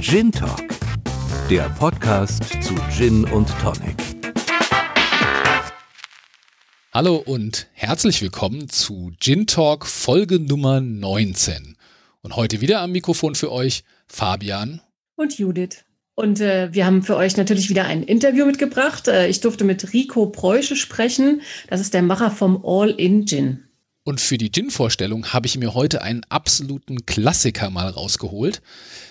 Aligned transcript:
Gin 0.00 0.32
Talk, 0.32 0.64
der 1.50 1.68
Podcast 1.78 2.42
zu 2.62 2.74
Gin 2.90 3.26
und 3.26 3.50
Tonic. 3.60 3.94
Hallo 6.94 7.16
und 7.16 7.66
herzlich 7.74 8.22
willkommen 8.22 8.70
zu 8.70 9.12
Gin 9.20 9.46
Talk 9.46 9.84
Folge 9.84 10.38
Nummer 10.38 10.80
19. 10.80 11.76
Und 12.22 12.36
heute 12.36 12.62
wieder 12.62 12.80
am 12.80 12.92
Mikrofon 12.92 13.34
für 13.34 13.52
euch 13.52 13.84
Fabian 14.06 14.80
und 15.16 15.38
Judith. 15.38 15.84
Und 16.14 16.40
äh, 16.40 16.72
wir 16.72 16.86
haben 16.86 17.02
für 17.02 17.16
euch 17.16 17.36
natürlich 17.36 17.68
wieder 17.68 17.84
ein 17.84 18.02
Interview 18.02 18.46
mitgebracht. 18.46 19.06
Äh, 19.06 19.28
ich 19.28 19.42
durfte 19.42 19.64
mit 19.64 19.92
Rico 19.92 20.24
Preusche 20.24 20.76
sprechen. 20.76 21.42
Das 21.68 21.82
ist 21.82 21.92
der 21.92 22.00
Macher 22.00 22.30
vom 22.30 22.64
All-In 22.64 23.26
Gin. 23.26 23.67
Und 24.04 24.20
für 24.20 24.38
die 24.38 24.50
Gin-Vorstellung 24.50 25.32
habe 25.32 25.46
ich 25.46 25.58
mir 25.58 25.74
heute 25.74 26.00
einen 26.00 26.22
absoluten 26.30 27.04
Klassiker 27.04 27.68
mal 27.68 27.88
rausgeholt, 27.88 28.62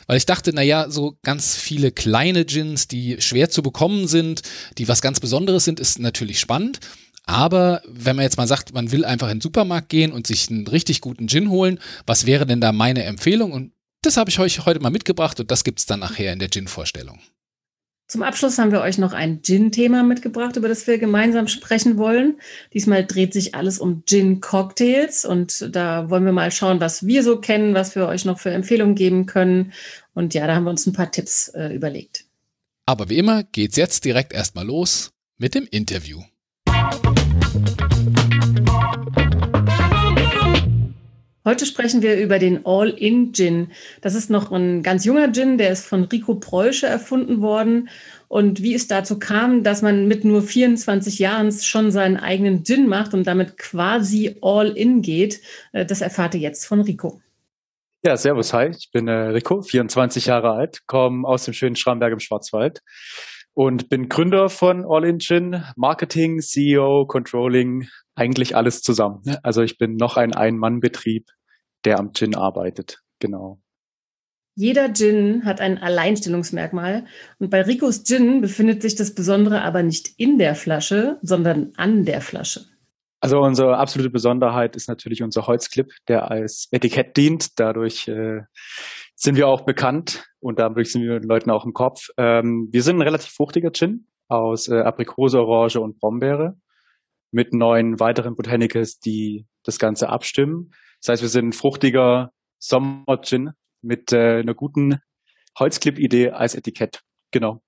weil 0.07 0.17
ich 0.17 0.25
dachte, 0.25 0.53
naja, 0.53 0.89
so 0.89 1.17
ganz 1.23 1.55
viele 1.55 1.91
kleine 1.91 2.45
Gins, 2.45 2.87
die 2.87 3.21
schwer 3.21 3.49
zu 3.49 3.61
bekommen 3.61 4.07
sind, 4.07 4.41
die 4.77 4.87
was 4.87 5.01
ganz 5.01 5.19
Besonderes 5.19 5.65
sind, 5.65 5.79
ist 5.79 5.99
natürlich 5.99 6.39
spannend. 6.39 6.79
Aber 7.25 7.81
wenn 7.85 8.15
man 8.15 8.23
jetzt 8.23 8.37
mal 8.37 8.47
sagt, 8.47 8.73
man 8.73 8.91
will 8.91 9.05
einfach 9.05 9.27
in 9.27 9.35
den 9.37 9.41
Supermarkt 9.41 9.89
gehen 9.89 10.13
und 10.13 10.25
sich 10.25 10.49
einen 10.49 10.65
richtig 10.65 11.01
guten 11.01 11.27
Gin 11.27 11.49
holen, 11.49 11.79
was 12.05 12.25
wäre 12.25 12.45
denn 12.45 12.61
da 12.61 12.71
meine 12.71 13.03
Empfehlung? 13.03 13.51
Und 13.51 13.73
das 14.01 14.17
habe 14.17 14.29
ich 14.29 14.39
euch 14.39 14.65
heute 14.65 14.79
mal 14.79 14.89
mitgebracht 14.89 15.39
und 15.39 15.51
das 15.51 15.63
gibt 15.63 15.79
es 15.79 15.85
dann 15.85 15.99
nachher 15.99 16.31
in 16.31 16.39
der 16.39 16.49
Gin-Vorstellung. 16.49 17.19
Zum 18.07 18.23
Abschluss 18.23 18.57
haben 18.57 18.71
wir 18.71 18.79
euch 18.79 18.97
noch 18.97 19.11
ein 19.11 19.41
Gin-Thema 19.41 20.01
mitgebracht, 20.01 20.55
über 20.55 20.69
das 20.69 20.87
wir 20.87 20.97
gemeinsam 20.97 21.49
sprechen 21.49 21.97
wollen. 21.97 22.39
Diesmal 22.73 23.05
dreht 23.05 23.33
sich 23.33 23.53
alles 23.53 23.79
um 23.79 24.03
Gin-Cocktails 24.05 25.25
und 25.25 25.75
da 25.75 26.09
wollen 26.09 26.23
wir 26.23 26.31
mal 26.31 26.51
schauen, 26.51 26.79
was 26.79 27.05
wir 27.05 27.21
so 27.21 27.41
kennen, 27.41 27.73
was 27.73 27.95
wir 27.95 28.07
euch 28.07 28.23
noch 28.23 28.39
für 28.39 28.51
Empfehlungen 28.51 28.95
geben 28.95 29.25
können. 29.25 29.73
Und 30.13 30.33
ja, 30.33 30.47
da 30.47 30.55
haben 30.55 30.63
wir 30.63 30.69
uns 30.69 30.85
ein 30.85 30.93
paar 30.93 31.11
Tipps 31.11 31.49
äh, 31.49 31.75
überlegt. 31.75 32.23
Aber 32.85 33.09
wie 33.09 33.17
immer 33.17 33.43
geht's 33.43 33.75
jetzt 33.75 34.05
direkt 34.05 34.31
erstmal 34.31 34.65
los 34.65 35.11
mit 35.37 35.53
dem 35.53 35.67
Interview. 35.69 36.21
Heute 41.47 41.65
sprechen 41.65 42.01
wir 42.01 42.19
über 42.19 42.39
den 42.39 42.65
All-In-Gin. 42.65 43.71
Das 44.01 44.15
ist 44.15 44.29
noch 44.29 44.51
ein 44.51 44.83
ganz 44.83 45.05
junger 45.05 45.31
Gin, 45.31 45.57
der 45.57 45.69
ist 45.69 45.85
von 45.85 46.03
Rico 46.03 46.35
Preusche 46.35 46.87
erfunden 46.87 47.39
worden. 47.39 47.87
Und 48.27 48.61
wie 48.61 48.73
es 48.73 48.89
dazu 48.89 49.17
kam, 49.17 49.63
dass 49.63 49.81
man 49.81 50.09
mit 50.09 50.25
nur 50.25 50.41
24 50.41 51.19
Jahren 51.19 51.53
schon 51.53 51.89
seinen 51.89 52.17
eigenen 52.17 52.65
Gin 52.65 52.89
macht 52.89 53.13
und 53.13 53.25
damit 53.25 53.57
quasi 53.57 54.35
All-In 54.41 55.01
geht, 55.01 55.39
äh, 55.71 55.85
das 55.85 56.01
erfahrt 56.01 56.35
ihr 56.35 56.41
jetzt 56.41 56.65
von 56.65 56.81
Rico. 56.81 57.21
Ja, 58.03 58.17
servus, 58.17 58.51
hi. 58.51 58.71
Ich 58.77 58.91
bin 58.91 59.07
äh, 59.07 59.13
Rico, 59.13 59.61
24 59.61 60.25
Jahre 60.25 60.51
alt, 60.51 60.85
komme 60.85 61.25
aus 61.25 61.45
dem 61.45 61.53
schönen 61.53 61.77
Schramberg 61.77 62.11
im 62.11 62.19
Schwarzwald 62.19 62.81
und 63.57 63.89
bin 63.89 64.07
Gründer 64.07 64.49
von 64.49 64.85
All 64.87 65.03
In 65.03 65.17
Gin, 65.17 65.63
Marketing, 65.75 66.41
CEO, 66.41 67.07
Controlling, 67.07 67.87
eigentlich 68.13 68.55
alles 68.55 68.83
zusammen. 68.83 69.23
Also 69.41 69.63
ich 69.63 69.79
bin 69.79 69.95
noch 69.95 70.15
ein 70.15 70.35
Ein-Mann-Betrieb 70.35 71.25
der 71.83 71.97
am 71.97 72.13
Gin 72.13 72.35
arbeitet. 72.35 72.99
Genau. 73.19 73.59
Jeder 74.55 74.93
Gin 74.93 75.43
hat 75.43 75.59
ein 75.59 75.79
Alleinstellungsmerkmal 75.79 77.05
und 77.39 77.49
bei 77.49 77.63
Ricos 77.63 78.03
Gin 78.03 78.41
befindet 78.41 78.83
sich 78.83 78.93
das 78.93 79.15
Besondere 79.15 79.63
aber 79.63 79.81
nicht 79.81 80.09
in 80.17 80.37
der 80.37 80.53
Flasche, 80.53 81.17
sondern 81.23 81.73
an 81.77 82.05
der 82.05 82.21
Flasche. 82.21 82.65
Also 83.19 83.39
unsere 83.39 83.77
absolute 83.77 84.11
Besonderheit 84.11 84.75
ist 84.75 84.87
natürlich 84.87 85.23
unser 85.23 85.47
Holzclip, 85.47 85.91
der 86.07 86.29
als 86.29 86.67
Etikett 86.71 87.17
dient. 87.17 87.59
Dadurch 87.59 88.07
äh, 88.07 88.41
sind 89.17 89.35
wir 89.35 89.47
auch 89.47 89.65
bekannt 89.65 90.25
und 90.39 90.59
dadurch 90.59 90.91
sind 90.91 91.01
wir 91.01 91.19
den 91.19 91.27
Leuten 91.27 91.49
auch 91.49 91.65
im 91.65 91.73
Kopf. 91.73 92.07
Ähm, 92.17 92.69
wir 92.71 92.83
sind 92.83 92.97
ein 92.97 93.01
relativ 93.01 93.31
fruchtiger 93.31 93.71
Gin 93.71 94.07
aus 94.27 94.69
äh, 94.69 94.79
Aprikose, 94.79 95.39
Orange 95.39 95.79
und 95.81 95.99
Brombeere 95.99 96.55
mit 97.31 97.51
neun 97.51 97.99
weiteren 97.99 98.35
Botanicals, 98.35 98.99
die 98.99 99.47
das 99.63 99.79
Ganze 99.79 100.09
abstimmen. 100.09 100.69
Das 101.01 101.09
heißt, 101.09 101.21
wir 101.23 101.29
sind 101.29 101.49
ein 101.49 101.53
fruchtiger 101.53 102.31
Sommer-Gin 102.59 103.51
mit 103.81 104.13
äh, 104.13 104.39
einer 104.39 104.53
guten 104.53 104.99
Holzclip-Idee 105.59 106.29
als 106.29 106.53
Etikett. 106.53 107.01
Genau. 107.31 107.61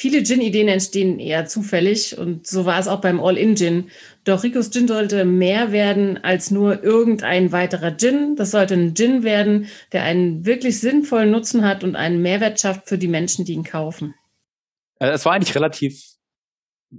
Viele 0.00 0.22
Gin-Ideen 0.22 0.68
entstehen 0.68 1.18
eher 1.18 1.46
zufällig 1.46 2.16
und 2.16 2.46
so 2.46 2.64
war 2.64 2.78
es 2.78 2.86
auch 2.86 3.00
beim 3.00 3.18
All-In-Gin. 3.18 3.90
Doch 4.22 4.44
Ricos 4.44 4.70
Gin 4.70 4.86
sollte 4.86 5.24
mehr 5.24 5.72
werden 5.72 6.22
als 6.22 6.52
nur 6.52 6.84
irgendein 6.84 7.50
weiterer 7.50 7.96
Gin. 7.96 8.36
Das 8.36 8.52
sollte 8.52 8.74
ein 8.74 8.94
Gin 8.94 9.24
werden, 9.24 9.66
der 9.90 10.04
einen 10.04 10.46
wirklich 10.46 10.78
sinnvollen 10.78 11.32
Nutzen 11.32 11.64
hat 11.64 11.82
und 11.82 11.96
einen 11.96 12.22
Mehrwert 12.22 12.60
schafft 12.60 12.88
für 12.88 12.96
die 12.96 13.08
Menschen, 13.08 13.44
die 13.44 13.54
ihn 13.54 13.64
kaufen. 13.64 14.14
Äh, 15.00 15.08
es 15.08 15.24
war 15.24 15.32
eigentlich 15.32 15.56
relativ 15.56 16.00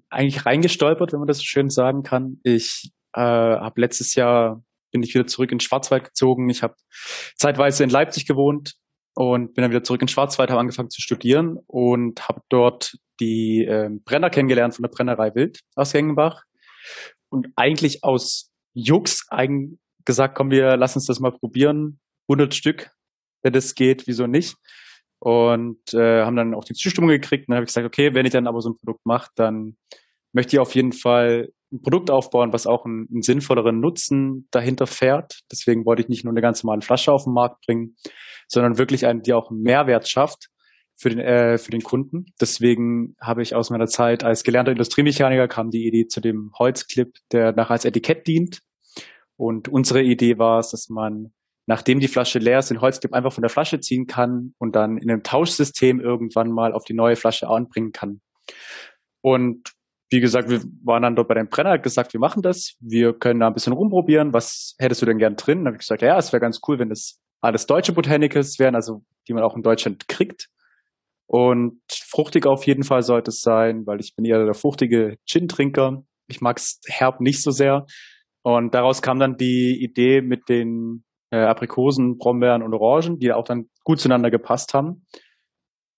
eigentlich 0.10 0.46
reingestolpert, 0.46 1.14
wenn 1.14 1.20
man 1.20 1.28
das 1.30 1.38
so 1.38 1.46
schön 1.46 1.70
sagen 1.70 2.04
kann. 2.04 2.42
Ich 2.44 2.92
äh, 3.14 3.22
habe 3.22 3.80
letztes 3.80 4.14
Jahr 4.16 4.62
bin 4.92 5.04
ich 5.04 5.14
wieder 5.14 5.26
zurück 5.26 5.54
in 5.54 5.62
Schwarzwald 5.62 6.04
gezogen. 6.04 6.50
Ich 6.50 6.64
habe 6.64 6.76
zeitweise 7.38 7.86
in 7.86 7.92
Leipzig 7.92 8.26
gewohnt 8.26 8.76
und 9.20 9.54
bin 9.54 9.64
dann 9.64 9.72
wieder 9.72 9.84
zurück 9.84 10.02
in 10.02 10.08
Schwarzwald, 10.08 10.50
habe 10.50 10.62
angefangen 10.62 10.90
zu 10.90 11.02
studieren 11.02 11.58
und 11.68 12.30
habe 12.30 12.40
dort 12.48 12.96
die 13.20 13.66
äh, 13.66 13.90
Brenner 14.06 14.30
kennengelernt 14.30 14.76
von 14.76 14.84
der 14.84 14.90
Brennerei 14.90 15.36
Wild 15.36 15.60
aus 15.76 15.92
Gengenbach. 15.92 16.46
Und 17.28 17.50
eigentlich 17.58 18.06
aus 18.06 18.50
Jux 18.74 19.28
eigen 19.30 19.78
gesagt, 20.06 20.36
komm, 20.36 20.52
wir 20.52 20.78
lass 20.78 20.96
uns 20.96 21.06
das 21.06 21.20
mal 21.20 21.34
probieren. 21.34 22.00
100 22.30 22.56
Stück, 22.56 22.92
wenn 23.42 23.52
das 23.52 23.76
geht, 23.76 24.08
wieso 24.08 24.26
nicht? 24.26 24.56
Und 25.20 25.94
äh, 25.94 26.24
haben 26.24 26.38
dann 26.38 26.54
auch 26.54 26.64
die 26.64 26.74
Zustimmung 26.74 27.10
gekriegt. 27.10 27.50
Und 27.50 27.52
dann 27.52 27.58
habe 27.58 27.66
ich 27.66 27.74
gesagt, 27.74 27.88
okay, 27.88 28.14
wenn 28.14 28.26
ich 28.26 28.32
dann 28.32 28.48
aber 28.48 28.62
so 28.62 28.70
ein 28.70 28.78
Produkt 28.78 29.06
mache, 29.06 29.32
dann 29.36 29.76
möchte 30.32 30.56
ich 30.56 30.62
auf 30.62 30.76
jeden 30.76 30.94
Fall 30.94 31.50
ein 31.72 31.82
Produkt 31.82 32.10
aufbauen, 32.10 32.54
was 32.54 32.68
auch 32.68 32.86
einen, 32.86 33.08
einen, 33.12 33.22
sinnvolleren 33.22 33.80
Nutzen 33.80 34.48
dahinter 34.52 34.88
fährt. 34.88 35.42
Deswegen 35.52 35.86
wollte 35.86 36.02
ich 36.02 36.10
nicht 36.10 36.24
nur 36.24 36.34
eine 36.34 36.42
ganz 36.42 36.64
normale 36.64 36.82
Flasche 36.82 37.12
auf 37.12 37.26
den 37.26 37.34
Markt 37.34 37.66
bringen, 37.66 37.96
sondern 38.48 38.78
wirklich 38.78 39.06
eine, 39.06 39.22
die 39.22 39.34
auch 39.34 39.52
einen 39.52 39.62
Mehrwert 39.62 40.08
schafft 40.08 40.50
für 40.96 41.10
den, 41.10 41.20
äh, 41.20 41.58
für 41.58 41.72
den 41.72 41.84
Kunden. 41.84 42.26
Deswegen 42.42 43.16
habe 43.22 43.42
ich 43.42 43.56
aus 43.56 43.70
meiner 43.70 43.88
Zeit 43.88 44.24
als 44.24 44.44
gelernter 44.44 44.72
Industriemechaniker 44.72 45.48
kam 45.48 45.70
die 45.70 45.88
Idee 45.88 46.08
zu 46.08 46.22
dem 46.22 46.52
Holzclip, 46.58 47.18
der 47.32 47.54
nachher 47.54 47.72
als 47.72 47.86
Etikett 47.86 48.28
dient. 48.28 48.62
Und 49.38 49.70
unsere 49.70 50.02
Idee 50.02 50.38
war 50.38 50.60
es, 50.60 50.72
dass 50.72 50.90
man, 50.90 51.32
nachdem 51.66 52.00
die 52.00 52.10
Flasche 52.10 52.40
leer 52.40 52.60
ist, 52.60 52.72
den 52.72 52.82
Holzclip 52.82 53.14
einfach 53.14 53.32
von 53.32 53.44
der 53.44 53.50
Flasche 53.50 53.80
ziehen 53.80 54.08
kann 54.08 54.54
und 54.58 54.76
dann 54.76 54.98
in 54.98 55.10
einem 55.10 55.24
Tauschsystem 55.24 56.02
irgendwann 56.02 56.52
mal 56.52 56.74
auf 56.74 56.84
die 56.84 56.94
neue 56.94 57.16
Flasche 57.16 57.48
anbringen 57.48 57.94
kann. 57.94 58.20
Und 59.22 59.72
wie 60.10 60.20
gesagt, 60.20 60.50
wir 60.50 60.62
waren 60.84 61.04
dann 61.04 61.16
dort 61.16 61.28
bei 61.28 61.36
dem 61.36 61.50
Brenner, 61.50 61.72
hat 61.72 61.84
gesagt, 61.84 62.14
wir 62.14 62.20
machen 62.20 62.42
das, 62.42 62.76
wir 62.80 63.14
können 63.14 63.40
da 63.40 63.48
ein 63.48 63.54
bisschen 63.54 63.74
rumprobieren. 63.74 64.34
Was 64.34 64.76
hättest 64.80 65.02
du 65.02 65.06
denn 65.06 65.20
gern 65.20 65.36
drin? 65.36 65.60
Dann 65.60 65.68
habe 65.68 65.76
ich 65.76 65.82
gesagt, 65.82 66.02
ja, 66.02 66.18
es 66.18 66.34
wäre 66.34 66.42
ganz 66.42 66.62
cool, 66.68 66.80
wenn 66.80 66.90
das 66.90 67.20
alles 67.42 67.68
deutsche 67.68 67.94
Botanicals 67.94 68.60
wären, 68.60 68.76
also 68.76 69.04
die 69.28 69.34
man 69.34 69.44
auch 69.44 69.56
in 69.56 69.62
Deutschland 69.62 70.08
kriegt. 70.08 70.50
Und 71.28 71.80
fruchtig 71.92 72.48
auf 72.48 72.66
jeden 72.66 72.84
Fall 72.84 73.04
sollte 73.04 73.30
es 73.30 73.42
sein, 73.42 73.86
weil 73.86 74.00
ich 74.00 74.16
bin 74.16 74.26
eher 74.26 74.44
der 74.44 74.56
fruchtige 74.56 75.18
Gin-Trinker. 75.28 76.04
Ich 76.28 76.42
mag 76.42 76.58
es 76.58 76.82
herb 76.88 77.22
nicht 77.22 77.44
so 77.44 77.52
sehr. 77.52 77.86
Und 78.42 78.74
daraus 78.74 79.04
kam 79.04 79.20
dann 79.20 79.38
die 79.38 79.78
Idee 79.80 80.22
mit 80.22 80.50
den 80.50 81.04
äh, 81.30 81.38
Aprikosen, 81.38 82.18
Brombeeren 82.18 82.64
und 82.64 82.74
Orangen, 82.74 83.20
die 83.20 83.32
auch 83.32 83.44
dann 83.44 83.70
gut 83.84 84.00
zueinander 84.00 84.32
gepasst 84.32 84.74
haben. 84.74 85.06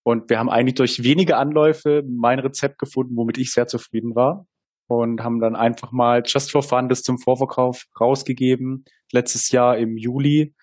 Und 0.03 0.29
wir 0.29 0.39
haben 0.39 0.49
eigentlich 0.49 0.75
durch 0.75 1.03
wenige 1.03 1.37
Anläufe 1.37 2.03
mein 2.07 2.39
Rezept 2.39 2.79
gefunden, 2.79 3.15
womit 3.15 3.37
ich 3.37 3.51
sehr 3.51 3.67
zufrieden 3.67 4.15
war. 4.15 4.47
Und 4.87 5.23
haben 5.23 5.39
dann 5.39 5.55
einfach 5.55 5.91
mal 5.91 6.23
just 6.25 6.51
for 6.51 6.63
fun 6.63 6.89
das 6.89 7.01
zum 7.01 7.17
Vorverkauf 7.17 7.85
rausgegeben, 7.99 8.83
letztes 9.11 9.51
Jahr 9.51 9.77
im 9.77 9.95
Juli. 9.95 10.53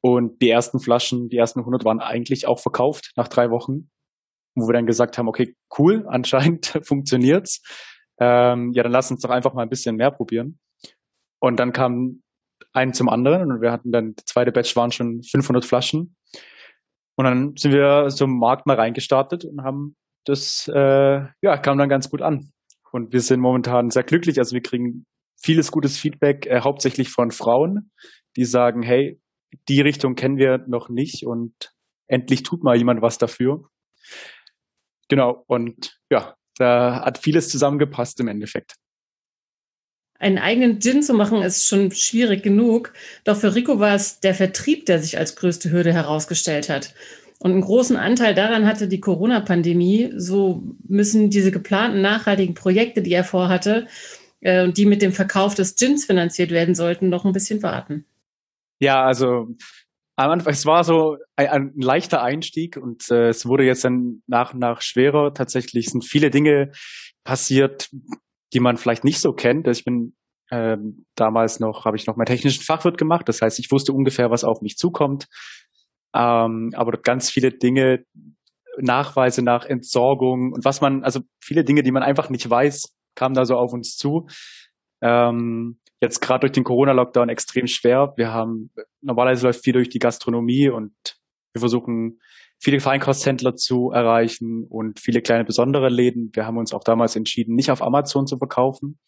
Und 0.00 0.40
die 0.40 0.50
ersten 0.50 0.78
Flaschen, 0.78 1.28
die 1.28 1.36
ersten 1.36 1.60
100 1.60 1.84
waren 1.84 1.98
eigentlich 2.00 2.46
auch 2.46 2.60
verkauft 2.60 3.12
nach 3.16 3.28
drei 3.28 3.50
Wochen, 3.50 3.90
wo 4.54 4.68
wir 4.68 4.72
dann 4.72 4.86
gesagt 4.86 5.18
haben, 5.18 5.26
okay, 5.26 5.56
cool, 5.78 6.06
anscheinend 6.08 6.80
funktioniert's. 6.84 7.62
Ähm, 8.20 8.72
ja, 8.72 8.82
dann 8.82 8.92
lass 8.92 9.10
uns 9.10 9.22
doch 9.22 9.30
einfach 9.30 9.52
mal 9.52 9.62
ein 9.62 9.68
bisschen 9.68 9.96
mehr 9.96 10.10
probieren. 10.10 10.58
Und 11.40 11.58
dann 11.58 11.72
kam 11.72 12.22
ein 12.72 12.92
zum 12.92 13.08
anderen 13.08 13.52
und 13.52 13.60
wir 13.60 13.72
hatten 13.72 13.90
dann, 13.90 14.14
die 14.14 14.24
zweite 14.24 14.52
Batch 14.52 14.76
waren 14.76 14.92
schon 14.92 15.22
500 15.22 15.64
Flaschen. 15.64 16.15
Und 17.16 17.24
dann 17.24 17.52
sind 17.56 17.72
wir 17.72 18.10
so 18.10 18.26
im 18.26 18.38
Markt 18.38 18.66
mal 18.66 18.76
reingestartet 18.76 19.44
und 19.44 19.62
haben 19.62 19.96
das, 20.26 20.70
äh, 20.72 21.20
ja, 21.42 21.56
kam 21.58 21.78
dann 21.78 21.88
ganz 21.88 22.10
gut 22.10 22.22
an. 22.22 22.50
Und 22.92 23.12
wir 23.12 23.20
sind 23.20 23.40
momentan 23.40 23.90
sehr 23.90 24.02
glücklich. 24.02 24.38
Also 24.38 24.54
wir 24.54 24.62
kriegen 24.62 25.06
vieles 25.42 25.70
gutes 25.70 25.98
Feedback, 25.98 26.46
äh, 26.46 26.60
hauptsächlich 26.60 27.10
von 27.10 27.30
Frauen, 27.30 27.90
die 28.36 28.44
sagen, 28.44 28.82
hey, 28.82 29.20
die 29.68 29.80
Richtung 29.80 30.14
kennen 30.14 30.36
wir 30.36 30.64
noch 30.66 30.88
nicht 30.88 31.26
und 31.26 31.54
endlich 32.08 32.42
tut 32.42 32.62
mal 32.62 32.76
jemand 32.76 33.02
was 33.02 33.18
dafür. 33.18 33.68
Genau. 35.08 35.44
Und 35.46 35.98
ja, 36.10 36.34
da 36.58 37.04
hat 37.04 37.18
vieles 37.18 37.48
zusammengepasst 37.48 38.20
im 38.20 38.28
Endeffekt. 38.28 38.74
Einen 40.18 40.38
eigenen 40.38 40.80
Gin 40.80 41.02
zu 41.02 41.14
machen 41.14 41.42
ist 41.42 41.66
schon 41.66 41.90
schwierig 41.92 42.42
genug. 42.42 42.92
Doch 43.24 43.36
für 43.36 43.54
Rico 43.54 43.80
war 43.80 43.94
es 43.94 44.20
der 44.20 44.34
Vertrieb, 44.34 44.86
der 44.86 44.98
sich 44.98 45.18
als 45.18 45.36
größte 45.36 45.70
Hürde 45.70 45.92
herausgestellt 45.92 46.68
hat. 46.68 46.94
Und 47.38 47.52
einen 47.52 47.60
großen 47.60 47.96
Anteil 47.96 48.34
daran 48.34 48.66
hatte 48.66 48.88
die 48.88 49.00
Corona-Pandemie. 49.00 50.12
So 50.16 50.62
müssen 50.88 51.28
diese 51.28 51.50
geplanten 51.50 52.00
nachhaltigen 52.00 52.54
Projekte, 52.54 53.02
die 53.02 53.12
er 53.12 53.24
vorhatte 53.24 53.86
äh, 54.40 54.64
und 54.64 54.78
die 54.78 54.86
mit 54.86 55.02
dem 55.02 55.12
Verkauf 55.12 55.54
des 55.54 55.76
Gins 55.76 56.06
finanziert 56.06 56.50
werden 56.50 56.74
sollten, 56.74 57.08
noch 57.08 57.24
ein 57.24 57.32
bisschen 57.32 57.62
warten. 57.62 58.06
Ja, 58.78 59.04
also 59.04 59.48
am 60.16 60.30
Anfang, 60.30 60.52
es 60.52 60.64
war 60.64 60.82
so 60.82 61.18
ein, 61.36 61.48
ein 61.48 61.72
leichter 61.76 62.22
Einstieg 62.22 62.78
und 62.78 63.10
äh, 63.10 63.28
es 63.28 63.44
wurde 63.44 63.64
jetzt 63.64 63.84
dann 63.84 64.22
nach 64.26 64.54
und 64.54 64.60
nach 64.60 64.80
schwerer. 64.80 65.34
Tatsächlich 65.34 65.90
sind 65.90 66.04
viele 66.04 66.30
Dinge 66.30 66.72
passiert, 67.22 67.90
die 68.52 68.60
man 68.60 68.76
vielleicht 68.76 69.04
nicht 69.04 69.20
so 69.20 69.32
kennt. 69.32 69.66
Ich 69.68 69.84
bin 69.84 70.14
ähm, 70.50 71.06
damals 71.16 71.60
noch, 71.60 71.84
habe 71.84 71.96
ich 71.96 72.06
noch 72.06 72.16
meinen 72.16 72.26
technischen 72.26 72.62
Fachwirt 72.62 72.98
gemacht. 72.98 73.28
Das 73.28 73.42
heißt, 73.42 73.58
ich 73.58 73.70
wusste 73.70 73.92
ungefähr, 73.92 74.30
was 74.30 74.44
auf 74.44 74.60
mich 74.60 74.76
zukommt. 74.76 75.26
Ähm, 76.14 76.70
aber 76.74 76.98
ganz 76.98 77.30
viele 77.30 77.50
Dinge, 77.50 78.04
Nachweise 78.78 79.42
nach 79.42 79.64
Entsorgung 79.64 80.52
und 80.52 80.64
was 80.64 80.80
man, 80.80 81.02
also 81.02 81.20
viele 81.42 81.64
Dinge, 81.64 81.82
die 81.82 81.92
man 81.92 82.02
einfach 82.02 82.28
nicht 82.28 82.48
weiß, 82.48 82.94
kamen 83.14 83.34
da 83.34 83.44
so 83.44 83.56
auf 83.56 83.72
uns 83.72 83.96
zu. 83.96 84.26
Ähm, 85.02 85.80
jetzt 86.00 86.20
gerade 86.20 86.40
durch 86.40 86.52
den 86.52 86.64
Corona-Lockdown 86.64 87.28
extrem 87.28 87.66
schwer. 87.66 88.12
Wir 88.16 88.32
haben, 88.32 88.70
normalerweise 89.00 89.46
läuft 89.46 89.64
viel 89.64 89.72
durch 89.72 89.88
die 89.88 89.98
Gastronomie 89.98 90.68
und 90.68 90.92
wir 91.54 91.60
versuchen 91.60 92.20
viele 92.58 92.80
Feinkosthändler 92.80 93.54
zu 93.54 93.90
erreichen 93.90 94.64
und 94.68 95.00
viele 95.00 95.20
kleine 95.20 95.44
besondere 95.44 95.88
Läden. 95.88 96.30
Wir 96.32 96.46
haben 96.46 96.58
uns 96.58 96.72
auch 96.72 96.84
damals 96.84 97.16
entschieden, 97.16 97.54
nicht 97.54 97.70
auf 97.70 97.82
Amazon 97.82 98.26
zu 98.26 98.38
verkaufen. 98.38 98.98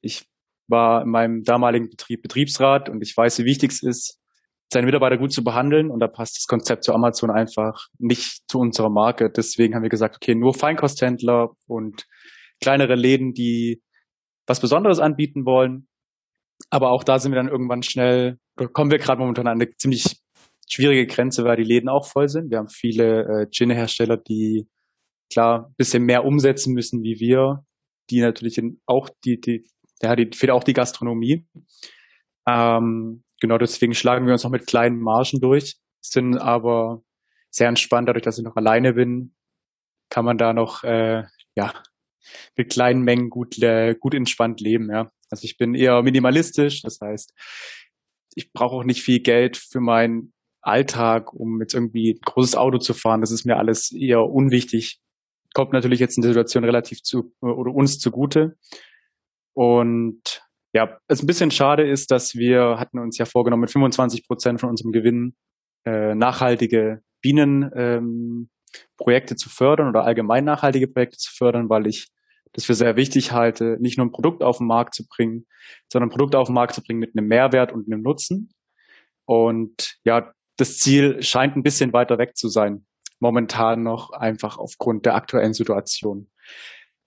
Ich 0.00 0.26
war 0.68 1.02
in 1.02 1.10
meinem 1.10 1.42
damaligen 1.42 1.88
Betrieb 1.88 2.22
Betriebsrat 2.22 2.88
und 2.88 3.02
ich 3.02 3.16
weiß, 3.16 3.38
wie 3.38 3.44
wichtig 3.44 3.72
es 3.72 3.82
ist, 3.82 4.20
seine 4.72 4.86
Mitarbeiter 4.86 5.18
gut 5.18 5.32
zu 5.32 5.44
behandeln 5.44 5.90
und 5.90 6.00
da 6.00 6.08
passt 6.08 6.36
das 6.36 6.46
Konzept 6.46 6.84
zu 6.84 6.92
Amazon 6.92 7.30
einfach 7.30 7.88
nicht 7.98 8.42
zu 8.48 8.58
unserer 8.58 8.90
Marke. 8.90 9.30
Deswegen 9.30 9.74
haben 9.74 9.82
wir 9.82 9.90
gesagt, 9.90 10.16
okay, 10.16 10.34
nur 10.34 10.54
Feinkosthändler 10.54 11.50
und 11.66 12.06
kleinere 12.60 12.94
Läden, 12.94 13.32
die 13.32 13.82
was 14.46 14.60
Besonderes 14.60 14.98
anbieten 14.98 15.44
wollen. 15.44 15.88
Aber 16.70 16.90
auch 16.90 17.04
da 17.04 17.18
sind 17.18 17.32
wir 17.32 17.36
dann 17.36 17.48
irgendwann 17.48 17.82
schnell, 17.82 18.38
kommen 18.72 18.90
wir 18.90 18.98
gerade 18.98 19.20
momentan 19.20 19.46
an 19.46 19.60
eine 19.60 19.74
ziemlich 19.76 20.23
schwierige 20.68 21.06
Grenze, 21.06 21.44
weil 21.44 21.56
die 21.56 21.64
Läden 21.64 21.88
auch 21.88 22.06
voll 22.06 22.28
sind. 22.28 22.50
Wir 22.50 22.58
haben 22.58 22.68
viele 22.68 23.22
äh, 23.22 23.46
Gin-Hersteller, 23.50 24.16
die 24.16 24.68
klar 25.32 25.66
ein 25.68 25.74
bisschen 25.76 26.04
mehr 26.04 26.24
umsetzen 26.24 26.74
müssen 26.74 27.02
wie 27.02 27.18
wir, 27.20 27.64
die 28.10 28.20
natürlich 28.20 28.60
auch 28.86 29.08
die, 29.24 29.40
die, 29.40 29.64
ja, 30.02 30.16
die 30.16 30.30
fehlt 30.34 30.50
auch 30.50 30.64
die 30.64 30.74
Gastronomie. 30.74 31.46
Ähm, 32.46 33.24
genau 33.40 33.58
deswegen 33.58 33.94
schlagen 33.94 34.26
wir 34.26 34.32
uns 34.32 34.44
noch 34.44 34.50
mit 34.50 34.66
kleinen 34.66 35.00
Margen 35.00 35.40
durch, 35.40 35.76
sind 36.00 36.36
aber 36.36 37.02
sehr 37.50 37.68
entspannt, 37.68 38.08
dadurch, 38.08 38.24
dass 38.24 38.38
ich 38.38 38.44
noch 38.44 38.56
alleine 38.56 38.94
bin, 38.94 39.34
kann 40.10 40.24
man 40.24 40.38
da 40.38 40.52
noch 40.52 40.84
äh, 40.84 41.24
ja 41.56 41.72
mit 42.56 42.70
kleinen 42.70 43.02
Mengen 43.02 43.30
gut 43.30 43.58
äh, 43.62 43.94
gut 43.98 44.14
entspannt 44.14 44.60
leben. 44.60 44.90
Ja, 44.90 45.10
also 45.30 45.44
ich 45.44 45.56
bin 45.56 45.74
eher 45.74 46.02
minimalistisch, 46.02 46.82
das 46.82 47.00
heißt, 47.00 47.32
ich 48.34 48.52
brauche 48.52 48.76
auch 48.76 48.84
nicht 48.84 49.02
viel 49.02 49.20
Geld 49.20 49.56
für 49.56 49.80
meinen 49.80 50.33
Alltag, 50.66 51.32
um 51.32 51.60
jetzt 51.60 51.74
irgendwie 51.74 52.12
ein 52.12 52.20
großes 52.24 52.56
Auto 52.56 52.78
zu 52.78 52.94
fahren. 52.94 53.20
Das 53.20 53.30
ist 53.30 53.44
mir 53.44 53.56
alles 53.56 53.92
eher 53.92 54.22
unwichtig. 54.22 55.00
Kommt 55.54 55.72
natürlich 55.72 56.00
jetzt 56.00 56.16
in 56.16 56.22
der 56.22 56.30
Situation 56.30 56.64
relativ 56.64 57.02
zu 57.02 57.32
oder 57.40 57.72
uns 57.72 57.98
zugute. 57.98 58.56
Und 59.52 60.42
ja, 60.72 60.98
es 61.06 61.22
ein 61.22 61.26
bisschen 61.26 61.50
schade 61.52 61.88
ist, 61.88 62.10
dass 62.10 62.34
wir 62.34 62.78
hatten 62.78 62.98
uns 62.98 63.16
ja 63.18 63.24
vorgenommen, 63.24 63.60
mit 63.60 63.70
25 63.70 64.26
Prozent 64.26 64.60
von 64.60 64.70
unserem 64.70 64.90
Gewinn 64.92 65.36
äh, 65.86 66.14
nachhaltige 66.14 67.02
Bienenprojekte 67.22 68.48
ähm, 69.34 69.36
zu 69.36 69.48
fördern 69.48 69.88
oder 69.88 70.04
allgemein 70.04 70.44
nachhaltige 70.44 70.88
Projekte 70.88 71.18
zu 71.18 71.32
fördern, 71.32 71.68
weil 71.70 71.86
ich 71.86 72.08
das 72.52 72.64
für 72.64 72.74
sehr 72.74 72.96
wichtig 72.96 73.32
halte, 73.32 73.76
nicht 73.80 73.98
nur 73.98 74.06
ein 74.06 74.12
Produkt 74.12 74.42
auf 74.42 74.58
den 74.58 74.66
Markt 74.66 74.94
zu 74.94 75.06
bringen, 75.06 75.46
sondern 75.92 76.08
ein 76.08 76.12
Produkt 76.12 76.34
auf 76.34 76.48
den 76.48 76.54
Markt 76.54 76.74
zu 76.74 76.82
bringen 76.82 77.00
mit 77.00 77.16
einem 77.16 77.28
Mehrwert 77.28 77.72
und 77.72 77.86
einem 77.86 78.02
Nutzen. 78.02 78.52
Und 79.26 79.96
ja, 80.04 80.32
das 80.56 80.78
Ziel 80.78 81.22
scheint 81.22 81.56
ein 81.56 81.62
bisschen 81.62 81.92
weiter 81.92 82.18
weg 82.18 82.36
zu 82.36 82.48
sein. 82.48 82.86
Momentan 83.20 83.82
noch 83.82 84.10
einfach 84.10 84.58
aufgrund 84.58 85.06
der 85.06 85.14
aktuellen 85.14 85.54
Situation. 85.54 86.30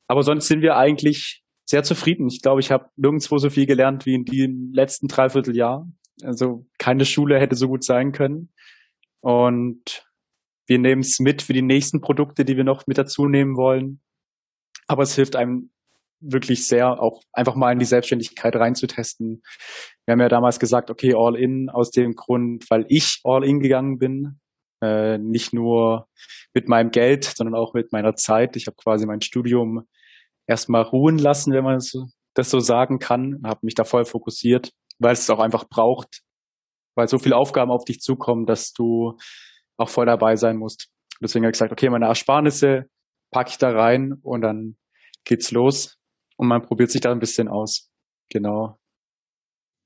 Aber 0.07 0.23
sonst 0.23 0.47
sind 0.47 0.61
wir 0.61 0.77
eigentlich 0.77 1.43
sehr 1.65 1.83
zufrieden. 1.83 2.27
Ich 2.27 2.41
glaube, 2.41 2.61
ich 2.61 2.71
habe 2.71 2.89
nirgendwo 2.95 3.37
so 3.37 3.49
viel 3.49 3.65
gelernt 3.65 4.05
wie 4.05 4.15
in 4.15 4.25
den 4.25 4.71
letzten 4.73 5.07
Dreivierteljahr. 5.07 5.87
Also 6.23 6.65
keine 6.77 7.05
Schule 7.05 7.39
hätte 7.39 7.55
so 7.55 7.67
gut 7.67 7.83
sein 7.83 8.13
können. 8.13 8.53
Und 9.19 10.05
wir 10.65 10.79
nehmen 10.79 11.01
es 11.01 11.19
mit 11.19 11.41
für 11.41 11.53
die 11.53 11.61
nächsten 11.61 12.01
Produkte, 12.01 12.45
die 12.45 12.57
wir 12.57 12.63
noch 12.63 12.87
mit 12.87 12.97
dazu 12.97 13.27
nehmen 13.27 13.55
wollen. 13.55 14.01
Aber 14.87 15.03
es 15.03 15.15
hilft 15.15 15.35
einem 15.35 15.71
wirklich 16.19 16.67
sehr, 16.67 17.01
auch 17.01 17.21
einfach 17.33 17.55
mal 17.55 17.71
in 17.71 17.79
die 17.79 17.85
Selbstständigkeit 17.85 18.55
reinzutesten. 18.55 19.41
Wir 20.05 20.13
haben 20.13 20.21
ja 20.21 20.29
damals 20.29 20.59
gesagt, 20.59 20.89
okay, 20.89 21.13
all 21.15 21.35
in 21.35 21.69
aus 21.69 21.91
dem 21.91 22.15
Grund, 22.15 22.69
weil 22.69 22.85
ich 22.89 23.21
all 23.23 23.43
in 23.43 23.59
gegangen 23.59 23.99
bin. 23.99 24.39
Äh, 24.81 25.17
nicht 25.17 25.53
nur 25.53 26.07
mit 26.53 26.67
meinem 26.67 26.91
Geld, 26.91 27.23
sondern 27.23 27.55
auch 27.55 27.73
mit 27.73 27.91
meiner 27.91 28.15
Zeit. 28.15 28.55
Ich 28.55 28.67
habe 28.67 28.77
quasi 28.77 29.05
mein 29.07 29.21
Studium 29.21 29.87
erstmal 30.45 30.83
ruhen 30.83 31.17
lassen, 31.17 31.51
wenn 31.53 31.63
man 31.63 31.81
das 32.33 32.49
so 32.49 32.59
sagen 32.59 32.99
kann, 32.99 33.41
habe 33.43 33.59
mich 33.63 33.73
da 33.73 33.83
voll 33.83 34.05
fokussiert, 34.05 34.71
weil 34.99 35.13
es 35.13 35.29
auch 35.29 35.39
einfach 35.39 35.67
braucht, 35.67 36.21
weil 36.95 37.07
so 37.07 37.17
viele 37.17 37.35
Aufgaben 37.35 37.71
auf 37.71 37.85
dich 37.85 38.01
zukommen, 38.01 38.45
dass 38.45 38.71
du 38.71 39.17
auch 39.77 39.89
voll 39.89 40.05
dabei 40.05 40.35
sein 40.35 40.57
musst. 40.57 40.89
Deswegen 41.21 41.45
habe 41.45 41.49
ich 41.49 41.55
gesagt, 41.55 41.71
okay, 41.71 41.89
meine 41.89 42.05
Ersparnisse 42.05 42.85
packe 43.31 43.49
ich 43.49 43.57
da 43.57 43.71
rein 43.71 44.13
und 44.21 44.41
dann 44.41 44.77
geht's 45.25 45.51
los 45.51 45.96
und 46.37 46.47
man 46.47 46.61
probiert 46.61 46.91
sich 46.91 47.01
da 47.01 47.11
ein 47.11 47.19
bisschen 47.19 47.47
aus. 47.47 47.91
Genau. 48.29 48.79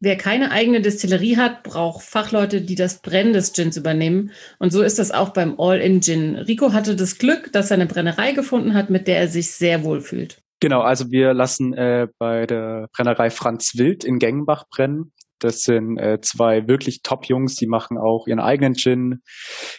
Wer 0.03 0.17
keine 0.17 0.49
eigene 0.49 0.81
Distillerie 0.81 1.37
hat, 1.37 1.61
braucht 1.61 2.03
Fachleute, 2.03 2.61
die 2.61 2.73
das 2.73 3.01
Brennen 3.01 3.33
des 3.33 3.53
Gins 3.53 3.77
übernehmen. 3.77 4.31
Und 4.57 4.71
so 4.71 4.81
ist 4.81 4.97
das 4.97 5.11
auch 5.11 5.29
beim 5.29 5.59
All-in-Gin. 5.59 6.37
Rico 6.37 6.73
hatte 6.73 6.95
das 6.95 7.19
Glück, 7.19 7.51
dass 7.53 7.69
er 7.69 7.75
eine 7.75 7.85
Brennerei 7.85 8.31
gefunden 8.31 8.73
hat, 8.73 8.89
mit 8.89 9.07
der 9.07 9.17
er 9.17 9.27
sich 9.27 9.51
sehr 9.51 9.83
wohl 9.83 10.01
fühlt. 10.01 10.41
Genau, 10.59 10.81
also 10.81 11.11
wir 11.11 11.35
lassen 11.35 11.73
äh, 11.73 12.07
bei 12.17 12.47
der 12.47 12.87
Brennerei 12.95 13.29
Franz 13.29 13.73
Wild 13.75 14.03
in 14.03 14.17
Gengenbach 14.17 14.65
brennen. 14.69 15.11
Das 15.37 15.61
sind 15.61 15.97
äh, 15.97 16.19
zwei 16.21 16.67
wirklich 16.67 17.01
Top-Jungs, 17.03 17.55
die 17.55 17.67
machen 17.67 17.97
auch 17.97 18.27
ihren 18.27 18.39
eigenen 18.39 18.75
Gin, 18.75 19.21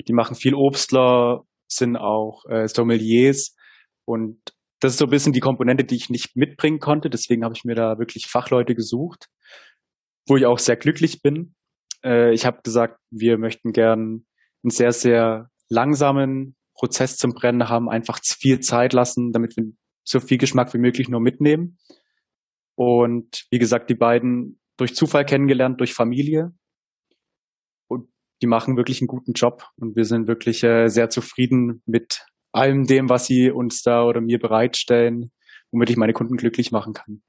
die 0.07 0.13
machen 0.13 0.37
viel 0.37 0.55
Obstler, 0.55 1.43
sind 1.69 1.97
auch 1.97 2.45
äh, 2.49 2.69
Sommeliers 2.69 3.55
und 4.05 4.39
das 4.83 4.95
ist 4.95 4.99
so 4.99 5.05
ein 5.05 5.11
bisschen 5.11 5.33
die 5.33 5.41
Komponente, 5.41 5.85
die 5.85 5.95
ich 5.95 6.11
nicht 6.11 6.35
mitbringen 6.35 6.81
konnte. 6.81 7.09
Deswegen 7.09 7.45
habe 7.45 7.55
ich 7.57 7.65
mir 7.65 7.77
da 7.77 8.01
wirklich 8.01 8.27
Fachleute 8.27 8.75
gesucht, 8.75 9.29
wo 10.27 10.37
ich 10.37 10.45
auch 10.45 10.59
sehr 10.59 10.75
glücklich 10.75 11.23
bin. 11.23 11.55
Äh, 12.05 12.35
ich 12.35 12.45
habe 12.45 12.63
gesagt, 12.65 12.99
wir 13.09 13.39
möchten 13.39 13.73
gern 13.73 14.27
einen 14.65 14.71
sehr, 14.71 14.91
sehr 14.91 15.51
langsamen 15.69 16.57
Prozess 16.75 17.17
zum 17.17 17.33
Brennen 17.33 17.69
haben, 17.69 17.89
einfach 17.89 18.19
viel 18.25 18.59
Zeit 18.59 18.93
lassen, 18.93 19.31
damit 19.31 19.57
wir 19.57 19.67
so 20.03 20.19
viel 20.19 20.39
Geschmack 20.39 20.75
wie 20.75 20.79
möglich 20.79 21.09
nur 21.09 21.21
mitnehmen. 21.21 21.79
Und 22.75 23.47
wie 23.51 23.61
gesagt, 23.61 23.89
die 23.89 23.95
beiden 23.95 24.61
durch 24.79 24.97
Zufall 24.97 25.25
kennengelernt, 25.25 25.79
durch 25.79 25.95
Familie. 25.95 26.53
Und 27.87 28.09
die 28.43 28.49
machen 28.49 28.77
wirklich 28.77 29.01
einen 29.01 29.07
guten 29.07 29.35
Job. 29.35 29.69
Und 29.77 29.95
wir 29.95 30.07
sind 30.07 30.27
wirklich 30.27 30.65
äh, 30.65 30.89
sehr 30.89 31.09
zufrieden 31.09 31.85
mit 31.87 32.27
allem 32.53 32.87
dem, 32.87 33.09
was 33.09 33.27
sie 33.27 33.51
uns 33.51 33.83
da 33.83 34.05
oder 34.05 34.21
mir 34.21 34.39
bereitstellen, 34.39 35.33
womit 35.71 35.91
ich 35.91 35.97
meine 35.97 36.13
Kunden 36.13 36.37
glücklich 36.37 36.71
machen 36.73 36.93
kann. 36.93 37.23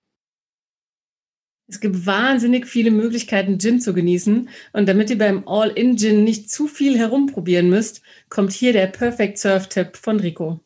Es 1.67 1.79
gibt 1.79 2.05
wahnsinnig 2.05 2.67
viele 2.67 2.91
Möglichkeiten, 2.91 3.57
Gin 3.57 3.79
zu 3.79 3.93
genießen. 3.93 4.49
Und 4.73 4.89
damit 4.89 5.09
ihr 5.09 5.17
beim 5.17 5.47
All-in-Gin 5.47 6.23
nicht 6.23 6.49
zu 6.51 6.67
viel 6.67 6.97
herumprobieren 6.97 7.69
müsst, 7.69 8.01
kommt 8.29 8.51
hier 8.51 8.73
der 8.73 8.87
Perfect 8.87 9.37
Surf-Tipp 9.37 9.95
von 9.95 10.19
Rico. 10.19 10.59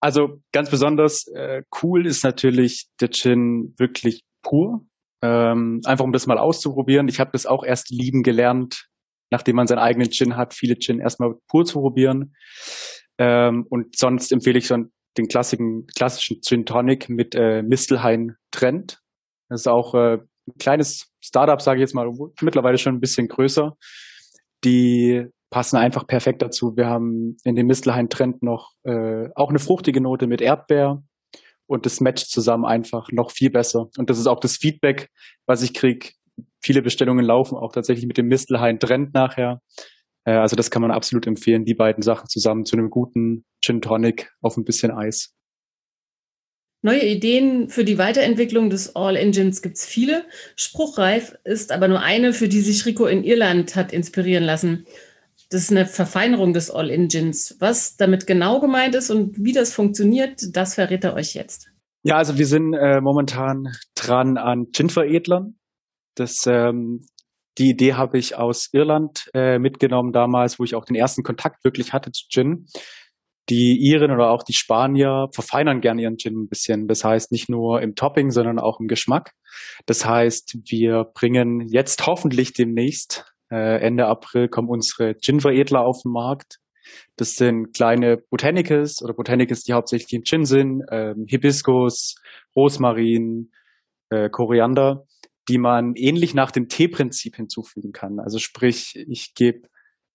Also 0.00 0.42
ganz 0.50 0.68
besonders 0.68 1.28
äh, 1.28 1.62
cool 1.80 2.06
ist 2.06 2.24
natürlich 2.24 2.88
der 3.00 3.10
Gin 3.10 3.74
wirklich 3.78 4.24
pur. 4.42 4.84
Ähm, 5.22 5.80
einfach 5.84 6.04
um 6.04 6.12
das 6.12 6.26
mal 6.26 6.38
auszuprobieren. 6.38 7.06
Ich 7.06 7.20
habe 7.20 7.30
das 7.32 7.46
auch 7.46 7.62
erst 7.62 7.90
lieben 7.90 8.24
gelernt, 8.24 8.88
nachdem 9.30 9.54
man 9.54 9.68
seinen 9.68 9.78
eigenen 9.78 10.10
Gin 10.10 10.36
hat, 10.36 10.54
viele 10.54 10.76
Gin 10.76 10.98
erstmal 10.98 11.34
pur 11.46 11.64
zu 11.64 11.80
probieren. 11.80 12.34
Ähm, 13.22 13.66
und 13.70 13.96
sonst 13.96 14.32
empfehle 14.32 14.58
ich 14.58 14.66
so 14.66 14.76
den 15.16 15.28
klassischen, 15.28 15.86
klassischen 15.96 16.40
Gin 16.42 16.66
Tonic 16.66 17.08
mit 17.08 17.36
äh, 17.36 17.62
Mistelhain 17.62 18.34
Trend. 18.50 18.98
Das 19.48 19.60
ist 19.60 19.68
auch 19.68 19.94
äh, 19.94 20.14
ein 20.14 20.58
kleines 20.58 21.12
Startup, 21.20 21.62
sage 21.62 21.78
ich 21.78 21.82
jetzt 21.82 21.94
mal, 21.94 22.10
mittlerweile 22.40 22.78
schon 22.78 22.96
ein 22.96 23.00
bisschen 23.00 23.28
größer. 23.28 23.76
Die 24.64 25.24
passen 25.50 25.76
einfach 25.76 26.04
perfekt 26.06 26.42
dazu. 26.42 26.72
Wir 26.76 26.86
haben 26.86 27.36
in 27.44 27.54
dem 27.54 27.68
Mistelhain 27.68 28.08
Trend 28.08 28.42
noch 28.42 28.72
äh, 28.82 29.28
auch 29.36 29.50
eine 29.50 29.60
fruchtige 29.60 30.00
Note 30.00 30.26
mit 30.26 30.40
Erdbeer 30.40 31.04
und 31.66 31.86
das 31.86 32.00
matcht 32.00 32.28
zusammen 32.28 32.64
einfach 32.64 33.06
noch 33.12 33.30
viel 33.30 33.50
besser. 33.50 33.86
Und 33.98 34.10
das 34.10 34.18
ist 34.18 34.26
auch 34.26 34.40
das 34.40 34.56
Feedback, 34.56 35.10
was 35.46 35.62
ich 35.62 35.74
kriege. 35.74 36.10
Viele 36.60 36.82
Bestellungen 36.82 37.24
laufen 37.24 37.56
auch 37.56 37.72
tatsächlich 37.72 38.06
mit 38.06 38.16
dem 38.16 38.26
Mistelhain 38.26 38.80
Trend 38.80 39.14
nachher. 39.14 39.60
Äh, 40.24 40.32
also 40.32 40.56
das 40.56 40.70
kann 40.70 40.82
man 40.82 40.90
absolut 40.90 41.26
empfehlen, 41.26 41.64
die 41.64 41.74
beiden 41.74 42.02
Sachen 42.02 42.28
zusammen 42.28 42.64
zu 42.64 42.76
einem 42.76 42.90
guten 42.90 43.44
Gin 43.62 43.80
Tonic 43.80 44.30
auf 44.40 44.56
ein 44.56 44.64
bisschen 44.64 44.90
Eis. 44.90 45.34
Neue 46.84 47.06
Ideen 47.06 47.68
für 47.68 47.84
die 47.84 47.96
Weiterentwicklung 47.96 48.68
des 48.68 48.96
All-Engines 48.96 49.62
gibt 49.62 49.76
es 49.76 49.86
viele. 49.86 50.24
Spruchreif 50.56 51.36
ist 51.44 51.70
aber 51.70 51.86
nur 51.86 52.00
eine, 52.00 52.32
für 52.32 52.48
die 52.48 52.60
sich 52.60 52.84
Rico 52.86 53.06
in 53.06 53.22
Irland 53.22 53.76
hat 53.76 53.92
inspirieren 53.92 54.42
lassen. 54.42 54.84
Das 55.48 55.62
ist 55.62 55.70
eine 55.70 55.86
Verfeinerung 55.86 56.52
des 56.52 56.72
All-Engines. 56.72 57.56
Was 57.60 57.96
damit 57.96 58.26
genau 58.26 58.58
gemeint 58.58 58.96
ist 58.96 59.10
und 59.10 59.44
wie 59.44 59.52
das 59.52 59.72
funktioniert, 59.72 60.56
das 60.56 60.74
verrät 60.74 61.04
er 61.04 61.14
euch 61.14 61.34
jetzt. 61.34 61.70
Ja, 62.02 62.16
also 62.16 62.36
wir 62.36 62.46
sind 62.46 62.74
äh, 62.74 63.00
momentan 63.00 63.68
dran 63.94 64.36
an 64.36 64.72
Gin-Veredlern. 64.72 65.54
Das, 66.16 66.46
ähm, 66.48 67.06
die 67.58 67.70
Idee 67.70 67.94
habe 67.94 68.18
ich 68.18 68.36
aus 68.36 68.68
Irland 68.72 69.30
äh, 69.34 69.58
mitgenommen 69.58 70.12
damals, 70.12 70.58
wo 70.58 70.64
ich 70.64 70.74
auch 70.74 70.84
den 70.84 70.96
ersten 70.96 71.22
Kontakt 71.22 71.64
wirklich 71.64 71.92
hatte 71.92 72.10
zu 72.10 72.24
Gin 72.28 72.66
die 73.48 73.76
Iren 73.80 74.12
oder 74.12 74.30
auch 74.30 74.42
die 74.42 74.54
Spanier 74.54 75.28
verfeinern 75.32 75.80
gerne 75.80 76.02
ihren 76.02 76.16
Gin 76.16 76.42
ein 76.42 76.48
bisschen. 76.48 76.86
Das 76.86 77.04
heißt 77.04 77.32
nicht 77.32 77.48
nur 77.48 77.82
im 77.82 77.94
Topping, 77.94 78.30
sondern 78.30 78.58
auch 78.58 78.78
im 78.80 78.86
Geschmack. 78.86 79.32
Das 79.86 80.06
heißt, 80.06 80.58
wir 80.70 81.04
bringen 81.12 81.66
jetzt 81.68 82.06
hoffentlich 82.06 82.52
demnächst, 82.52 83.24
äh, 83.50 83.80
Ende 83.80 84.06
April, 84.06 84.48
kommen 84.48 84.68
unsere 84.68 85.16
Gin-Veredler 85.16 85.80
auf 85.80 86.02
den 86.02 86.12
Markt. 86.12 86.58
Das 87.16 87.36
sind 87.36 87.74
kleine 87.74 88.16
Botanicals 88.16 89.02
oder 89.02 89.14
Botanicals, 89.14 89.64
die 89.64 89.72
hauptsächlich 89.72 90.12
im 90.12 90.22
Gin 90.22 90.44
sind, 90.44 90.82
äh, 90.88 91.14
Hibiskus, 91.26 92.16
Rosmarin, 92.54 93.50
äh, 94.10 94.30
Koriander, 94.30 95.04
die 95.48 95.58
man 95.58 95.94
ähnlich 95.94 96.34
nach 96.34 96.50
dem 96.50 96.68
Teeprinzip 96.68 97.36
hinzufügen 97.36 97.92
kann. 97.92 98.18
Also 98.20 98.38
sprich, 98.38 98.94
ich 99.08 99.34
gebe 99.34 99.68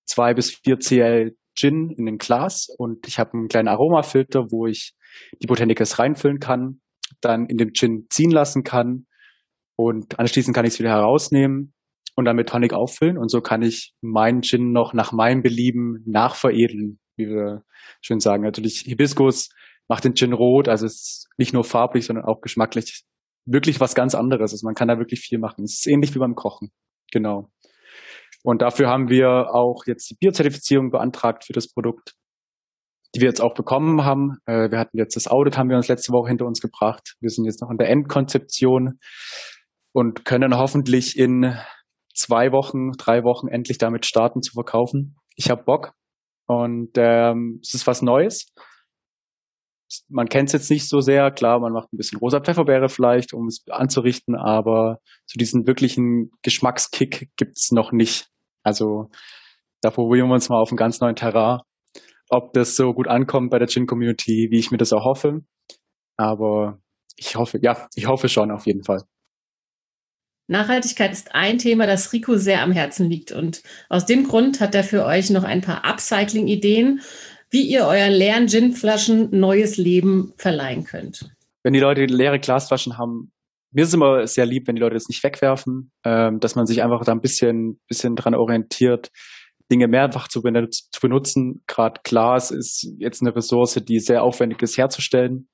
zwei 0.06 0.34
bis 0.34 0.52
vier 0.52 0.80
Cl 0.80 1.36
Gin 1.56 1.90
in 1.90 2.08
ein 2.08 2.18
Glas 2.18 2.70
und 2.78 3.08
ich 3.08 3.20
habe 3.20 3.34
einen 3.34 3.48
kleinen 3.48 3.68
Aromafilter, 3.68 4.52
wo 4.52 4.68
ich 4.68 4.94
die 5.42 5.48
Botanicals 5.48 5.98
reinfüllen 5.98 6.40
kann, 6.40 6.82
dann 7.20 7.48
in 7.48 7.58
dem 7.58 7.74
Gin 7.74 8.06
ziehen 8.10 8.32
lassen 8.32 8.64
kann 8.64 9.08
und 9.76 10.20
anschließend 10.20 10.56
kann 10.56 10.66
ich 10.66 10.74
es 10.74 10.80
wieder 10.80 10.92
herausnehmen 10.92 11.74
und 12.16 12.26
dann 12.26 12.36
mit 12.36 12.50
Tonic 12.50 12.74
auffüllen 12.74 13.18
und 13.18 13.30
so 13.30 13.42
kann 13.42 13.64
ich 13.64 13.96
meinen 14.02 14.44
Gin 14.44 14.72
noch 14.72 14.94
nach 14.94 15.12
meinem 15.12 15.42
Belieben 15.42 16.04
nachveredeln, 16.06 17.00
wie 17.16 17.28
wir 17.28 17.64
schön 18.02 18.20
sagen. 18.20 18.44
Natürlich 18.44 18.82
Hibiskus 18.82 19.50
macht 19.88 20.04
den 20.04 20.16
Gin 20.16 20.34
rot, 20.34 20.68
also 20.68 20.86
es 20.86 20.94
ist 20.94 21.30
nicht 21.38 21.54
nur 21.54 21.64
farblich, 21.64 22.06
sondern 22.06 22.26
auch 22.26 22.42
geschmacklich 22.42 23.04
wirklich 23.48 23.80
was 23.80 23.96
ganz 23.96 24.14
anderes. 24.14 24.52
Also 24.52 24.66
man 24.66 24.76
kann 24.76 24.88
da 24.88 24.98
wirklich 24.98 25.22
viel 25.22 25.40
machen. 25.40 25.64
Es 25.64 25.80
ist 25.80 25.88
ähnlich 25.88 26.14
wie 26.14 26.20
beim 26.20 26.36
Kochen. 26.36 26.70
Genau. 27.12 27.50
Und 28.44 28.62
dafür 28.62 28.90
haben 28.90 29.10
wir 29.10 29.54
auch 29.54 29.84
jetzt 29.88 30.10
die 30.10 30.16
Biozertifizierung 30.20 30.92
beantragt 30.92 31.46
für 31.46 31.54
das 31.54 31.72
Produkt, 31.72 32.14
die 33.16 33.22
wir 33.22 33.28
jetzt 33.28 33.42
auch 33.42 33.54
bekommen 33.54 34.04
haben. 34.04 34.38
Äh, 34.46 34.70
wir 34.70 34.80
hatten 34.80 34.98
jetzt 34.98 35.16
das 35.16 35.28
Audit, 35.28 35.58
haben 35.58 35.70
wir 35.70 35.78
uns 35.78 35.88
letzte 35.88 36.14
Woche 36.14 36.30
hinter 36.30 36.46
uns 36.46 36.62
gebracht. 36.62 37.16
Wir 37.20 37.30
sind 37.30 37.46
jetzt 37.46 37.62
noch 37.62 37.72
in 37.72 37.78
der 37.78 37.90
Endkonzeption 37.90 39.00
und 39.94 40.26
können 40.26 40.56
hoffentlich 40.56 41.18
in 41.18 41.58
zwei 42.14 42.52
Wochen, 42.52 42.92
drei 42.98 43.24
Wochen 43.24 43.48
endlich 43.48 43.78
damit 43.78 44.06
starten 44.06 44.42
zu 44.42 44.54
verkaufen. 44.54 45.16
Ich 45.36 45.50
habe 45.50 45.64
Bock 45.64 45.94
und 46.48 46.92
ähm, 46.98 47.60
es 47.62 47.74
ist 47.74 47.88
was 47.88 48.02
Neues. 48.02 48.54
Man 50.10 50.28
kennt 50.28 50.50
es 50.50 50.54
jetzt 50.54 50.70
nicht 50.70 50.90
so 50.90 51.00
sehr, 51.00 51.32
klar, 51.32 51.60
man 51.60 51.74
macht 51.74 51.94
ein 51.94 51.98
bisschen 51.98 52.20
rosa 52.20 52.40
Pfefferbeere 52.40 52.90
vielleicht, 52.90 53.34
um 53.34 53.48
es 53.48 53.64
anzurichten, 53.70 54.36
aber 54.36 55.00
so 55.26 55.38
diesen 55.38 55.66
wirklichen 55.66 56.32
Geschmackskick 56.42 57.30
gibt's 57.38 57.72
noch 57.72 57.92
nicht. 57.92 58.28
Also 58.64 59.10
da 59.82 59.92
probieren 59.92 60.28
wir 60.28 60.34
uns 60.34 60.50
mal 60.50 60.60
auf 60.62 60.70
einem 60.70 60.78
ganz 60.78 61.00
neuen 61.00 61.16
Terrain, 61.16 61.62
ob 62.30 62.54
das 62.54 62.76
so 62.76 62.94
gut 62.94 63.08
ankommt 63.08 63.52
bei 63.52 63.60
der 63.60 63.68
Gin-Community, 63.68 64.48
wie 64.52 64.60
ich 64.60 64.72
mir 64.72 64.78
das 64.78 64.92
auch 64.92 65.06
hoffe. 65.06 65.42
Aber 66.18 66.80
ich 67.16 67.36
hoffe, 67.36 67.60
ja, 67.62 67.88
ich 67.96 68.08
hoffe 68.08 68.28
schon 68.28 68.52
auf 68.52 68.66
jeden 68.66 68.84
Fall. 68.84 69.04
Nachhaltigkeit 70.48 71.12
ist 71.12 71.36
ein 71.36 71.58
Thema, 71.58 71.86
das 71.88 72.14
Rico 72.14 72.38
sehr 72.38 72.62
am 72.62 72.72
Herzen 72.72 73.10
liegt. 73.10 73.32
Und 73.32 73.64
aus 73.90 74.06
dem 74.06 74.24
Grund 74.26 74.62
hat 74.62 74.76
er 74.76 74.84
für 74.84 75.06
euch 75.06 75.30
noch 75.30 75.44
ein 75.44 75.62
paar 75.62 75.84
Upcycling-Ideen, 75.84 77.02
wie 77.50 77.64
ihr 77.64 77.86
euren 77.86 78.12
leeren 78.12 78.48
Ginflaschen 78.48 79.30
neues 79.32 79.78
Leben 79.78 80.34
verleihen 80.38 80.84
könnt. 80.84 81.30
Wenn 81.64 81.74
die 81.74 81.80
Leute 81.80 82.06
leere 82.06 82.40
Glasflaschen 82.40 82.98
haben, 82.98 83.32
mir 83.72 83.84
ist 83.84 83.90
es 83.90 83.94
immer 83.94 84.26
sehr 84.28 84.46
lieb, 84.46 84.68
wenn 84.68 84.76
die 84.76 84.82
Leute 84.82 84.96
das 84.96 85.10
nicht 85.10 85.24
wegwerfen, 85.24 85.92
ähm, 86.04 86.40
dass 86.40 86.56
man 86.56 86.66
sich 86.66 86.82
einfach 86.82 87.04
da 87.04 87.12
ein 87.12 87.22
bisschen, 87.22 87.80
bisschen 87.88 88.16
dran 88.16 88.36
orientiert, 88.36 89.12
Dinge 89.72 89.88
mehrfach 89.88 90.28
zu, 90.30 90.42
benutz 90.42 90.90
zu 90.92 91.02
benutzen. 91.02 91.64
Gerade 91.68 92.02
Glas 92.04 92.52
ist 92.52 92.90
jetzt 93.00 93.22
eine 93.22 93.36
Ressource, 93.36 93.76
die 93.86 94.00
sehr 94.00 94.24
aufwendig 94.24 94.62
ist 94.62 94.78
herzustellen 94.78 95.50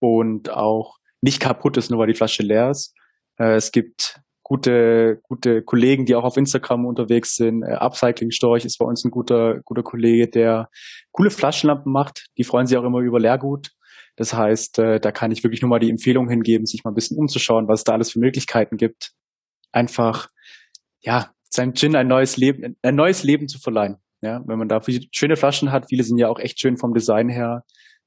und 0.00 0.50
auch 0.50 0.98
nicht 1.20 1.40
kaputt 1.40 1.76
ist, 1.76 1.90
nur 1.90 2.00
weil 2.00 2.06
die 2.06 2.14
Flasche 2.14 2.42
leer 2.42 2.70
ist. 2.70 2.94
Äh, 3.38 3.54
es 3.54 3.72
gibt 3.72 4.20
gute, 4.44 5.20
gute 5.22 5.62
Kollegen, 5.62 6.04
die 6.04 6.14
auch 6.14 6.22
auf 6.22 6.36
Instagram 6.36 6.86
unterwegs 6.86 7.34
sind. 7.34 7.62
Äh, 7.62 7.74
Upcycling 7.74 8.30
Storch 8.30 8.64
ist 8.64 8.78
bei 8.78 8.84
uns 8.84 9.04
ein 9.04 9.10
guter, 9.10 9.60
guter 9.64 9.82
Kollege, 9.82 10.28
der 10.28 10.68
coole 11.10 11.30
Flaschenlampen 11.30 11.90
macht. 11.90 12.26
Die 12.38 12.44
freuen 12.44 12.66
sich 12.66 12.76
auch 12.76 12.84
immer 12.84 13.00
über 13.00 13.18
Leergut. 13.18 13.70
Das 14.16 14.34
heißt, 14.34 14.78
äh, 14.78 15.00
da 15.00 15.10
kann 15.10 15.32
ich 15.32 15.42
wirklich 15.42 15.62
nur 15.62 15.70
mal 15.70 15.80
die 15.80 15.90
Empfehlung 15.90 16.28
hingeben, 16.28 16.66
sich 16.66 16.84
mal 16.84 16.92
ein 16.92 16.94
bisschen 16.94 17.18
umzuschauen, 17.18 17.66
was 17.66 17.80
es 17.80 17.84
da 17.84 17.94
alles 17.94 18.12
für 18.12 18.20
Möglichkeiten 18.20 18.76
gibt. 18.76 19.12
Einfach, 19.72 20.28
ja, 21.00 21.32
seinem 21.50 21.74
Gin 21.74 21.96
ein 21.96 22.06
neues 22.06 22.36
Leben, 22.36 22.76
ein 22.82 22.94
neues 22.94 23.24
Leben 23.24 23.48
zu 23.48 23.58
verleihen. 23.58 23.96
Ja, 24.20 24.42
wenn 24.46 24.58
man 24.58 24.68
da 24.68 24.80
schöne 25.10 25.36
Flaschen 25.36 25.72
hat, 25.72 25.88
viele 25.88 26.04
sind 26.04 26.18
ja 26.18 26.28
auch 26.28 26.38
echt 26.38 26.60
schön 26.60 26.76
vom 26.76 26.94
Design 26.94 27.28
her, 27.28 27.64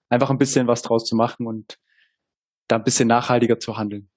einfach 0.10 0.30
ein 0.30 0.38
bisschen 0.38 0.68
was 0.68 0.82
draus 0.82 1.06
zu 1.06 1.16
machen 1.16 1.46
und 1.46 1.78
da 2.68 2.78
ein 2.78 2.84
bisschen 2.84 3.08
nachhaltiger 3.08 3.60
zu 3.60 3.78
handeln. 3.78 4.10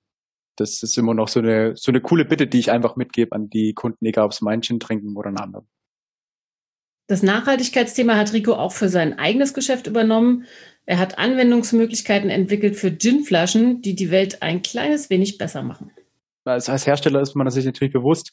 Das 0.60 0.82
ist 0.82 0.98
immer 0.98 1.14
noch 1.14 1.28
so 1.28 1.40
eine, 1.40 1.74
so 1.76 1.90
eine 1.90 2.02
coole 2.02 2.26
Bitte, 2.26 2.46
die 2.46 2.58
ich 2.58 2.70
einfach 2.70 2.96
mitgebe 2.96 3.34
an 3.34 3.48
die 3.48 3.72
Kunden, 3.72 4.04
egal 4.04 4.26
ob 4.26 4.32
es 4.32 4.42
mein 4.42 4.60
Gin 4.60 4.78
trinken 4.78 5.16
oder 5.16 5.28
einen 5.28 5.38
anderen. 5.38 5.66
Das 7.06 7.22
Nachhaltigkeitsthema 7.22 8.14
hat 8.16 8.32
Rico 8.34 8.52
auch 8.52 8.72
für 8.72 8.88
sein 8.88 9.18
eigenes 9.18 9.54
Geschäft 9.54 9.86
übernommen. 9.86 10.44
Er 10.84 10.98
hat 10.98 11.18
Anwendungsmöglichkeiten 11.18 12.30
entwickelt 12.30 12.76
für 12.76 12.90
Ginflaschen, 12.90 13.80
die 13.80 13.94
die 13.94 14.10
Welt 14.10 14.42
ein 14.42 14.62
kleines 14.62 15.08
wenig 15.08 15.38
besser 15.38 15.62
machen. 15.62 15.90
Als, 16.44 16.68
als 16.68 16.86
Hersteller 16.86 17.20
ist 17.20 17.34
man 17.34 17.48
sich 17.50 17.64
natürlich 17.64 17.92
bewusst, 17.92 18.30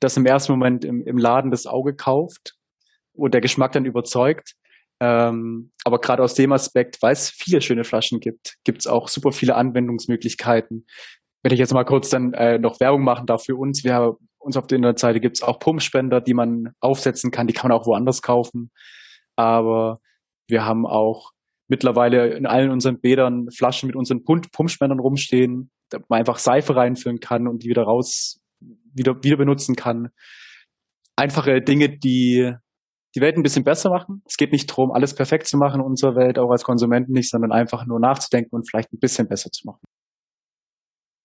dass 0.00 0.16
im 0.16 0.26
ersten 0.26 0.52
Moment 0.52 0.84
im, 0.84 1.06
im 1.06 1.16
Laden 1.16 1.50
das 1.50 1.66
Auge 1.66 1.94
kauft 1.94 2.56
und 3.12 3.34
der 3.34 3.40
Geschmack 3.40 3.72
dann 3.72 3.84
überzeugt. 3.84 4.54
Ähm, 5.00 5.70
aber 5.84 6.00
gerade 6.00 6.22
aus 6.22 6.34
dem 6.34 6.52
Aspekt, 6.52 7.00
weil 7.02 7.12
es 7.12 7.30
viele 7.30 7.60
schöne 7.60 7.84
Flaschen 7.84 8.20
gibt, 8.20 8.56
gibt 8.64 8.80
es 8.80 8.86
auch 8.86 9.08
super 9.08 9.32
viele 9.32 9.54
Anwendungsmöglichkeiten. 9.54 10.86
Wenn 11.42 11.52
ich 11.52 11.58
jetzt 11.58 11.74
mal 11.74 11.84
kurz 11.84 12.10
dann 12.10 12.34
äh, 12.34 12.58
noch 12.58 12.78
Werbung 12.80 13.02
machen 13.02 13.26
darf 13.26 13.44
für 13.44 13.56
uns, 13.56 13.82
wir 13.84 13.94
haben 13.94 14.16
uns 14.38 14.56
auf 14.56 14.66
der 14.66 14.76
Internetseite 14.76 15.20
gibt 15.20 15.36
es 15.36 15.42
auch 15.42 15.58
Pumpspender, 15.58 16.20
die 16.20 16.34
man 16.34 16.72
aufsetzen 16.80 17.30
kann, 17.30 17.46
die 17.46 17.52
kann 17.52 17.70
man 17.70 17.78
auch 17.78 17.86
woanders 17.86 18.22
kaufen. 18.22 18.70
Aber 19.36 19.98
wir 20.48 20.64
haben 20.64 20.86
auch 20.86 21.30
mittlerweile 21.68 22.34
in 22.34 22.46
allen 22.46 22.70
unseren 22.70 23.00
Bädern 23.00 23.48
Flaschen 23.50 23.86
mit 23.86 23.96
unseren 23.96 24.24
Pumpspendern 24.24 25.00
rumstehen, 25.00 25.70
da 25.90 25.98
man 26.08 26.20
einfach 26.20 26.38
Seife 26.38 26.76
reinfüllen 26.76 27.20
kann 27.20 27.48
und 27.48 27.62
die 27.62 27.68
wieder 27.68 27.84
raus, 27.84 28.40
wieder, 28.92 29.22
wieder 29.22 29.36
benutzen 29.36 29.76
kann. 29.76 30.08
Einfache 31.16 31.60
Dinge, 31.62 31.88
die 31.98 32.52
die 33.14 33.20
Welt 33.20 33.36
ein 33.36 33.42
bisschen 33.42 33.64
besser 33.64 33.90
machen. 33.90 34.22
Es 34.26 34.36
geht 34.36 34.52
nicht 34.52 34.70
darum, 34.70 34.90
alles 34.90 35.14
perfekt 35.14 35.46
zu 35.46 35.58
machen 35.58 35.80
in 35.80 35.86
unserer 35.86 36.16
Welt, 36.16 36.38
auch 36.38 36.50
als 36.50 36.64
Konsumenten 36.64 37.12
nicht, 37.12 37.30
sondern 37.30 37.52
einfach 37.52 37.86
nur 37.86 38.00
nachzudenken 38.00 38.54
und 38.54 38.68
vielleicht 38.68 38.92
ein 38.92 38.98
bisschen 38.98 39.28
besser 39.28 39.50
zu 39.50 39.66
machen. 39.66 39.80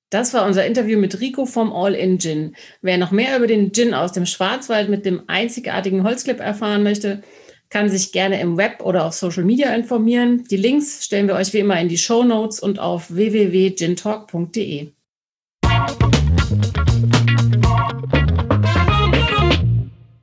Das 0.09 0.33
war 0.33 0.45
unser 0.45 0.65
Interview 0.65 0.97
mit 0.97 1.19
Rico 1.19 1.45
vom 1.45 1.73
All-In 1.73 2.17
Gin. 2.17 2.55
Wer 2.81 2.97
noch 2.97 3.11
mehr 3.11 3.35
über 3.35 3.45
den 3.45 3.73
Gin 3.73 3.93
aus 3.93 4.13
dem 4.13 4.25
Schwarzwald 4.25 4.87
mit 4.87 5.05
dem 5.05 5.23
einzigartigen 5.27 6.03
Holzclip 6.03 6.39
erfahren 6.39 6.81
möchte, 6.81 7.23
kann 7.69 7.89
sich 7.89 8.13
gerne 8.13 8.39
im 8.39 8.55
Web 8.55 8.81
oder 8.81 9.03
auf 9.03 9.13
Social 9.13 9.43
Media 9.43 9.75
informieren. 9.75 10.45
Die 10.49 10.55
Links 10.55 11.03
stellen 11.03 11.27
wir 11.27 11.35
euch 11.35 11.51
wie 11.51 11.59
immer 11.59 11.77
in 11.81 11.89
die 11.89 11.97
Show 11.97 12.23
Notes 12.23 12.61
und 12.61 12.79
auf 12.79 13.13
www.gintalk.de. 13.13 14.91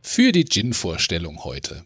Für 0.00 0.32
die 0.32 0.44
Gin-Vorstellung 0.46 1.44
heute 1.44 1.84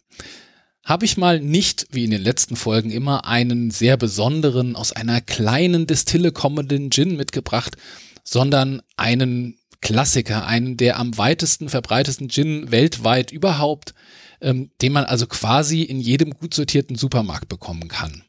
habe 0.89 1.05
ich 1.05 1.19
mal 1.19 1.39
nicht, 1.39 1.87
wie 1.91 2.05
in 2.05 2.11
den 2.11 2.23
letzten 2.23 2.57
Folgen 2.57 2.91
immer, 2.91 3.27
einen 3.27 3.71
sehr 3.71 3.99
besonderen, 3.99 4.75
aus 4.75 4.93
einer 4.93 5.21
kleinen 5.21 5.87
Distille 5.87 6.33
kommenden 6.33 6.91
Gin 6.91 7.15
mitgebracht, 7.15 7.77
sondern 8.25 8.81
einen 8.97 9.59
Klassiker, 9.83 10.47
einen 10.47 10.79
der 10.79 10.99
am 10.99 11.19
weitesten 11.19 11.69
verbreitesten 11.69 12.31
Gin 12.31 12.71
weltweit 12.71 13.31
überhaupt, 13.31 13.93
ähm, 14.41 14.71
den 14.81 14.93
man 14.93 15.05
also 15.05 15.27
quasi 15.27 15.83
in 15.83 16.01
jedem 16.01 16.31
gut 16.31 16.55
sortierten 16.55 16.97
Supermarkt 16.97 17.51
bekommen 17.51 17.89
kann. 17.89 18.25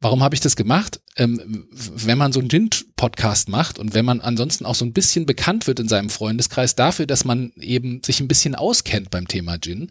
Warum 0.00 0.22
habe 0.22 0.36
ich 0.36 0.40
das 0.40 0.54
gemacht? 0.54 1.00
Ähm, 1.16 1.66
wenn 1.72 2.18
man 2.18 2.32
so 2.32 2.38
einen 2.38 2.50
Gin-Podcast 2.50 3.48
macht 3.48 3.80
und 3.80 3.94
wenn 3.94 4.04
man 4.04 4.20
ansonsten 4.20 4.64
auch 4.64 4.74
so 4.76 4.84
ein 4.84 4.92
bisschen 4.92 5.26
bekannt 5.26 5.66
wird 5.66 5.80
in 5.80 5.88
seinem 5.88 6.10
Freundeskreis 6.10 6.76
dafür, 6.76 7.06
dass 7.06 7.24
man 7.24 7.52
eben 7.56 8.00
sich 8.04 8.20
ein 8.20 8.28
bisschen 8.28 8.54
auskennt 8.54 9.10
beim 9.10 9.26
Thema 9.26 9.58
Gin, 9.58 9.90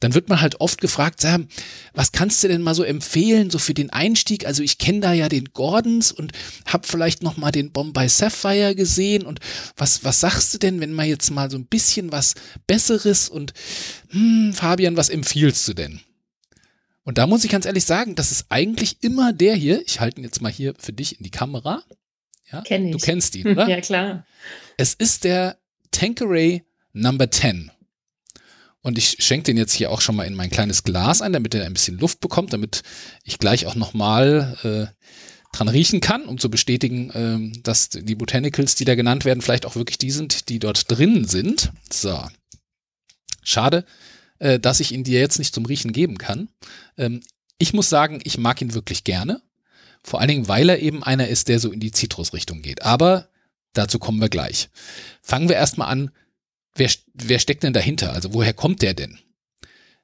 dann 0.00 0.14
wird 0.14 0.28
man 0.28 0.40
halt 0.40 0.60
oft 0.60 0.80
gefragt, 0.80 1.20
Sam, 1.20 1.48
was 1.92 2.12
kannst 2.12 2.42
du 2.42 2.48
denn 2.48 2.62
mal 2.62 2.74
so 2.74 2.82
empfehlen, 2.82 3.50
so 3.50 3.58
für 3.58 3.74
den 3.74 3.90
Einstieg? 3.90 4.46
Also 4.46 4.62
ich 4.62 4.78
kenne 4.78 5.00
da 5.00 5.12
ja 5.12 5.28
den 5.28 5.50
Gordons 5.52 6.10
und 6.10 6.32
habe 6.66 6.86
vielleicht 6.86 7.22
noch 7.22 7.36
mal 7.36 7.52
den 7.52 7.70
Bombay 7.70 8.08
Sapphire 8.08 8.74
gesehen 8.74 9.24
und 9.24 9.40
was, 9.76 10.02
was 10.02 10.20
sagst 10.20 10.52
du 10.54 10.58
denn, 10.58 10.80
wenn 10.80 10.92
man 10.92 11.06
jetzt 11.06 11.30
mal 11.30 11.50
so 11.50 11.58
ein 11.58 11.66
bisschen 11.66 12.10
was 12.12 12.34
Besseres 12.66 13.28
und 13.28 13.52
hm, 14.08 14.52
Fabian, 14.54 14.96
was 14.96 15.10
empfiehlst 15.10 15.68
du 15.68 15.74
denn? 15.74 16.00
Und 17.04 17.18
da 17.18 17.26
muss 17.26 17.44
ich 17.44 17.50
ganz 17.50 17.66
ehrlich 17.66 17.84
sagen, 17.84 18.14
das 18.14 18.30
ist 18.30 18.46
eigentlich 18.50 19.02
immer 19.02 19.32
der 19.32 19.54
hier, 19.54 19.82
ich 19.86 20.00
halte 20.00 20.20
ihn 20.20 20.24
jetzt 20.24 20.40
mal 20.40 20.52
hier 20.52 20.74
für 20.78 20.92
dich 20.92 21.18
in 21.18 21.24
die 21.24 21.30
Kamera. 21.30 21.82
Ja, 22.52 22.62
Kenn 22.62 22.86
ich. 22.86 22.92
Du 22.92 22.98
kennst 22.98 23.36
ihn, 23.36 23.46
oder? 23.52 23.68
ja, 23.68 23.80
klar. 23.80 24.26
Es 24.76 24.94
ist 24.94 25.24
der 25.24 25.58
Tanqueray 25.90 26.62
Number 26.92 27.30
10. 27.30 27.70
Und 28.82 28.96
ich 28.96 29.16
schenke 29.18 29.44
den 29.44 29.58
jetzt 29.58 29.74
hier 29.74 29.90
auch 29.90 30.00
schon 30.00 30.16
mal 30.16 30.24
in 30.24 30.34
mein 30.34 30.50
kleines 30.50 30.84
Glas 30.84 31.20
ein, 31.20 31.32
damit 31.32 31.54
er 31.54 31.64
ein 31.64 31.74
bisschen 31.74 31.98
Luft 31.98 32.20
bekommt, 32.20 32.52
damit 32.52 32.82
ich 33.24 33.38
gleich 33.38 33.66
auch 33.66 33.74
nochmal 33.74 34.56
äh, 34.62 35.06
dran 35.52 35.68
riechen 35.68 36.00
kann, 36.00 36.24
um 36.24 36.38
zu 36.38 36.50
bestätigen, 36.50 37.10
äh, 37.10 37.60
dass 37.62 37.90
die 37.90 38.14
Botanicals, 38.14 38.76
die 38.76 38.84
da 38.84 38.94
genannt 38.94 39.24
werden, 39.24 39.42
vielleicht 39.42 39.66
auch 39.66 39.76
wirklich 39.76 39.98
die 39.98 40.10
sind, 40.10 40.48
die 40.48 40.58
dort 40.58 40.90
drin 40.90 41.26
sind. 41.26 41.72
So. 41.92 42.22
Schade, 43.42 43.84
äh, 44.38 44.58
dass 44.58 44.80
ich 44.80 44.92
ihn 44.92 45.04
dir 45.04 45.20
jetzt 45.20 45.38
nicht 45.38 45.54
zum 45.54 45.66
Riechen 45.66 45.92
geben 45.92 46.16
kann. 46.16 46.48
Ähm, 46.96 47.20
ich 47.58 47.74
muss 47.74 47.90
sagen, 47.90 48.20
ich 48.24 48.38
mag 48.38 48.62
ihn 48.62 48.72
wirklich 48.74 49.04
gerne. 49.04 49.42
Vor 50.02 50.20
allen 50.20 50.28
Dingen, 50.28 50.48
weil 50.48 50.70
er 50.70 50.80
eben 50.80 51.02
einer 51.02 51.28
ist, 51.28 51.48
der 51.48 51.58
so 51.58 51.70
in 51.70 51.80
die 51.80 51.92
Zitrusrichtung 51.92 52.62
geht. 52.62 52.82
Aber 52.82 53.28
dazu 53.74 53.98
kommen 53.98 54.20
wir 54.20 54.30
gleich. 54.30 54.70
Fangen 55.20 55.50
wir 55.50 55.56
erstmal 55.56 55.88
an, 55.88 56.10
wer, 56.74 56.90
wer 57.14 57.38
steckt 57.38 57.62
denn 57.62 57.72
dahinter? 57.72 58.12
Also 58.12 58.34
woher 58.34 58.52
kommt 58.52 58.82
der 58.82 58.94
denn? 58.94 59.18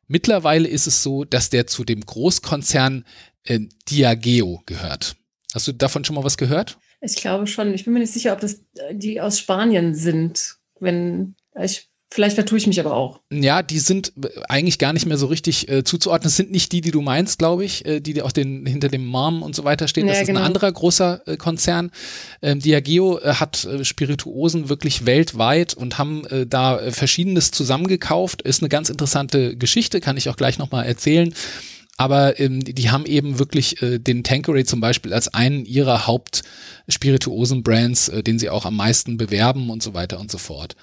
Mittlerweile 0.08 0.68
ist 0.68 0.87
es 0.87 1.02
so, 1.02 1.25
dass 1.25 1.50
der 1.50 1.66
zu 1.66 1.85
dem 1.85 2.00
Großkonzern 2.00 3.04
äh, 3.44 3.61
Diageo 3.88 4.62
gehört. 4.66 5.16
Hast 5.52 5.66
du 5.66 5.73
davon 5.73 6.04
schon 6.04 6.16
mal 6.16 6.25
was 6.25 6.37
gehört? 6.37 6.78
Ich 7.00 7.16
glaube 7.16 7.46
schon. 7.46 7.75
Ich 7.75 7.85
bin 7.85 7.92
mir 7.92 8.00
nicht 8.00 8.12
sicher, 8.12 8.32
ob 8.32 8.40
das 8.40 8.61
äh, 8.75 8.94
die 8.94 9.20
aus 9.20 9.38
Spanien 9.38 9.94
sind. 9.94 10.56
Wenn 10.78 11.35
ich 11.61 11.88
Vielleicht 12.08 12.36
vertue 12.36 12.56
ich 12.56 12.68
mich 12.68 12.78
aber 12.78 12.94
auch. 12.94 13.20
Ja, 13.32 13.62
die 13.62 13.80
sind 13.80 14.12
eigentlich 14.48 14.78
gar 14.78 14.92
nicht 14.92 15.06
mehr 15.06 15.18
so 15.18 15.26
richtig 15.26 15.68
äh, 15.68 15.82
zuzuordnen. 15.82 16.28
Das 16.28 16.36
sind 16.36 16.52
nicht 16.52 16.70
die, 16.70 16.80
die 16.80 16.92
du 16.92 17.02
meinst, 17.02 17.38
glaube 17.38 17.64
ich, 17.64 17.84
äh, 17.84 18.00
die 18.00 18.22
auch 18.22 18.30
den, 18.30 18.64
hinter 18.64 18.88
dem 18.88 19.04
Mom 19.04 19.42
und 19.42 19.56
so 19.56 19.64
weiter 19.64 19.88
stehen. 19.88 20.06
Das 20.06 20.16
ja, 20.16 20.22
ist 20.22 20.28
genau. 20.28 20.40
ein 20.40 20.46
anderer 20.46 20.70
großer 20.70 21.22
äh, 21.26 21.36
Konzern. 21.36 21.90
Ähm, 22.42 22.60
Diageo 22.60 23.18
äh, 23.18 23.34
hat 23.34 23.64
äh, 23.64 23.84
Spirituosen 23.84 24.68
wirklich 24.68 25.04
weltweit 25.04 25.75
und 25.75 25.98
haben 25.98 26.25
äh, 26.26 26.46
da 26.46 26.78
äh, 26.78 26.92
Verschiedenes 26.92 27.50
zusammengekauft. 27.50 28.42
Ist 28.42 28.62
eine 28.62 28.68
ganz 28.68 28.88
interessante 28.88 29.56
Geschichte, 29.56 30.00
kann 30.00 30.16
ich 30.16 30.28
auch 30.28 30.36
gleich 30.36 30.58
nochmal 30.58 30.86
erzählen. 30.86 31.34
Aber 31.96 32.38
ähm, 32.38 32.62
die 32.62 32.90
haben 32.90 33.06
eben 33.06 33.40
wirklich 33.40 33.82
äh, 33.82 33.98
den 33.98 34.22
Tanqueray 34.22 34.64
zum 34.64 34.80
Beispiel 34.80 35.12
als 35.12 35.34
einen 35.34 35.64
ihrer 35.64 36.06
Hauptspirituosen-Brands, 36.06 38.10
äh, 38.10 38.22
den 38.22 38.38
sie 38.38 38.50
auch 38.50 38.64
am 38.64 38.76
meisten 38.76 39.16
bewerben 39.16 39.70
und 39.70 39.82
so 39.82 39.92
weiter 39.92 40.20
und 40.20 40.30
so 40.30 40.38
fort. 40.38 40.76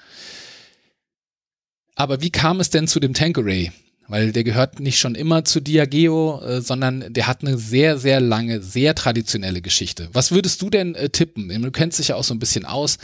Aber 1.94 2.20
wie 2.20 2.30
kam 2.30 2.60
es 2.60 2.70
denn 2.70 2.88
zu 2.88 3.00
dem 3.00 3.14
Tanqueray? 3.14 3.72
Weil 4.06 4.32
der 4.32 4.44
gehört 4.44 4.80
nicht 4.80 4.98
schon 4.98 5.14
immer 5.14 5.44
zu 5.44 5.60
Diageo, 5.60 6.40
äh, 6.42 6.60
sondern 6.60 7.12
der 7.12 7.26
hat 7.26 7.42
eine 7.42 7.56
sehr, 7.56 7.98
sehr 7.98 8.20
lange, 8.20 8.60
sehr 8.60 8.94
traditionelle 8.94 9.62
Geschichte. 9.62 10.08
Was 10.12 10.30
würdest 10.30 10.60
du 10.60 10.68
denn 10.68 10.94
äh, 10.94 11.08
tippen? 11.08 11.48
Du 11.62 11.70
kennst 11.70 11.98
dich 11.98 12.08
ja 12.08 12.16
auch 12.16 12.24
so 12.24 12.34
ein 12.34 12.38
bisschen 12.38 12.66
aus. 12.66 12.98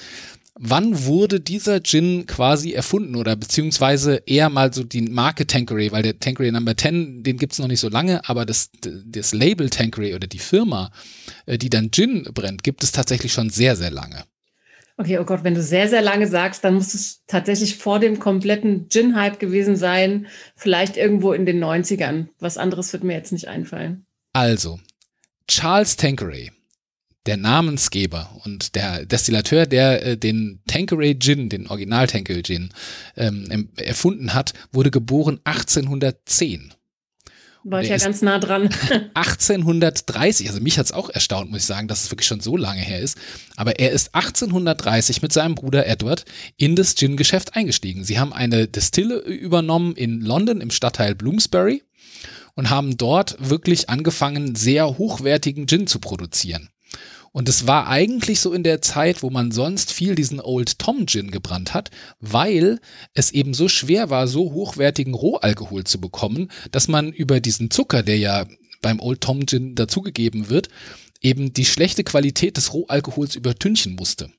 Wann 0.58 1.06
wurde 1.06 1.40
dieser 1.40 1.82
Gin 1.82 2.26
quasi 2.26 2.72
erfunden 2.72 3.16
oder 3.16 3.34
beziehungsweise 3.34 4.16
eher 4.26 4.50
mal 4.50 4.74
so 4.74 4.84
die 4.84 5.00
Marke 5.00 5.46
Tanqueray, 5.46 5.90
weil 5.90 6.02
der 6.02 6.20
Tanqueray 6.20 6.52
Number 6.52 6.76
10, 6.76 7.22
den 7.22 7.38
gibt's 7.38 7.58
noch 7.58 7.68
nicht 7.68 7.80
so 7.80 7.88
lange, 7.88 8.28
aber 8.28 8.44
das, 8.44 8.70
das 8.82 9.32
Label 9.32 9.70
Tanqueray 9.70 10.14
oder 10.14 10.26
die 10.26 10.38
Firma, 10.38 10.90
äh, 11.46 11.56
die 11.56 11.70
dann 11.70 11.92
Gin 11.92 12.24
brennt, 12.34 12.62
gibt 12.62 12.84
es 12.84 12.92
tatsächlich 12.92 13.32
schon 13.32 13.48
sehr, 13.48 13.74
sehr 13.74 13.90
lange. 13.90 14.24
Okay, 15.00 15.18
oh 15.18 15.24
Gott, 15.24 15.44
wenn 15.44 15.54
du 15.54 15.62
sehr, 15.62 15.88
sehr 15.88 16.02
lange 16.02 16.26
sagst, 16.26 16.62
dann 16.62 16.74
muss 16.74 16.92
es 16.92 17.24
tatsächlich 17.26 17.78
vor 17.78 18.00
dem 18.00 18.18
kompletten 18.18 18.90
Gin-Hype 18.90 19.40
gewesen 19.40 19.74
sein, 19.74 20.26
vielleicht 20.56 20.98
irgendwo 20.98 21.32
in 21.32 21.46
den 21.46 21.58
90ern. 21.64 22.26
Was 22.38 22.58
anderes 22.58 22.92
wird 22.92 23.02
mir 23.02 23.14
jetzt 23.14 23.32
nicht 23.32 23.48
einfallen. 23.48 24.04
Also, 24.34 24.78
Charles 25.48 25.96
Tanqueray, 25.96 26.50
der 27.24 27.38
Namensgeber 27.38 28.42
und 28.44 28.74
der 28.74 29.06
Destillateur, 29.06 29.64
der 29.64 30.04
äh, 30.04 30.16
den 30.18 30.60
Tanqueray 30.66 31.18
Gin, 31.18 31.48
den 31.48 31.66
Original 31.68 32.06
Tanqueray 32.06 32.42
Gin, 32.42 32.68
ähm, 33.16 33.70
erfunden 33.78 34.34
hat, 34.34 34.52
wurde 34.70 34.90
geboren 34.90 35.40
1810. 35.44 36.74
War 37.62 37.82
ich 37.82 37.88
ja 37.88 37.98
ganz 37.98 38.22
nah 38.22 38.38
dran. 38.38 38.70
1830, 39.14 40.48
also 40.48 40.60
mich 40.60 40.78
hat's 40.78 40.92
auch 40.92 41.10
erstaunt, 41.10 41.50
muss 41.50 41.60
ich 41.60 41.66
sagen, 41.66 41.88
dass 41.88 42.04
es 42.04 42.10
wirklich 42.10 42.26
schon 42.26 42.40
so 42.40 42.56
lange 42.56 42.80
her 42.80 43.00
ist. 43.00 43.18
Aber 43.56 43.78
er 43.78 43.90
ist 43.92 44.14
1830 44.14 45.20
mit 45.20 45.32
seinem 45.32 45.54
Bruder 45.54 45.86
Edward 45.86 46.24
in 46.56 46.74
das 46.74 46.94
Gin-Geschäft 46.94 47.56
eingestiegen. 47.56 48.02
Sie 48.04 48.18
haben 48.18 48.32
eine 48.32 48.66
Destille 48.66 49.18
übernommen 49.18 49.94
in 49.94 50.20
London 50.20 50.60
im 50.60 50.70
Stadtteil 50.70 51.14
Bloomsbury 51.14 51.82
und 52.54 52.70
haben 52.70 52.96
dort 52.96 53.36
wirklich 53.38 53.90
angefangen, 53.90 54.54
sehr 54.54 54.98
hochwertigen 54.98 55.66
Gin 55.66 55.86
zu 55.86 55.98
produzieren. 55.98 56.70
Und 57.32 57.48
es 57.48 57.66
war 57.66 57.86
eigentlich 57.86 58.40
so 58.40 58.52
in 58.52 58.64
der 58.64 58.82
Zeit, 58.82 59.22
wo 59.22 59.30
man 59.30 59.52
sonst 59.52 59.92
viel 59.92 60.16
diesen 60.16 60.40
Old 60.40 60.78
Tom 60.78 61.06
Gin 61.06 61.30
gebrannt 61.30 61.74
hat, 61.74 61.90
weil 62.18 62.80
es 63.14 63.30
eben 63.30 63.54
so 63.54 63.68
schwer 63.68 64.10
war, 64.10 64.26
so 64.26 64.52
hochwertigen 64.52 65.14
Rohalkohol 65.14 65.84
zu 65.84 66.00
bekommen, 66.00 66.50
dass 66.72 66.88
man 66.88 67.12
über 67.12 67.40
diesen 67.40 67.70
Zucker, 67.70 68.02
der 68.02 68.18
ja 68.18 68.46
beim 68.82 68.98
Old 68.98 69.20
Tom 69.20 69.46
Gin 69.46 69.76
dazugegeben 69.76 70.48
wird, 70.48 70.68
eben 71.20 71.52
die 71.52 71.66
schlechte 71.66 72.02
Qualität 72.02 72.56
des 72.56 72.72
Rohalkohols 72.72 73.36
übertünchen 73.36 73.94
musste. 73.94 74.30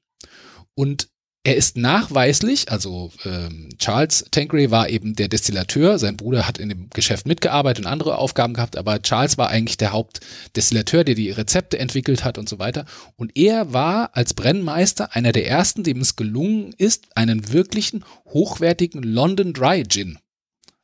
Und 0.74 1.11
er 1.44 1.56
ist 1.56 1.76
nachweislich, 1.76 2.72
also 2.72 3.12
ähm, 3.26 3.70
Charles 3.80 4.26
Tanqueray 4.30 4.70
war 4.70 4.90
eben 4.90 5.16
der 5.16 5.28
Destillateur, 5.28 5.98
sein 5.98 6.16
Bruder 6.16 6.48
hat 6.48 6.60
in 6.60 6.70
dem 6.70 6.90
Geschäft 6.92 7.26
mitgearbeitet 7.26 7.86
und 7.86 7.92
andere 7.92 8.20
Aufgaben 8.20 8.54
gehabt, 8.54 8.78
aber 8.78 9.02
Charles 9.02 9.40
war 9.40 9.50
eigentlich 9.50 9.78
der 9.78 9.92
Hauptdestillateur, 9.92 11.04
der 11.04 11.16
die 11.16 11.32
Rezepte 11.32 11.80
entwickelt 11.80 12.24
hat 12.24 12.38
und 12.38 12.48
so 12.48 12.60
weiter. 12.60 12.86
Und 13.16 13.36
er 13.36 13.74
war 13.74 14.16
als 14.16 14.36
Brennmeister 14.36 15.16
einer 15.16 15.32
der 15.32 15.48
ersten, 15.48 15.82
dem 15.84 16.02
es 16.02 16.16
gelungen 16.16 16.76
ist, 16.78 17.18
einen 17.18 17.52
wirklichen 17.52 18.06
hochwertigen 18.26 19.02
London 19.02 19.54
Dry 19.54 19.84
Gin. 19.88 20.20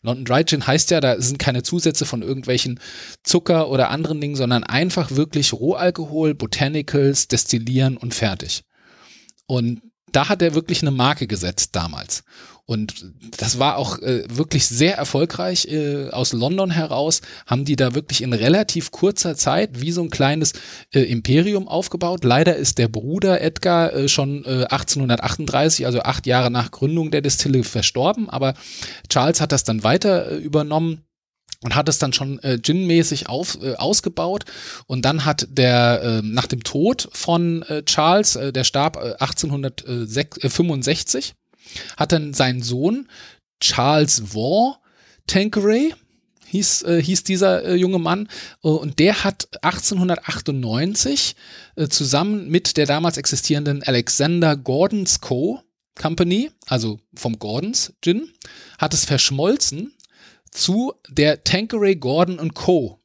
London 0.02 0.26
Dry 0.26 0.44
Gin 0.44 0.66
heißt 0.66 0.90
ja, 0.90 1.02
da 1.02 1.22
sind 1.22 1.38
keine 1.38 1.62
Zusätze 1.62 2.06
von 2.06 2.24
irgendwelchen 2.24 2.80
Zucker 3.24 3.70
oder 3.70 3.92
anderen 3.92 4.20
Dingen, 4.22 4.36
sondern 4.36 4.64
einfach 4.64 5.12
wirklich 5.12 5.54
Rohalkohol, 5.54 6.34
Botanicals, 6.34 7.28
destillieren 7.28 7.96
und 7.98 8.16
fertig. 8.16 8.64
Und 9.46 9.82
da 10.12 10.30
hat 10.30 10.42
er 10.42 10.56
wirklich 10.56 10.82
eine 10.82 10.92
Marke 10.92 11.28
gesetzt 11.28 11.76
damals. 11.76 12.24
Und 12.68 13.14
das 13.38 13.60
war 13.60 13.78
auch 13.78 13.98
äh, 14.00 14.24
wirklich 14.28 14.68
sehr 14.68 14.98
erfolgreich 14.98 15.70
äh, 15.72 16.10
aus 16.10 16.34
London 16.34 16.70
heraus, 16.70 17.22
haben 17.46 17.64
die 17.64 17.78
da 17.78 17.96
wirklich 17.96 18.22
in 18.22 18.34
relativ 18.34 18.92
kurzer 18.92 19.38
Zeit 19.38 19.80
wie 19.80 19.94
so 19.94 20.04
ein 20.04 20.10
kleines 20.10 20.52
äh, 20.94 21.00
Imperium 21.00 21.70
aufgebaut. 21.70 22.26
Leider 22.26 22.58
ist 22.58 22.78
der 22.78 22.90
Bruder 22.90 23.40
Edgar 23.40 23.94
äh, 23.94 24.10
schon 24.10 24.44
äh, 24.44 24.66
1838, 24.66 25.86
also 25.86 26.02
acht 26.02 26.28
Jahre 26.28 26.52
nach 26.52 26.72
Gründung 26.72 27.10
der 27.10 27.22
Distille, 27.22 27.64
verstorben, 27.64 28.30
aber 28.30 28.54
Charles 29.08 29.40
hat 29.40 29.54
das 29.54 29.64
dann 29.64 29.86
weiter 29.86 30.32
äh, 30.32 30.36
übernommen 30.36 31.07
und 31.64 31.76
hat 31.76 31.90
es 31.90 32.00
dann 32.00 32.14
schon 32.14 32.40
äh, 32.40 32.60
Gin-mäßig 32.62 33.24
äh, 33.24 33.76
ausgebaut. 33.76 34.46
Und 34.86 35.06
dann 35.06 35.26
hat 35.26 35.48
der, 35.50 36.02
äh, 36.02 36.22
nach 36.24 36.48
dem 36.48 36.64
Tod 36.64 37.10
von 37.12 37.64
äh, 37.64 37.84
Charles, 37.84 38.36
äh, 38.36 38.54
der 38.54 38.64
starb 38.64 38.98
äh, 38.98 39.16
1865, 39.20 41.34
hat 41.98 42.12
dann 42.12 42.34
sein 42.34 42.62
Sohn 42.62 43.08
Charles 43.60 44.34
Vaughan 44.34 44.78
Tanqueray, 45.28 45.94
hieß, 46.46 46.84
äh, 46.84 47.02
hieß 47.02 47.24
dieser 47.24 47.66
äh, 47.66 47.76
junge 47.76 48.00
Mann. 48.00 48.30
Äh, 48.64 48.70
und 48.70 49.00
der 49.00 49.24
hat 49.24 49.48
1898 49.62 51.36
äh, 51.76 51.88
zusammen 51.88 52.50
mit 52.50 52.78
der 52.78 52.86
damals 52.86 53.18
existierenden 53.18 53.84
Alexander 53.84 54.56
Gordons 54.56 55.22
Co. 55.22 55.62
Company, 55.96 56.52
also 56.68 57.00
vom 57.16 57.40
Gordons 57.40 57.94
Gin, 58.02 58.30
hat 58.78 58.94
es 58.94 59.04
verschmolzen 59.04 59.94
zu 60.58 60.94
der 61.10 61.44
Tanqueray 61.44 61.96
Gordon 61.96 62.54
Co. 62.54 63.00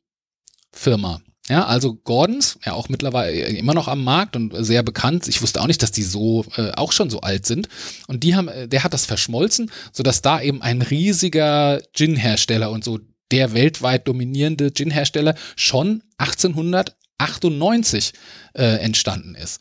Firma. 0.72 1.20
Ja, 1.48 1.66
also 1.66 1.94
Gordons, 1.94 2.58
ja 2.64 2.72
auch 2.72 2.88
mittlerweile 2.88 3.32
immer 3.32 3.74
noch 3.74 3.88
am 3.88 4.04
Markt 4.04 4.36
und 4.36 4.54
sehr 4.64 4.82
bekannt. 4.82 5.26
Ich 5.28 5.42
wusste 5.42 5.60
auch 5.60 5.66
nicht, 5.66 5.82
dass 5.82 5.90
die 5.90 6.04
so 6.04 6.44
äh, 6.56 6.70
auch 6.72 6.92
schon 6.92 7.10
so 7.10 7.20
alt 7.20 7.46
sind. 7.46 7.68
Und 8.06 8.22
die 8.22 8.36
haben, 8.36 8.48
äh, 8.48 8.68
der 8.68 8.84
hat 8.84 8.94
das 8.94 9.06
verschmolzen, 9.06 9.70
sodass 9.92 10.22
da 10.22 10.40
eben 10.40 10.62
ein 10.62 10.82
riesiger 10.82 11.82
Gin-Hersteller 11.92 12.70
und 12.70 12.84
so 12.84 13.00
der 13.32 13.54
weltweit 13.54 14.06
dominierende 14.06 14.72
Gin-Hersteller 14.72 15.34
schon 15.56 16.02
1800 16.18 16.96
1998 17.22 18.12
äh, 18.54 18.64
entstanden 18.78 19.34
ist. 19.34 19.60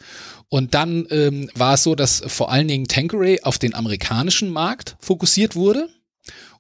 Und 0.50 0.74
dann 0.74 1.08
ähm, 1.12 1.50
war 1.56 1.76
es 1.76 1.84
so, 1.84 1.96
dass 1.96 2.24
vor 2.28 2.52
allen 2.52 2.68
Dingen 2.68 2.88
Tanqueray 2.88 3.42
auf 3.44 3.58
den 3.58 3.74
amerikanischen 3.74 4.50
Markt 4.50 4.98
fokussiert 5.00 5.56
wurde. 5.56 5.88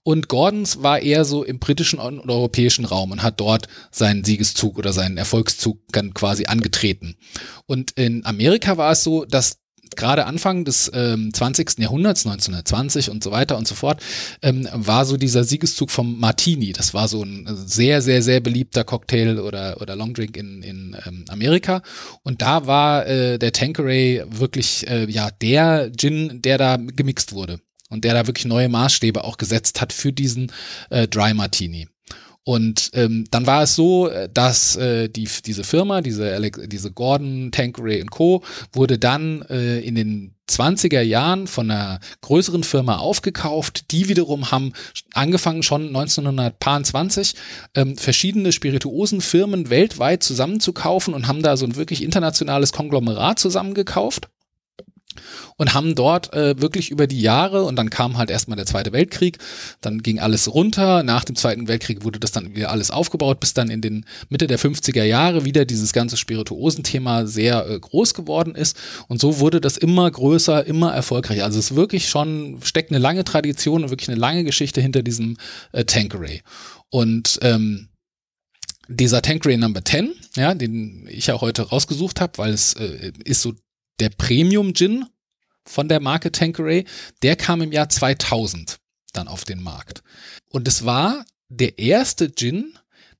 Und 0.03 0.27
Gordons 0.27 0.81
war 0.81 0.99
eher 0.99 1.25
so 1.25 1.43
im 1.43 1.59
britischen 1.59 1.99
und 1.99 2.29
europäischen 2.29 2.85
Raum 2.85 3.11
und 3.11 3.21
hat 3.21 3.39
dort 3.39 3.67
seinen 3.91 4.23
Siegeszug 4.23 4.77
oder 4.79 4.93
seinen 4.93 5.17
Erfolgszug 5.17 5.79
dann 5.91 6.13
quasi 6.13 6.45
angetreten. 6.45 7.17
Und 7.67 7.91
in 7.91 8.25
Amerika 8.25 8.77
war 8.77 8.93
es 8.93 9.03
so, 9.03 9.25
dass 9.25 9.61
gerade 9.95 10.25
Anfang 10.25 10.65
des 10.65 10.89
ähm, 10.93 11.33
20. 11.33 11.79
Jahrhunderts, 11.79 12.25
1920 12.25 13.09
und 13.09 13.23
so 13.23 13.31
weiter 13.31 13.57
und 13.57 13.67
so 13.67 13.75
fort, 13.75 14.01
ähm, 14.41 14.67
war 14.73 15.05
so 15.05 15.17
dieser 15.17 15.43
Siegeszug 15.43 15.91
vom 15.91 16.19
Martini. 16.19 16.71
Das 16.73 16.93
war 16.93 17.07
so 17.07 17.23
ein 17.23 17.45
sehr, 17.47 18.01
sehr, 18.01 18.21
sehr 18.21 18.39
beliebter 18.39 18.83
Cocktail 18.83 19.39
oder, 19.39 19.81
oder 19.81 19.95
Longdrink 19.95 20.37
in, 20.37 20.63
in 20.63 20.97
ähm, 21.05 21.25
Amerika. 21.29 21.81
Und 22.23 22.41
da 22.41 22.67
war 22.67 23.05
äh, 23.05 23.37
der 23.37 23.51
Tanqueray 23.51 24.23
wirklich 24.27 24.87
äh, 24.87 25.05
ja 25.09 25.29
der 25.29 25.91
Gin, 25.95 26.41
der 26.41 26.57
da 26.57 26.77
gemixt 26.77 27.33
wurde. 27.33 27.59
Und 27.91 28.03
der 28.03 28.15
da 28.15 28.25
wirklich 28.25 28.45
neue 28.45 28.69
Maßstäbe 28.69 29.23
auch 29.23 29.37
gesetzt 29.37 29.81
hat 29.81 29.93
für 29.93 30.11
diesen 30.11 30.51
äh, 30.89 31.07
Dry 31.07 31.35
Martini. 31.35 31.87
Und 32.43 32.89
ähm, 32.93 33.25
dann 33.29 33.45
war 33.45 33.63
es 33.63 33.75
so, 33.75 34.07
äh, 34.07 34.27
dass 34.27 34.75
äh, 34.75 35.09
die, 35.09 35.29
diese 35.45 35.63
Firma, 35.63 36.01
diese, 36.01 36.41
diese 36.65 36.91
Gordon, 36.91 37.51
Tanqueray 37.51 38.03
Co., 38.05 38.43
wurde 38.73 38.97
dann 38.97 39.43
äh, 39.43 39.79
in 39.81 39.93
den 39.93 40.33
20er 40.49 41.01
Jahren 41.01 41.45
von 41.45 41.69
einer 41.69 41.99
größeren 42.21 42.63
Firma 42.63 42.97
aufgekauft. 42.97 43.91
Die 43.91 44.09
wiederum 44.09 44.49
haben 44.49 44.73
angefangen 45.13 45.61
schon 45.61 45.87
1920 45.87 47.35
ähm, 47.75 47.95
verschiedene 47.95 48.51
Spirituosenfirmen 48.51 49.69
weltweit 49.69 50.23
zusammenzukaufen 50.23 51.13
und 51.13 51.27
haben 51.27 51.43
da 51.43 51.55
so 51.57 51.67
ein 51.67 51.75
wirklich 51.75 52.03
internationales 52.03 52.73
Konglomerat 52.73 53.37
zusammengekauft 53.37 54.29
und 55.57 55.73
haben 55.73 55.95
dort 55.95 56.33
äh, 56.33 56.59
wirklich 56.59 56.91
über 56.91 57.07
die 57.07 57.21
Jahre 57.21 57.63
und 57.63 57.75
dann 57.75 57.89
kam 57.89 58.17
halt 58.17 58.29
erstmal 58.29 58.55
der 58.55 58.65
Zweite 58.65 58.91
Weltkrieg, 58.91 59.37
dann 59.81 60.03
ging 60.03 60.19
alles 60.19 60.53
runter, 60.53 61.03
nach 61.03 61.23
dem 61.23 61.35
Zweiten 61.35 61.67
Weltkrieg 61.67 62.03
wurde 62.03 62.19
das 62.19 62.31
dann 62.31 62.55
wieder 62.55 62.71
alles 62.71 62.91
aufgebaut, 62.91 63.39
bis 63.39 63.53
dann 63.53 63.69
in 63.69 63.81
den 63.81 64.05
Mitte 64.29 64.47
der 64.47 64.59
50er 64.59 65.03
Jahre 65.03 65.45
wieder 65.45 65.65
dieses 65.65 65.93
ganze 65.93 66.17
Spirituosenthema 66.17 67.25
sehr 67.25 67.67
äh, 67.67 67.79
groß 67.79 68.13
geworden 68.13 68.55
ist 68.55 68.77
und 69.07 69.19
so 69.19 69.39
wurde 69.39 69.61
das 69.61 69.77
immer 69.77 70.09
größer, 70.09 70.65
immer 70.65 70.93
erfolgreicher. 70.93 71.45
Also 71.45 71.59
es 71.59 71.71
ist 71.71 71.75
wirklich 71.75 72.09
schon, 72.09 72.59
steckt 72.63 72.91
eine 72.91 72.99
lange 72.99 73.23
Tradition 73.23 73.83
und 73.83 73.89
wirklich 73.89 74.09
eine 74.09 74.19
lange 74.19 74.43
Geschichte 74.43 74.81
hinter 74.81 75.03
diesem 75.03 75.37
äh, 75.71 75.85
Tanqueray. 75.85 76.41
Und 76.89 77.39
ähm, 77.41 77.89
dieser 78.87 79.21
Tanqueray 79.21 79.57
Number 79.57 79.83
10, 79.83 80.13
ja, 80.35 80.53
den 80.53 81.07
ich 81.09 81.27
ja 81.27 81.39
heute 81.39 81.63
rausgesucht 81.63 82.21
habe, 82.21 82.37
weil 82.37 82.53
es 82.53 82.73
äh, 82.73 83.11
ist 83.23 83.41
so 83.41 83.53
der 84.01 84.09
Premium 84.09 84.73
Gin 84.73 85.05
von 85.65 85.87
der 85.87 85.99
Marke 85.99 86.31
Tanqueray, 86.31 86.85
der 87.21 87.35
kam 87.35 87.61
im 87.61 87.71
Jahr 87.71 87.87
2000 87.87 88.79
dann 89.13 89.27
auf 89.27 89.45
den 89.45 89.61
Markt. 89.61 90.03
Und 90.49 90.67
es 90.67 90.85
war 90.85 91.23
der 91.49 91.77
erste 91.79 92.33
Gin, 92.33 92.77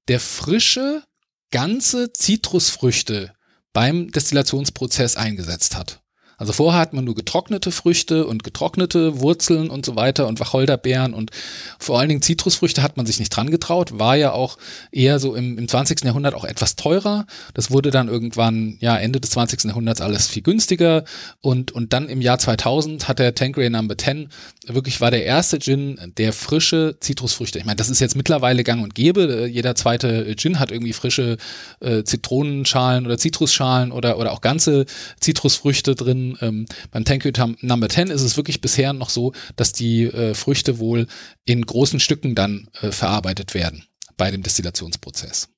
der 0.07 0.19
frische, 0.19 1.03
ganze 1.51 2.11
Zitrusfrüchte 2.13 3.33
beim 3.73 4.11
Destillationsprozess 4.11 5.17
eingesetzt 5.17 5.75
hat. 5.75 6.00
Also 6.41 6.53
vorher 6.53 6.81
hat 6.81 6.93
man 6.93 7.05
nur 7.05 7.13
getrocknete 7.13 7.69
Früchte 7.69 8.25
und 8.25 8.43
getrocknete 8.43 9.19
Wurzeln 9.19 9.69
und 9.69 9.85
so 9.85 9.95
weiter 9.95 10.25
und 10.25 10.39
Wacholderbeeren 10.39 11.13
und 11.13 11.29
vor 11.77 11.99
allen 11.99 12.09
Dingen 12.09 12.23
Zitrusfrüchte 12.23 12.81
hat 12.81 12.97
man 12.97 13.05
sich 13.05 13.19
nicht 13.19 13.29
dran 13.29 13.51
getraut, 13.51 13.99
war 13.99 14.15
ja 14.15 14.31
auch 14.31 14.57
eher 14.91 15.19
so 15.19 15.35
im, 15.35 15.59
im 15.59 15.67
20. 15.67 16.03
Jahrhundert 16.03 16.33
auch 16.33 16.43
etwas 16.43 16.75
teurer. 16.75 17.27
Das 17.53 17.69
wurde 17.69 17.91
dann 17.91 18.07
irgendwann, 18.07 18.77
ja, 18.79 18.97
Ende 18.97 19.21
des 19.21 19.29
20. 19.29 19.65
Jahrhunderts 19.65 20.01
alles 20.01 20.29
viel 20.29 20.41
günstiger 20.41 21.03
und, 21.41 21.73
und 21.73 21.93
dann 21.93 22.09
im 22.09 22.21
Jahr 22.21 22.39
2000 22.39 23.07
hat 23.07 23.19
der 23.19 23.35
Tanqueray 23.35 23.69
Number 23.69 23.95
10 23.95 24.29
wirklich 24.65 24.99
war 24.99 25.11
der 25.11 25.25
erste 25.25 25.59
Gin, 25.59 25.99
der 26.17 26.33
frische 26.33 26.95
Zitrusfrüchte, 26.99 27.59
ich 27.59 27.65
meine, 27.65 27.77
das 27.77 27.89
ist 27.89 27.99
jetzt 27.99 28.15
mittlerweile 28.15 28.63
gang 28.63 28.83
und 28.83 28.95
gäbe, 28.95 29.47
jeder 29.47 29.75
zweite 29.75 30.35
Gin 30.35 30.59
hat 30.59 30.71
irgendwie 30.71 30.93
frische 30.93 31.37
äh, 31.81 32.03
Zitronenschalen 32.03 33.05
oder 33.05 33.17
Zitrusschalen 33.17 33.91
oder, 33.91 34.17
oder 34.17 34.31
auch 34.31 34.41
ganze 34.41 34.85
Zitrusfrüchte 35.19 35.95
drin 35.95 36.30
ähm, 36.41 36.65
beim 36.91 37.05
Thank 37.05 37.25
You 37.25 37.31
Number 37.61 37.89
10 37.89 38.09
ist 38.09 38.21
es 38.21 38.37
wirklich 38.37 38.61
bisher 38.61 38.93
noch 38.93 39.09
so, 39.09 39.33
dass 39.55 39.73
die 39.73 40.03
äh, 40.03 40.33
Früchte 40.33 40.79
wohl 40.79 41.07
in 41.45 41.65
großen 41.65 41.99
Stücken 41.99 42.35
dann 42.35 42.69
äh, 42.81 42.91
verarbeitet 42.91 43.53
werden 43.53 43.83
bei 44.17 44.31
dem 44.31 44.43
Destillationsprozess. 44.43 45.49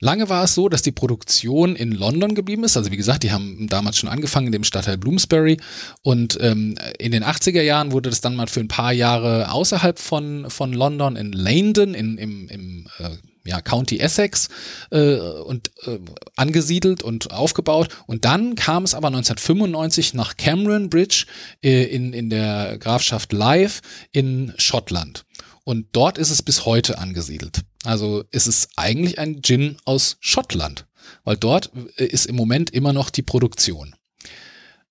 Lange 0.00 0.28
war 0.28 0.44
es 0.44 0.54
so, 0.54 0.68
dass 0.68 0.82
die 0.82 0.92
Produktion 0.92 1.74
in 1.74 1.90
London 1.90 2.36
geblieben 2.36 2.62
ist. 2.62 2.76
Also 2.76 2.92
wie 2.92 2.96
gesagt, 2.96 3.24
die 3.24 3.32
haben 3.32 3.66
damals 3.68 3.98
schon 3.98 4.08
angefangen 4.08 4.46
in 4.46 4.52
dem 4.52 4.62
Stadtteil 4.62 4.96
Bloomsbury 4.96 5.56
und 6.02 6.38
ähm, 6.40 6.76
in 7.00 7.10
den 7.10 7.24
80er 7.24 7.62
Jahren 7.62 7.90
wurde 7.90 8.10
das 8.10 8.20
dann 8.20 8.36
mal 8.36 8.46
für 8.46 8.60
ein 8.60 8.68
paar 8.68 8.92
Jahre 8.92 9.50
außerhalb 9.50 9.98
von, 9.98 10.50
von 10.50 10.72
London 10.72 11.16
in 11.16 11.32
Landon 11.32 11.94
in, 11.94 12.16
im, 12.16 12.48
im 12.48 12.86
äh, 12.98 13.16
ja, 13.48 13.62
County 13.62 13.98
Essex 13.98 14.50
äh, 14.90 15.16
und 15.16 15.70
äh, 15.86 15.98
angesiedelt 16.36 17.02
und 17.02 17.32
aufgebaut. 17.32 17.88
Und 18.06 18.26
dann 18.26 18.54
kam 18.54 18.84
es 18.84 18.94
aber 18.94 19.08
1995 19.08 20.12
nach 20.12 20.36
Cameron 20.36 20.90
Bridge 20.90 21.24
äh, 21.64 21.84
in, 21.84 22.12
in 22.12 22.28
der 22.28 22.76
Grafschaft 22.78 23.32
Live 23.32 23.80
in 24.12 24.52
Schottland. 24.58 25.24
Und 25.64 25.86
dort 25.92 26.18
ist 26.18 26.30
es 26.30 26.42
bis 26.42 26.66
heute 26.66 26.98
angesiedelt. 26.98 27.62
Also 27.84 28.24
ist 28.30 28.46
es 28.46 28.68
eigentlich 28.76 29.18
ein 29.18 29.42
Gin 29.42 29.76
aus 29.86 30.18
Schottland, 30.20 30.86
weil 31.24 31.38
dort 31.38 31.70
äh, 31.96 32.04
ist 32.04 32.26
im 32.26 32.36
Moment 32.36 32.70
immer 32.70 32.92
noch 32.92 33.08
die 33.08 33.22
Produktion. 33.22 33.94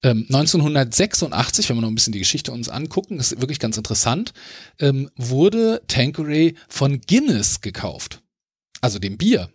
1986, 0.03 1.65
ähm, 1.65 1.69
wenn 1.69 1.77
wir 1.77 1.81
noch 1.81 1.89
ein 1.89 1.95
bisschen 1.95 2.13
die 2.13 2.19
Geschichte 2.19 2.51
uns 2.51 2.69
angucken, 2.69 3.19
ist 3.19 3.41
wirklich 3.41 3.59
ganz 3.59 3.77
interessant, 3.77 4.31
ähm, 4.79 5.09
wurde 5.15 5.81
Tanqueray 5.87 6.53
von 6.69 7.01
Guinness 7.01 7.61
gekauft 7.61 8.21
also 8.81 8.99
dem 8.99 9.17
Bier. 9.17 9.49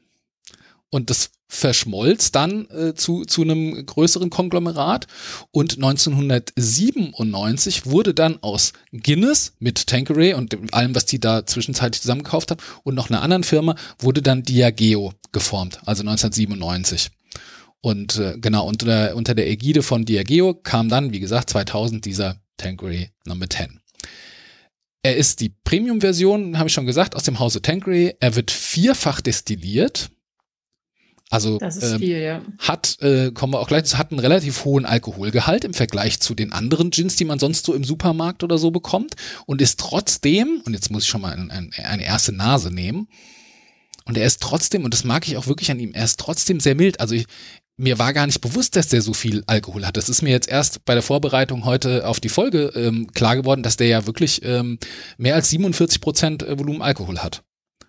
Und 0.90 1.08
das 1.08 1.30
verschmolz 1.52 2.32
dann 2.32 2.66
äh, 2.70 2.94
zu, 2.94 3.24
zu 3.24 3.42
einem 3.42 3.84
größeren 3.84 4.30
Konglomerat. 4.30 5.06
Und 5.50 5.74
1997 5.74 7.86
wurde 7.86 8.14
dann 8.14 8.42
aus 8.42 8.72
Guinness 8.92 9.52
mit 9.58 9.86
Tanqueray 9.86 10.34
und 10.34 10.72
allem, 10.72 10.94
was 10.94 11.04
die 11.04 11.20
da 11.20 11.44
zwischenzeitlich 11.44 12.00
zusammengekauft 12.00 12.50
haben, 12.50 12.60
und 12.84 12.94
noch 12.94 13.10
einer 13.10 13.22
anderen 13.22 13.44
Firma, 13.44 13.76
wurde 13.98 14.22
dann 14.22 14.42
Diageo 14.42 15.12
geformt, 15.32 15.78
also 15.84 16.00
1997. 16.00 17.10
Und 17.82 18.18
äh, 18.18 18.38
genau, 18.38 18.66
unter, 18.66 19.14
unter 19.14 19.34
der 19.34 19.48
Ägide 19.48 19.82
von 19.82 20.06
Diageo 20.06 20.54
kam 20.54 20.88
dann, 20.88 21.12
wie 21.12 21.20
gesagt, 21.20 21.50
2000 21.50 22.04
dieser 22.04 22.40
Tanqueray 22.56 23.10
Number 23.26 23.48
10. 23.48 23.81
Er 25.02 25.16
ist 25.16 25.40
die 25.40 25.48
Premium-Version, 25.64 26.58
habe 26.58 26.68
ich 26.68 26.74
schon 26.74 26.86
gesagt, 26.86 27.16
aus 27.16 27.24
dem 27.24 27.38
Hause 27.38 27.60
Tanqueray. 27.60 28.14
Er 28.20 28.36
wird 28.36 28.50
vierfach 28.50 29.20
destilliert. 29.20 30.10
Also 31.28 31.58
ähm, 31.60 31.98
viel, 31.98 32.20
ja. 32.20 32.42
hat, 32.58 32.98
äh, 33.00 33.32
kommen 33.32 33.54
wir 33.54 33.60
auch 33.60 33.66
gleich, 33.66 33.96
hat 33.96 34.10
einen 34.10 34.20
relativ 34.20 34.66
hohen 34.66 34.84
Alkoholgehalt 34.84 35.64
im 35.64 35.72
Vergleich 35.72 36.20
zu 36.20 36.34
den 36.34 36.52
anderen 36.52 36.90
Gins, 36.90 37.16
die 37.16 37.24
man 37.24 37.38
sonst 37.38 37.64
so 37.64 37.72
im 37.72 37.84
Supermarkt 37.84 38.44
oder 38.44 38.58
so 38.58 38.70
bekommt 38.70 39.14
und 39.46 39.62
ist 39.62 39.80
trotzdem, 39.80 40.60
und 40.66 40.74
jetzt 40.74 40.90
muss 40.90 41.04
ich 41.04 41.08
schon 41.08 41.22
mal 41.22 41.32
ein, 41.32 41.50
ein, 41.50 41.70
eine 41.82 42.04
erste 42.04 42.32
Nase 42.32 42.70
nehmen, 42.70 43.08
und 44.04 44.18
er 44.18 44.26
ist 44.26 44.42
trotzdem, 44.42 44.84
und 44.84 44.92
das 44.92 45.04
mag 45.04 45.26
ich 45.26 45.36
auch 45.36 45.46
wirklich 45.46 45.70
an 45.70 45.78
ihm, 45.78 45.94
er 45.94 46.04
ist 46.04 46.18
trotzdem 46.18 46.60
sehr 46.60 46.74
mild. 46.74 47.00
Also 47.00 47.14
ich, 47.14 47.26
mir 47.82 47.98
war 47.98 48.12
gar 48.12 48.26
nicht 48.26 48.40
bewusst, 48.40 48.76
dass 48.76 48.86
der 48.86 49.02
so 49.02 49.12
viel 49.12 49.42
Alkohol 49.48 49.84
hat. 49.84 49.96
Das 49.96 50.08
ist 50.08 50.22
mir 50.22 50.30
jetzt 50.30 50.48
erst 50.48 50.84
bei 50.84 50.94
der 50.94 51.02
Vorbereitung 51.02 51.64
heute 51.64 52.06
auf 52.06 52.20
die 52.20 52.28
Folge 52.28 52.72
ähm, 52.76 53.08
klar 53.12 53.34
geworden, 53.34 53.64
dass 53.64 53.76
der 53.76 53.88
ja 53.88 54.06
wirklich 54.06 54.44
ähm, 54.44 54.78
mehr 55.18 55.34
als 55.34 55.50
47 55.50 56.00
Prozent 56.00 56.42
äh, 56.44 56.56
Volumen 56.56 56.80
Alkohol 56.80 57.18
hat. 57.18 57.42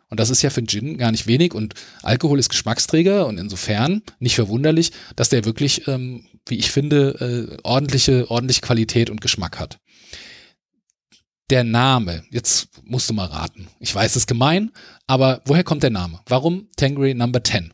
Und 0.10 0.20
das 0.20 0.32
ist 0.32 0.42
ja 0.42 0.50
für 0.50 0.66
Gin 0.66 0.98
gar 0.98 1.12
nicht 1.12 1.28
wenig 1.28 1.54
und 1.54 1.76
Alkohol 2.02 2.40
ist 2.40 2.50
Geschmacksträger 2.50 3.28
und 3.28 3.38
insofern 3.38 4.02
nicht 4.20 4.36
verwunderlich, 4.36 4.92
dass 5.16 5.30
der 5.30 5.46
wirklich, 5.46 5.88
ähm, 5.88 6.26
wie 6.48 6.58
ich 6.58 6.72
finde, 6.72 7.52
äh, 7.54 7.58
ordentliche, 7.64 8.30
ordentliche 8.32 8.62
Qualität 8.62 9.12
und 9.12 9.22
Geschmack 9.22 9.60
hat. 9.60 9.78
Der 11.52 11.64
Name, 11.64 12.24
jetzt 12.32 12.70
musst 12.84 13.10
du 13.12 13.14
mal 13.14 13.28
raten. 13.28 13.68
Ich 13.80 13.94
weiß, 13.94 14.12
es 14.12 14.18
ist 14.24 14.28
gemein, 14.28 14.72
aber 15.06 15.42
woher 15.46 15.64
kommt 15.64 15.84
der 15.84 15.92
Name? 15.92 16.20
Warum 16.26 16.68
Tangri 16.78 17.14
Number 17.14 17.44
10? 17.44 17.74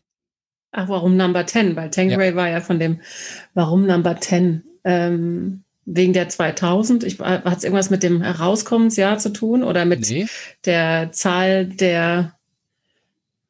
Ach, 0.72 0.88
warum 0.88 1.18
Number 1.18 1.46
10? 1.46 1.76
Weil 1.76 1.90
Tangray 1.90 2.30
ja. 2.30 2.36
war 2.36 2.50
ja 2.50 2.62
von 2.62 2.80
dem, 2.80 3.02
warum 3.54 3.86
Number 3.86 4.20
10? 4.20 4.64
Ähm, 4.84 5.64
wegen 5.86 6.14
der 6.14 6.30
2000? 6.30 7.04
Hat 7.20 7.58
es 7.58 7.64
irgendwas 7.64 7.90
mit 7.90 8.04
dem 8.04 8.22
Herauskommensjahr 8.22 9.18
zu 9.18 9.30
tun 9.30 9.64
oder 9.64 9.86
mit 9.86 10.08
nee. 10.10 10.28
der 10.66 11.12
Zahl 11.12 11.66
der, 11.66 12.34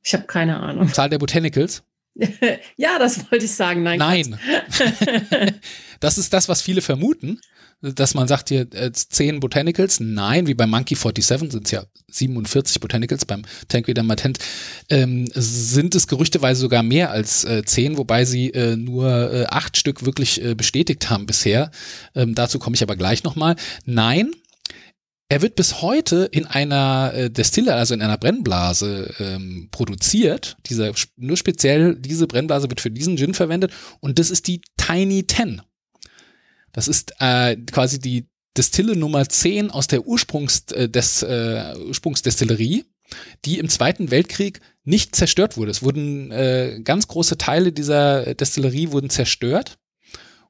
ich 0.04 0.14
habe 0.14 0.26
keine 0.26 0.60
Ahnung. 0.60 0.88
Zahl 0.88 1.10
der 1.10 1.18
Botanicals? 1.18 1.84
ja, 2.78 3.00
das 3.00 3.32
wollte 3.32 3.46
ich 3.46 3.52
sagen. 3.52 3.84
Nein. 3.84 4.00
Nein. 4.00 4.40
das 6.00 6.18
ist 6.18 6.34
das, 6.34 6.50
was 6.50 6.62
viele 6.62 6.82
vermuten, 6.82 7.40
dass 7.82 8.14
man 8.14 8.28
sagt 8.28 8.50
hier 8.50 8.68
äh, 8.74 8.92
10 8.92 9.40
Botanicals. 9.40 10.00
Nein, 10.00 10.48
wie 10.48 10.54
beim 10.54 10.70
Monkey 10.70 10.96
47 10.96 11.52
sind 11.52 11.66
es 11.66 11.72
ja 11.72 11.86
47 12.12 12.80
Botanicals, 12.80 13.26
beim 13.26 13.44
Tankreader 13.68 14.04
Matent 14.04 14.40
ähm, 14.90 15.30
sind 15.34 15.96
es 15.96 16.08
gerüchteweise 16.08 16.60
sogar 16.60 16.84
mehr 16.84 17.12
als 17.12 17.46
äh, 17.46 17.64
10, 17.64 17.98
wobei 17.98 18.26
sie 18.26 18.50
äh, 18.50 18.76
nur 18.76 19.34
äh, 19.34 19.46
acht 19.46 19.78
Stück 19.78 20.06
wirklich 20.06 20.44
äh, 20.44 20.56
bestätigt 20.56 21.10
haben 21.10 21.26
bisher. 21.26 21.72
Ähm, 22.16 22.36
dazu 22.36 22.60
komme 22.60 22.76
ich 22.76 22.84
aber 22.84 22.98
gleich 22.98 23.24
nochmal. 23.24 23.56
Nein, 23.86 24.32
er 25.32 25.44
wird 25.44 25.56
bis 25.56 25.82
heute 25.84 26.28
in 26.32 26.48
einer 26.48 27.14
äh, 27.14 27.30
Destille, 27.30 27.76
also 27.76 27.94
in 27.94 28.02
einer 28.02 28.18
Brennblase 28.18 29.14
ähm, 29.20 29.70
produziert. 29.72 30.58
Dieser, 30.66 30.92
nur 31.18 31.38
speziell 31.38 31.96
diese 31.96 32.26
Brennblase 32.26 32.70
wird 32.70 32.82
für 32.82 32.90
diesen 32.90 33.16
Gin 33.16 33.36
verwendet 33.36 33.72
und 34.00 34.18
das 34.18 34.32
ist 34.32 34.48
die 34.48 34.62
Tiny 34.78 35.26
Ten. 35.26 35.62
Das 36.72 36.88
ist 36.88 37.14
äh, 37.20 37.56
quasi 37.56 38.00
die 38.00 38.28
Destille 38.58 38.96
Nummer 38.96 39.30
10 39.30 39.70
aus 39.70 39.88
der 39.88 40.06
Ursprungs, 40.06 40.66
äh, 40.72 40.90
des, 40.90 41.22
äh, 41.22 41.76
Ursprungsdestillerie, 41.88 42.86
die 43.46 43.60
im 43.60 43.70
Zweiten 43.70 44.10
Weltkrieg 44.10 44.62
nicht 44.84 45.16
zerstört 45.16 45.58
wurde. 45.58 45.72
Es 45.72 45.84
wurden 45.84 46.32
äh, 46.32 46.82
ganz 46.84 47.08
große 47.08 47.38
Teile 47.38 47.72
dieser 47.72 48.34
Destillerie 48.34 48.92
wurden 48.92 49.10
zerstört 49.10 49.79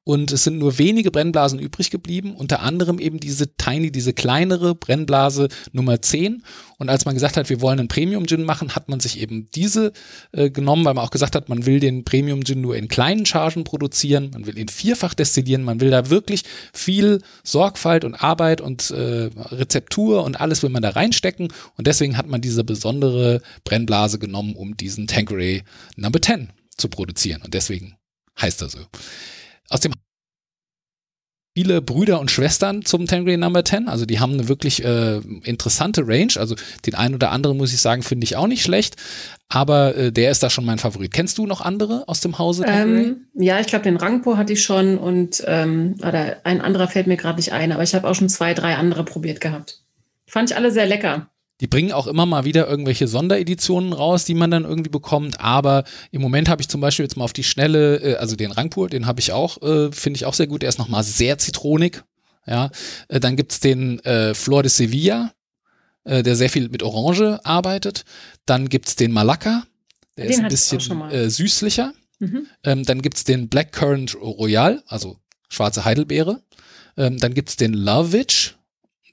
und 0.09 0.31
es 0.31 0.43
sind 0.43 0.57
nur 0.57 0.79
wenige 0.79 1.11
Brennblasen 1.11 1.59
übrig 1.59 1.91
geblieben, 1.91 2.35
unter 2.35 2.61
anderem 2.61 2.97
eben 2.97 3.19
diese 3.19 3.55
Tiny, 3.57 3.91
diese 3.91 4.11
kleinere 4.11 4.73
Brennblase 4.73 5.49
Nummer 5.71 6.01
10. 6.01 6.41
Und 6.79 6.89
als 6.89 7.05
man 7.05 7.13
gesagt 7.13 7.37
hat, 7.37 7.47
wir 7.51 7.61
wollen 7.61 7.77
einen 7.77 7.89
Premium-Gin 7.89 8.43
machen, 8.43 8.73
hat 8.75 8.89
man 8.89 8.99
sich 8.99 9.21
eben 9.21 9.51
diese 9.51 9.93
äh, 10.31 10.49
genommen, 10.49 10.83
weil 10.83 10.95
man 10.95 11.05
auch 11.05 11.11
gesagt 11.11 11.35
hat, 11.35 11.47
man 11.47 11.67
will 11.67 11.79
den 11.79 12.05
Premium-Gin 12.05 12.59
nur 12.59 12.75
in 12.75 12.87
kleinen 12.87 13.27
Chargen 13.27 13.63
produzieren, 13.65 14.31
man 14.33 14.47
will 14.47 14.57
ihn 14.57 14.67
vierfach 14.67 15.13
destillieren, 15.13 15.61
man 15.61 15.79
will 15.79 15.91
da 15.91 16.09
wirklich 16.09 16.41
viel 16.73 17.21
Sorgfalt 17.43 18.03
und 18.03 18.15
Arbeit 18.15 18.61
und 18.61 18.89
äh, 18.89 19.29
Rezeptur 19.51 20.23
und 20.23 20.41
alles 20.41 20.63
will 20.63 20.71
man 20.71 20.81
da 20.81 20.89
reinstecken. 20.89 21.49
Und 21.77 21.85
deswegen 21.85 22.17
hat 22.17 22.25
man 22.25 22.41
diese 22.41 22.63
besondere 22.63 23.43
Brennblase 23.63 24.17
genommen, 24.17 24.55
um 24.55 24.75
diesen 24.75 25.05
Tanqueray 25.05 25.61
Number 25.97 26.19
10 26.19 26.49
zu 26.77 26.89
produzieren. 26.89 27.43
Und 27.43 27.53
deswegen 27.53 27.93
heißt 28.41 28.63
er 28.63 28.69
so 28.69 28.79
aus 29.69 29.79
dem 29.81 29.93
viele 31.55 31.81
Brüder 31.81 32.21
und 32.21 32.31
Schwestern 32.31 32.85
zum 32.85 33.05
Tangri 33.05 33.35
Number 33.35 33.65
10. 33.65 33.89
Also 33.89 34.05
die 34.05 34.19
haben 34.19 34.33
eine 34.33 34.47
wirklich 34.47 34.83
äh, 34.83 35.17
interessante 35.43 36.07
Range. 36.07 36.33
Also 36.37 36.55
den 36.85 36.95
einen 36.95 37.15
oder 37.15 37.31
anderen, 37.31 37.57
muss 37.57 37.73
ich 37.73 37.81
sagen, 37.81 38.01
finde 38.01 38.23
ich 38.23 38.37
auch 38.37 38.47
nicht 38.47 38.63
schlecht. 38.63 38.95
Aber 39.49 39.95
äh, 39.95 40.11
der 40.11 40.31
ist 40.31 40.43
da 40.43 40.49
schon 40.49 40.63
mein 40.63 40.77
Favorit. 40.77 41.11
Kennst 41.11 41.37
du 41.37 41.45
noch 41.45 41.59
andere 41.59 42.07
aus 42.07 42.21
dem 42.21 42.37
Hause? 42.37 42.63
Ähm, 42.67 43.27
ja, 43.33 43.59
ich 43.59 43.67
glaube, 43.67 43.83
den 43.83 43.97
Rangpo 43.97 44.37
hatte 44.37 44.53
ich 44.53 44.63
schon 44.63 44.97
und 44.97 45.43
ähm, 45.47 45.95
oder 45.99 46.37
ein 46.45 46.61
anderer 46.61 46.87
fällt 46.87 47.07
mir 47.07 47.17
gerade 47.17 47.37
nicht 47.37 47.51
ein, 47.51 47.71
aber 47.71 47.83
ich 47.83 47.95
habe 47.95 48.07
auch 48.07 48.15
schon 48.15 48.29
zwei, 48.29 48.53
drei 48.53 48.75
andere 48.75 49.03
probiert 49.03 49.41
gehabt. 49.41 49.81
Fand 50.27 50.51
ich 50.51 50.55
alle 50.55 50.71
sehr 50.71 50.85
lecker. 50.85 51.29
Die 51.61 51.67
bringen 51.67 51.91
auch 51.91 52.07
immer 52.07 52.25
mal 52.25 52.45
wieder 52.45 52.67
irgendwelche 52.67 53.07
Sondereditionen 53.07 53.91
raus, 53.91 54.23
die 54.23 54.33
man 54.33 54.49
dann 54.49 54.63
irgendwie 54.63 54.89
bekommt. 54.89 55.41
Aber 55.41 55.83
im 56.11 56.21
Moment 56.21 56.47
habe 56.47 56.61
ich 56.61 56.69
zum 56.69 56.79
Beispiel 56.79 57.03
jetzt 57.03 57.17
mal 57.17 57.25
auf 57.25 57.33
die 57.33 57.43
Schnelle, 57.43 57.97
äh, 57.97 58.15
also 58.15 58.35
den 58.35 58.51
Rangpur, 58.51 58.89
den 58.89 59.05
habe 59.05 59.19
ich 59.19 59.31
auch, 59.33 59.61
äh, 59.61 59.91
finde 59.91 60.17
ich 60.17 60.25
auch 60.25 60.33
sehr 60.33 60.47
gut. 60.47 60.61
Der 60.61 60.69
ist 60.69 60.79
nochmal 60.79 61.03
sehr 61.03 61.37
zitronig. 61.37 62.03
Ja, 62.47 62.71
äh, 63.09 63.19
dann 63.19 63.35
gibt's 63.35 63.59
den 63.59 63.99
äh, 64.05 64.33
Flor 64.33 64.63
de 64.63 64.69
Sevilla, 64.69 65.33
äh, 66.05 66.23
der 66.23 66.35
sehr 66.35 66.49
viel 66.49 66.69
mit 66.69 66.81
Orange 66.81 67.39
arbeitet. 67.43 68.05
Dann 68.45 68.69
gibt's 68.69 68.95
den 68.95 69.11
Malacca, 69.11 69.63
der 70.17 70.25
den 70.25 70.31
ist 70.31 70.39
ein 70.39 70.47
bisschen 70.47 71.11
äh, 71.11 71.29
süßlicher. 71.29 71.93
Mhm. 72.19 72.47
Ähm, 72.63 72.83
dann 72.85 73.01
gibt's 73.01 73.23
den 73.23 73.49
Blackcurrant 73.49 74.15
Royal, 74.15 74.83
also 74.87 75.17
schwarze 75.49 75.85
Heidelbeere. 75.85 76.41
Ähm, 76.97 77.17
dann 77.17 77.33
gibt's 77.33 77.55
den 77.55 77.73
Lovitch, 77.73 78.55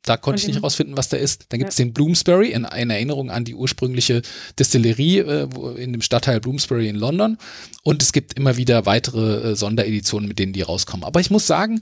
da 0.06 0.16
konnte 0.16 0.40
ich 0.40 0.46
nicht 0.46 0.62
rausfinden, 0.62 0.96
was 0.96 1.08
der 1.08 1.20
ist. 1.20 1.46
Dann 1.48 1.58
gibt 1.58 1.72
es 1.72 1.78
ja. 1.78 1.84
den 1.84 1.92
Bloomsbury 1.92 2.52
in, 2.52 2.64
in, 2.64 2.90
Erinnerung 2.90 3.30
an 3.30 3.44
die 3.44 3.54
ursprüngliche 3.54 4.22
Destillerie 4.58 5.18
äh, 5.18 5.48
in 5.76 5.92
dem 5.92 6.00
Stadtteil 6.00 6.40
Bloomsbury 6.40 6.88
in 6.88 6.96
London. 6.96 7.38
Und 7.82 8.02
es 8.02 8.12
gibt 8.12 8.34
immer 8.34 8.56
wieder 8.56 8.86
weitere 8.86 9.50
äh, 9.50 9.56
Sondereditionen, 9.56 10.28
mit 10.28 10.38
denen 10.38 10.52
die 10.52 10.62
rauskommen. 10.62 11.04
Aber 11.04 11.20
ich 11.20 11.30
muss 11.30 11.46
sagen, 11.46 11.80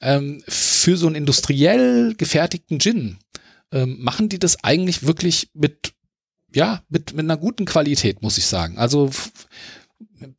ähm, 0.00 0.42
für 0.46 0.96
so 0.96 1.06
einen 1.06 1.16
industriell 1.16 2.14
gefertigten 2.16 2.78
Gin 2.78 3.18
ähm, 3.72 3.96
machen 4.00 4.28
die 4.28 4.38
das 4.38 4.62
eigentlich 4.62 5.04
wirklich 5.04 5.50
mit, 5.52 5.92
ja, 6.54 6.82
mit, 6.88 7.12
mit 7.12 7.24
einer 7.24 7.36
guten 7.36 7.64
Qualität, 7.64 8.22
muss 8.22 8.38
ich 8.38 8.46
sagen. 8.46 8.78
Also 8.78 9.10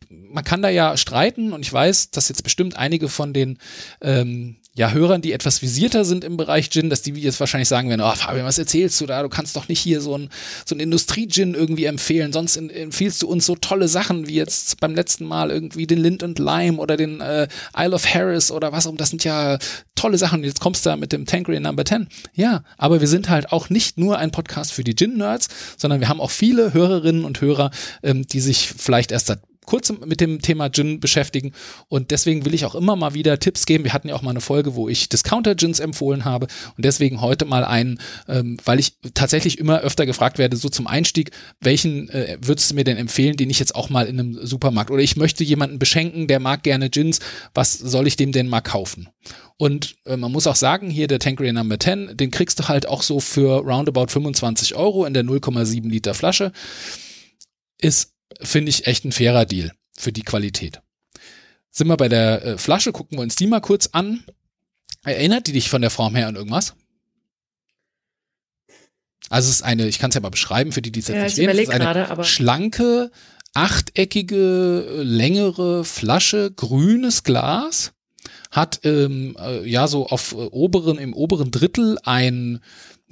man 0.09 0.43
kann 0.43 0.61
da 0.61 0.69
ja 0.69 0.97
streiten 0.97 1.53
und 1.53 1.61
ich 1.61 1.71
weiß, 1.71 2.11
dass 2.11 2.29
jetzt 2.29 2.43
bestimmt 2.43 2.75
einige 2.77 3.09
von 3.09 3.33
den 3.33 3.57
ähm, 4.01 4.58
ja, 4.75 4.91
Hörern, 4.91 5.21
die 5.21 5.33
etwas 5.33 5.61
visierter 5.61 6.05
sind 6.05 6.23
im 6.23 6.37
Bereich 6.37 6.69
Gin, 6.69 6.89
dass 6.89 7.01
die 7.01 7.11
jetzt 7.11 7.39
wahrscheinlich 7.39 7.67
sagen 7.67 7.89
werden, 7.89 8.01
oh 8.01 8.15
Fabian, 8.15 8.45
was 8.45 8.57
erzählst 8.57 9.01
du 9.01 9.07
da? 9.07 9.23
Du 9.23 9.29
kannst 9.29 9.55
doch 9.55 9.67
nicht 9.67 9.79
hier 9.79 9.99
so 9.99 10.17
ein, 10.17 10.29
so 10.65 10.75
ein 10.75 10.79
Industrie-Gin 10.79 11.55
irgendwie 11.55 11.85
empfehlen, 11.85 12.31
sonst 12.31 12.55
empfiehlst 12.55 13.21
du 13.21 13.27
uns 13.27 13.45
so 13.45 13.55
tolle 13.55 13.87
Sachen 13.87 14.27
wie 14.27 14.35
jetzt 14.35 14.79
beim 14.79 14.95
letzten 14.95 15.25
Mal 15.25 15.49
irgendwie 15.49 15.87
den 15.87 15.97
Lind 15.97 16.23
und 16.23 16.39
Lime 16.39 16.77
oder 16.77 16.97
den 16.97 17.19
äh, 17.19 17.47
Isle 17.75 17.95
of 17.95 18.05
Harris 18.13 18.51
oder 18.51 18.71
was, 18.71 18.89
das 18.95 19.09
sind 19.09 19.23
ja 19.23 19.57
tolle 19.95 20.17
Sachen. 20.17 20.43
Jetzt 20.43 20.61
kommst 20.61 20.85
du 20.85 20.91
da 20.91 20.95
mit 20.95 21.11
dem 21.11 21.25
Tankery 21.25 21.59
Number 21.59 21.83
10. 21.83 22.07
Ja, 22.33 22.63
aber 22.77 23.01
wir 23.01 23.07
sind 23.07 23.29
halt 23.29 23.51
auch 23.51 23.69
nicht 23.69 23.97
nur 23.97 24.17
ein 24.17 24.31
Podcast 24.31 24.71
für 24.71 24.83
die 24.83 24.95
Gin-Nerds, 24.95 25.49
sondern 25.77 25.99
wir 25.99 26.07
haben 26.07 26.21
auch 26.21 26.31
viele 26.31 26.73
Hörerinnen 26.73 27.25
und 27.25 27.41
Hörer, 27.41 27.71
ähm, 28.03 28.25
die 28.25 28.39
sich 28.39 28.69
vielleicht 28.69 29.11
erst 29.11 29.27
seit 29.27 29.39
kurz 29.69 29.93
mit 30.03 30.19
dem 30.19 30.41
Thema 30.41 30.71
Gin 30.71 30.99
beschäftigen 30.99 31.51
und 31.89 32.09
deswegen 32.09 32.43
will 32.43 32.55
ich 32.55 32.65
auch 32.65 32.73
immer 32.73 32.95
mal 32.95 33.13
wieder 33.13 33.37
Tipps 33.37 33.67
geben. 33.67 33.83
Wir 33.83 33.93
hatten 33.93 34.09
ja 34.09 34.15
auch 34.15 34.23
mal 34.23 34.31
eine 34.31 34.41
Folge, 34.41 34.73
wo 34.73 34.89
ich 34.89 35.09
Discounter-Gins 35.09 35.79
empfohlen 35.79 36.25
habe 36.25 36.47
und 36.75 36.83
deswegen 36.83 37.21
heute 37.21 37.45
mal 37.45 37.63
einen, 37.63 37.99
ähm, 38.27 38.57
weil 38.65 38.79
ich 38.79 38.93
tatsächlich 39.13 39.59
immer 39.59 39.81
öfter 39.81 40.07
gefragt 40.07 40.39
werde, 40.39 40.57
so 40.57 40.69
zum 40.69 40.87
Einstieg, 40.87 41.29
welchen 41.61 42.09
äh, 42.09 42.39
würdest 42.41 42.71
du 42.71 42.75
mir 42.75 42.83
denn 42.83 42.97
empfehlen, 42.97 43.37
den 43.37 43.51
ich 43.51 43.59
jetzt 43.59 43.75
auch 43.75 43.91
mal 43.91 44.07
in 44.07 44.19
einem 44.19 44.43
Supermarkt 44.43 44.89
oder 44.89 45.03
ich 45.03 45.17
möchte 45.17 45.43
jemanden 45.43 45.77
beschenken, 45.77 46.25
der 46.25 46.39
mag 46.39 46.63
gerne 46.63 46.89
Gins, 46.89 47.19
was 47.53 47.73
soll 47.73 48.07
ich 48.07 48.15
dem 48.15 48.31
denn 48.31 48.47
mal 48.47 48.61
kaufen? 48.61 49.07
Und 49.57 49.97
äh, 50.05 50.17
man 50.17 50.31
muss 50.31 50.47
auch 50.47 50.55
sagen, 50.55 50.89
hier 50.89 51.07
der 51.07 51.19
Tankery 51.19 51.53
Number 51.53 51.79
10, 51.79 52.17
den 52.17 52.31
kriegst 52.31 52.59
du 52.59 52.67
halt 52.67 52.87
auch 52.87 53.03
so 53.03 53.19
für 53.19 53.59
roundabout 53.59 54.07
25 54.07 54.73
Euro 54.73 55.05
in 55.05 55.13
der 55.13 55.23
0,7 55.23 55.87
Liter 55.87 56.15
Flasche. 56.15 56.53
Ist 57.77 58.15
finde 58.39 58.69
ich 58.69 58.87
echt 58.87 59.05
ein 59.05 59.11
fairer 59.11 59.45
Deal 59.45 59.71
für 59.97 60.11
die 60.11 60.23
Qualität. 60.23 60.81
Sind 61.71 61.87
wir 61.87 61.97
bei 61.97 62.09
der 62.09 62.43
äh, 62.43 62.57
Flasche, 62.57 62.91
gucken 62.91 63.17
wir 63.17 63.21
uns 63.21 63.35
die 63.35 63.47
mal 63.47 63.61
kurz 63.61 63.87
an. 63.91 64.23
Erinnert 65.03 65.47
die 65.47 65.53
dich 65.53 65.69
von 65.69 65.81
der 65.81 65.91
Form 65.91 66.15
her 66.15 66.27
an 66.27 66.35
irgendwas? 66.35 66.73
Also 69.29 69.49
es 69.49 69.57
ist 69.57 69.61
eine, 69.61 69.87
ich 69.87 69.99
kann 69.99 70.09
es 70.09 70.15
ja 70.15 70.21
mal 70.21 70.29
beschreiben 70.29 70.71
für 70.71 70.81
die, 70.81 70.91
die 70.91 70.99
es 70.99 71.07
jetzt 71.07 71.17
ja, 71.17 71.23
nicht 71.23 71.35
sehen. 71.35 71.49
Es 71.49 71.59
ist 71.59 71.69
eine 71.69 71.83
grade, 71.83 72.23
schlanke, 72.23 73.11
achteckige, 73.53 75.01
längere 75.03 75.85
Flasche, 75.85 76.51
grünes 76.51 77.23
Glas, 77.23 77.93
hat 78.51 78.81
ähm, 78.83 79.35
äh, 79.39 79.67
ja 79.67 79.87
so 79.87 80.07
auf 80.07 80.33
äh, 80.33 80.35
oberen, 80.35 80.97
im 80.97 81.13
oberen 81.13 81.51
Drittel 81.51 81.97
ein 82.03 82.61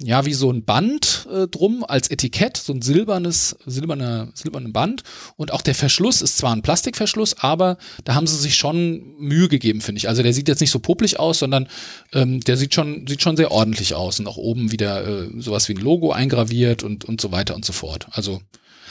ja, 0.00 0.24
wie 0.26 0.34
so 0.34 0.50
ein 0.50 0.64
Band 0.64 1.26
äh, 1.32 1.48
drum 1.48 1.84
als 1.86 2.08
Etikett, 2.10 2.56
so 2.56 2.72
ein 2.72 2.82
silbernes, 2.82 3.56
silberne, 3.66 4.30
silberne 4.32 4.68
Band. 4.68 5.02
Und 5.36 5.52
auch 5.52 5.60
der 5.60 5.74
Verschluss 5.74 6.22
ist 6.22 6.38
zwar 6.38 6.52
ein 6.52 6.62
Plastikverschluss, 6.62 7.38
aber 7.40 7.78
da 8.04 8.14
haben 8.14 8.26
sie 8.26 8.36
sich 8.36 8.54
schon 8.54 9.16
Mühe 9.18 9.48
gegeben, 9.48 9.80
finde 9.80 9.98
ich. 9.98 10.08
Also 10.08 10.22
der 10.22 10.32
sieht 10.32 10.48
jetzt 10.48 10.60
nicht 10.60 10.70
so 10.70 10.78
popelig 10.78 11.18
aus, 11.18 11.40
sondern 11.40 11.68
ähm, 12.12 12.40
der 12.40 12.56
sieht 12.56 12.74
schon, 12.74 13.06
sieht 13.08 13.22
schon 13.22 13.36
sehr 13.36 13.50
ordentlich 13.50 13.94
aus. 13.94 14.20
Und 14.20 14.28
auch 14.28 14.36
oben 14.36 14.70
wieder 14.70 15.04
äh, 15.06 15.30
sowas 15.38 15.68
wie 15.68 15.74
ein 15.74 15.80
Logo 15.80 16.12
eingraviert 16.12 16.84
und, 16.84 17.04
und 17.04 17.20
so 17.20 17.32
weiter 17.32 17.56
und 17.56 17.64
so 17.64 17.72
fort. 17.72 18.06
Also, 18.12 18.40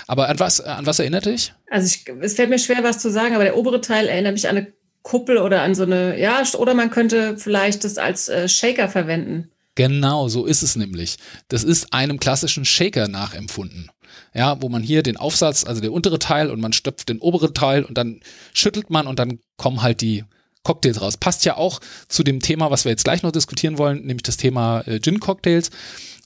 aber 0.07 0.27
an 0.27 0.39
was, 0.39 0.59
an 0.59 0.85
was 0.85 0.99
erinnert 0.99 1.25
dich? 1.25 1.53
Also 1.69 1.87
ich, 1.87 2.05
es 2.21 2.33
fällt 2.33 2.49
mir 2.49 2.59
schwer, 2.59 2.83
was 2.83 2.99
zu 2.99 3.11
sagen, 3.11 3.33
aber 3.33 3.45
der 3.45 3.57
obere 3.57 3.79
Teil 3.79 4.07
erinnert 4.07 4.33
mich 4.33 4.49
an 4.49 4.57
eine 4.57 4.76
Kuppel 5.01 5.37
oder 5.37 5.61
an 5.61 5.75
so 5.75 5.83
eine, 5.83 6.19
ja, 6.19 6.43
oder 6.57 6.73
man 6.73 6.89
könnte 6.89 7.37
vielleicht 7.37 7.83
das 7.83 7.97
als 7.97 8.29
äh, 8.29 8.47
Shaker 8.49 8.89
verwenden. 8.89 9.49
Genau, 9.75 10.27
so 10.27 10.45
ist 10.45 10.63
es 10.63 10.75
nämlich. 10.75 11.17
Das 11.49 11.63
ist 11.63 11.93
einem 11.93 12.19
klassischen 12.19 12.65
Shaker 12.65 13.07
nachempfunden. 13.07 13.91
Ja, 14.33 14.61
wo 14.61 14.69
man 14.69 14.81
hier 14.81 15.03
den 15.03 15.17
Aufsatz, 15.17 15.65
also 15.65 15.81
der 15.81 15.93
untere 15.93 16.19
Teil 16.19 16.49
und 16.49 16.59
man 16.59 16.73
stöpft 16.73 17.09
den 17.09 17.19
oberen 17.19 17.53
Teil 17.53 17.83
und 17.83 17.97
dann 17.97 18.21
schüttelt 18.53 18.89
man 18.89 19.07
und 19.07 19.19
dann 19.19 19.39
kommen 19.55 19.81
halt 19.83 20.01
die 20.01 20.23
Cocktails 20.63 20.99
raus. 20.99 21.17
Passt 21.17 21.45
ja 21.45 21.57
auch 21.57 21.79
zu 22.07 22.23
dem 22.23 22.39
Thema, 22.39 22.71
was 22.71 22.85
wir 22.85 22.89
jetzt 22.91 23.03
gleich 23.03 23.23
noch 23.23 23.31
diskutieren 23.31 23.77
wollen, 23.77 23.99
nämlich 23.99 24.23
das 24.23 24.37
Thema 24.37 24.81
äh, 24.87 24.99
Gin-Cocktails. 24.99 25.69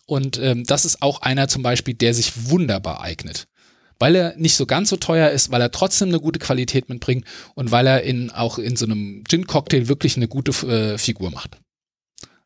Und 0.06 0.40
ähm, 0.40 0.64
das 0.64 0.86
ist 0.86 1.02
auch 1.02 1.22
einer 1.22 1.48
zum 1.48 1.62
Beispiel, 1.62 1.94
der 1.94 2.14
sich 2.14 2.50
wunderbar 2.50 3.02
eignet. 3.02 3.48
Weil 4.02 4.16
er 4.16 4.36
nicht 4.36 4.56
so 4.56 4.66
ganz 4.66 4.90
so 4.90 4.98
teuer 4.98 5.30
ist, 5.30 5.52
weil 5.52 5.62
er 5.62 5.70
trotzdem 5.70 6.10
eine 6.10 6.20
gute 6.20 6.40
Qualität 6.40 6.90
mitbringt 6.90 7.26
und 7.54 7.70
weil 7.70 7.86
er 7.86 8.02
in, 8.02 8.32
auch 8.32 8.58
in 8.58 8.76
so 8.76 8.86
einem 8.86 9.24
Gin-Cocktail 9.30 9.88
wirklich 9.88 10.18
eine 10.18 10.28
gute 10.28 10.52
äh, 10.68 10.98
Figur 10.98 11.30
macht. 11.30 11.60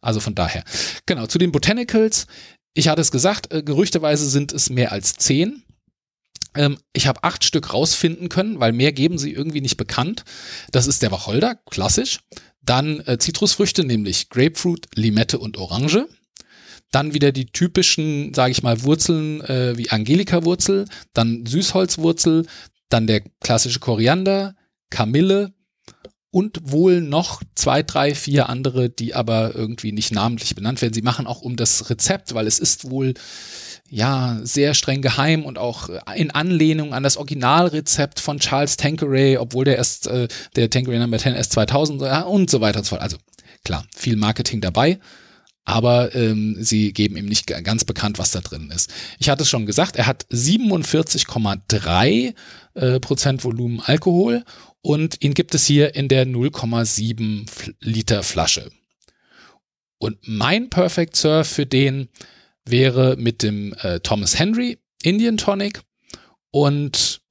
Also 0.02 0.20
von 0.20 0.36
daher. 0.36 0.66
Genau, 1.06 1.28
zu 1.28 1.38
den 1.38 1.54
Botanicals. 1.54 2.28
Ich 2.74 2.90
hatte 2.90 3.00
es 3.00 3.10
gesagt, 3.10 3.54
äh, 3.54 3.64
gerüchteweise 3.64 4.28
sind 4.28 4.52
es 4.52 4.70
mehr 4.70 4.92
als 4.92 5.14
zehn. 5.14 5.64
Ähm, 6.56 6.78
ich 6.92 7.08
habe 7.08 7.24
acht 7.24 7.46
Stück 7.46 7.74
rausfinden 7.74 8.28
können, 8.28 8.60
weil 8.60 8.74
mehr 8.74 8.92
geben 8.92 9.18
sie 9.18 9.32
irgendwie 9.32 9.62
nicht 9.62 9.78
bekannt. 9.78 10.26
Das 10.72 10.88
ist 10.88 11.04
der 11.04 11.12
Wacholder, 11.12 11.56
klassisch. 11.72 12.20
Dann 12.62 13.00
äh, 13.08 13.18
Zitrusfrüchte, 13.18 13.86
nämlich 13.86 14.30
Grapefruit, 14.30 14.88
Limette 14.96 15.40
und 15.40 15.58
Orange. 15.58 16.06
Dann 16.92 17.14
wieder 17.14 17.32
die 17.32 17.48
typischen, 17.48 18.34
sage 18.34 18.52
ich 18.52 18.64
mal, 18.64 18.84
Wurzeln 18.84 19.42
äh, 19.42 19.78
wie 19.78 19.90
Angelika-Wurzel, 19.90 20.86
dann 21.14 21.46
Süßholzwurzel, 21.46 22.46
dann 22.90 23.08
der 23.08 23.22
klassische 23.42 23.80
Koriander, 23.80 24.56
Kamille 24.90 25.54
und 26.36 26.70
wohl 26.70 27.00
noch 27.00 27.42
zwei, 27.56 27.82
drei, 27.82 28.14
vier 28.14 28.50
andere, 28.50 28.90
die 28.90 29.16
aber 29.16 29.56
irgendwie 29.56 29.94
nicht 29.94 30.12
namentlich 30.12 30.54
benannt 30.54 30.82
werden. 30.82 30.94
Sie 30.94 31.02
machen 31.02 31.28
auch 31.28 31.42
um 31.42 31.56
das 31.56 31.90
Rezept, 31.90 32.34
weil 32.34 32.46
es 32.46 32.60
ist 32.60 32.90
wohl 32.90 33.14
ja 33.90 34.40
sehr 34.44 34.74
streng 34.74 35.02
geheim 35.02 35.46
und 35.46 35.58
auch 35.58 35.90
in 36.16 36.32
Anlehnung 36.32 36.94
an 36.94 37.04
das 37.04 37.16
Originalrezept 37.16 38.20
von 38.20 38.40
Charles 38.40 38.76
Tanqueray, 38.76 39.38
obwohl 39.38 39.64
der 39.64 39.78
erst 39.78 40.08
äh, 40.08 40.28
der 40.58 40.70
Tanqueray 40.70 41.00
Number 41.00 41.20
10 41.20 41.36
erst 41.36 41.54
2000 41.54 42.02
ja, 42.02 42.22
und 42.24 42.50
so 42.50 42.60
weiter 42.60 42.80
und 42.80 42.86
so 42.86 42.90
fort. 42.90 43.02
Also 43.02 43.16
klar, 43.64 43.86
viel 43.96 44.18
Marketing 44.18 44.60
dabei 44.60 45.00
aber 45.66 46.16
ähm, 46.16 46.56
sie 46.60 46.94
geben 46.94 47.18
ihm 47.18 47.26
nicht 47.26 47.48
ganz 47.48 47.84
bekannt, 47.84 48.20
was 48.20 48.32
da 48.32 48.40
drin 48.40 48.72
ist. 48.74 48.94
Ich 49.20 49.30
hatte 49.30 49.44
es 49.44 49.50
schon 49.50 49.66
gesagt, 49.66 49.96
er 49.96 50.06
hat 50.06 50.26
47,3 50.28 52.36
äh, 52.76 53.00
Prozent 53.00 53.44
Volumen 53.44 53.82
Alkohol 53.82 54.44
und 54.82 55.24
ihn 55.24 55.34
gibt 55.34 55.56
es 55.56 55.66
hier 55.66 55.96
in 55.96 56.08
der 56.08 56.28
0,7 56.28 57.74
Liter 57.80 58.22
Flasche. 58.22 58.72
Und 59.98 60.20
mein 60.22 60.70
Perfect 60.70 61.16
Surf 61.16 61.48
für 61.48 61.66
den 61.66 62.10
wäre 62.66 63.16
mit 63.18 63.42
dem 63.42 63.74
äh, 63.82 64.00
Thomas 64.02 64.38
Henry 64.38 64.78
Indian 65.02 65.38
Tonic 65.38 65.82
und 66.52 67.22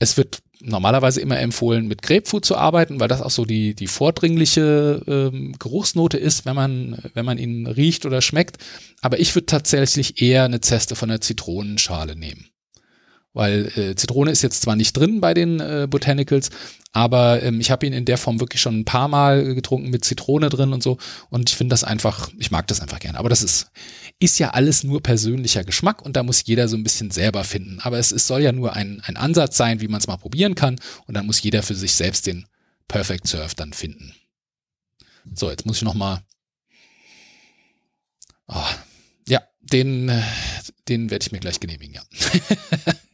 es 0.00 0.16
wird 0.16 0.40
normalerweise 0.60 1.20
immer 1.20 1.38
empfohlen, 1.38 1.88
mit 1.88 2.02
Grapefruit 2.02 2.44
zu 2.44 2.56
arbeiten, 2.56 3.00
weil 3.00 3.08
das 3.08 3.22
auch 3.22 3.30
so 3.30 3.44
die, 3.44 3.74
die 3.74 3.86
vordringliche 3.86 5.02
ähm, 5.06 5.54
Geruchsnote 5.58 6.18
ist, 6.18 6.46
wenn 6.46 6.56
man, 6.56 6.98
wenn 7.14 7.24
man 7.24 7.38
ihn 7.38 7.66
riecht 7.66 8.06
oder 8.06 8.20
schmeckt. 8.20 8.58
Aber 9.00 9.20
ich 9.20 9.34
würde 9.34 9.46
tatsächlich 9.46 10.20
eher 10.20 10.44
eine 10.44 10.60
Zeste 10.60 10.96
von 10.96 11.08
der 11.08 11.20
Zitronenschale 11.20 12.16
nehmen 12.16 12.46
weil 13.32 13.70
äh, 13.76 13.94
Zitrone 13.94 14.30
ist 14.30 14.42
jetzt 14.42 14.62
zwar 14.62 14.76
nicht 14.76 14.96
drin 14.96 15.20
bei 15.20 15.34
den 15.34 15.60
äh, 15.60 15.86
Botanicals, 15.88 16.50
aber 16.92 17.42
ähm, 17.42 17.60
ich 17.60 17.70
habe 17.70 17.86
ihn 17.86 17.92
in 17.92 18.04
der 18.04 18.18
Form 18.18 18.40
wirklich 18.40 18.60
schon 18.60 18.80
ein 18.80 18.84
paar 18.84 19.08
Mal 19.08 19.54
getrunken 19.54 19.90
mit 19.90 20.04
Zitrone 20.04 20.48
drin 20.48 20.72
und 20.72 20.82
so 20.82 20.98
und 21.30 21.50
ich 21.50 21.56
finde 21.56 21.72
das 21.72 21.84
einfach, 21.84 22.30
ich 22.38 22.50
mag 22.50 22.66
das 22.66 22.80
einfach 22.80 23.00
gerne. 23.00 23.18
Aber 23.18 23.28
das 23.28 23.42
ist 23.42 23.70
ist 24.20 24.38
ja 24.38 24.50
alles 24.50 24.82
nur 24.82 25.00
persönlicher 25.02 25.62
Geschmack 25.62 26.02
und 26.02 26.16
da 26.16 26.24
muss 26.24 26.42
jeder 26.44 26.66
so 26.66 26.76
ein 26.76 26.82
bisschen 26.82 27.10
selber 27.10 27.44
finden. 27.44 27.78
Aber 27.80 27.98
es, 27.98 28.10
es 28.10 28.26
soll 28.26 28.42
ja 28.42 28.50
nur 28.50 28.72
ein, 28.72 29.00
ein 29.04 29.16
Ansatz 29.16 29.56
sein, 29.56 29.80
wie 29.80 29.86
man 29.86 30.00
es 30.00 30.08
mal 30.08 30.16
probieren 30.16 30.56
kann 30.56 30.76
und 31.06 31.14
dann 31.14 31.26
muss 31.26 31.40
jeder 31.40 31.62
für 31.62 31.76
sich 31.76 31.94
selbst 31.94 32.26
den 32.26 32.46
Perfect 32.88 33.28
Surf 33.28 33.54
dann 33.54 33.72
finden. 33.72 34.14
So, 35.34 35.50
jetzt 35.50 35.66
muss 35.66 35.76
ich 35.76 35.82
noch 35.82 35.94
mal 35.94 36.24
oh, 38.48 38.66
ja, 39.28 39.42
den, 39.60 40.08
äh, 40.08 40.22
den 40.88 41.10
werde 41.10 41.22
ich 41.22 41.32
mir 41.32 41.40
gleich 41.40 41.60
genehmigen, 41.60 41.94
ja. 41.94 42.02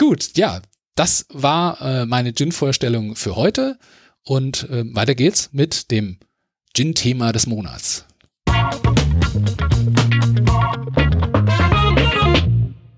Gut, 0.00 0.30
ja, 0.34 0.62
das 0.94 1.26
war 1.28 1.78
äh, 1.82 2.06
meine 2.06 2.32
Gin-Vorstellung 2.32 3.16
für 3.16 3.36
heute. 3.36 3.78
Und 4.24 4.66
äh, 4.70 4.82
weiter 4.94 5.14
geht's 5.14 5.50
mit 5.52 5.90
dem 5.90 6.16
Gin-Thema 6.72 7.32
des 7.32 7.46
Monats. 7.46 8.06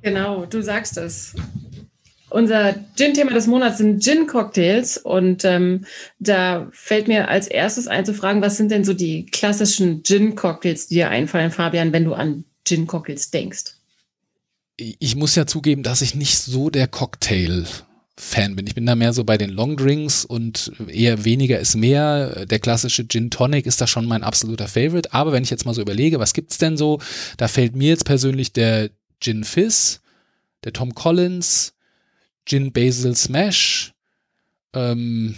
Genau, 0.03 0.47
du 0.47 0.63
sagst 0.63 0.97
es. 0.97 1.35
Unser 2.31 2.77
Gin-Thema 2.95 3.33
des 3.33 3.49
Monats 3.49 3.79
sind 3.79 4.01
Gin-Cocktails 4.01 4.99
und 4.99 5.45
ähm, 5.45 5.85
da 6.21 6.69
fällt 6.71 7.09
mir 7.09 7.27
als 7.27 7.49
erstes 7.49 7.89
ein 7.89 8.05
zu 8.05 8.15
fragen, 8.15 8.43
was 8.43 8.59
sind 8.59 8.71
denn 8.71 8.85
so 8.85 8.95
die 8.95 9.27
klassischen 9.27 10.05
Gin-Cocktails, 10.05 10.87
die 10.87 10.95
dir 10.95 11.11
einfallen, 11.11 11.51
Fabian, 11.51 11.93
wenn 11.93 12.05
du 12.05 12.15
an 12.15 12.45
Gin-Cocktails 12.65 13.33
denkst? 13.33 13.82
Ich 14.77 15.17
muss 15.17 15.35
ja 15.35 15.47
zugeben, 15.47 15.83
dass 15.83 16.03
ich 16.03 16.15
nicht 16.15 16.39
so 16.39 16.71
der 16.71 16.89
Cocktail 16.89 17.67
Fan 18.17 18.57
bin. 18.57 18.67
Ich 18.67 18.75
bin 18.75 18.85
da 18.85 18.95
mehr 18.95 19.15
so 19.15 19.25
bei 19.25 19.39
den 19.39 19.51
Long 19.51 19.77
Drinks 19.77 20.25
und 20.25 20.73
eher 20.87 21.25
weniger 21.25 21.59
ist 21.59 21.77
mehr. 21.77 22.45
Der 22.47 22.59
klassische 22.59 23.09
Gin 23.09 23.31
Tonic 23.31 23.65
ist 23.67 23.81
da 23.81 23.87
schon 23.87 24.07
mein 24.07 24.23
absoluter 24.23 24.69
Favorite. 24.69 25.13
Aber 25.13 25.33
wenn 25.33 25.43
ich 25.43 25.51
jetzt 25.51 25.65
mal 25.65 25.75
so 25.75 25.81
überlege, 25.81 26.21
was 26.21 26.35
gibt's 26.35 26.59
denn 26.59 26.77
so? 26.77 27.01
Da 27.39 27.49
fällt 27.49 27.75
mir 27.75 27.89
jetzt 27.89 28.05
persönlich 28.05 28.53
der 28.53 28.91
Gin 29.21 29.45
Fizz, 29.45 30.01
der 30.63 30.75
Tom 30.75 30.95
Collins, 30.95 31.75
Gin 32.45 32.73
Basil 32.73 33.17
Smash. 33.17 33.95
Ähm, 34.75 35.37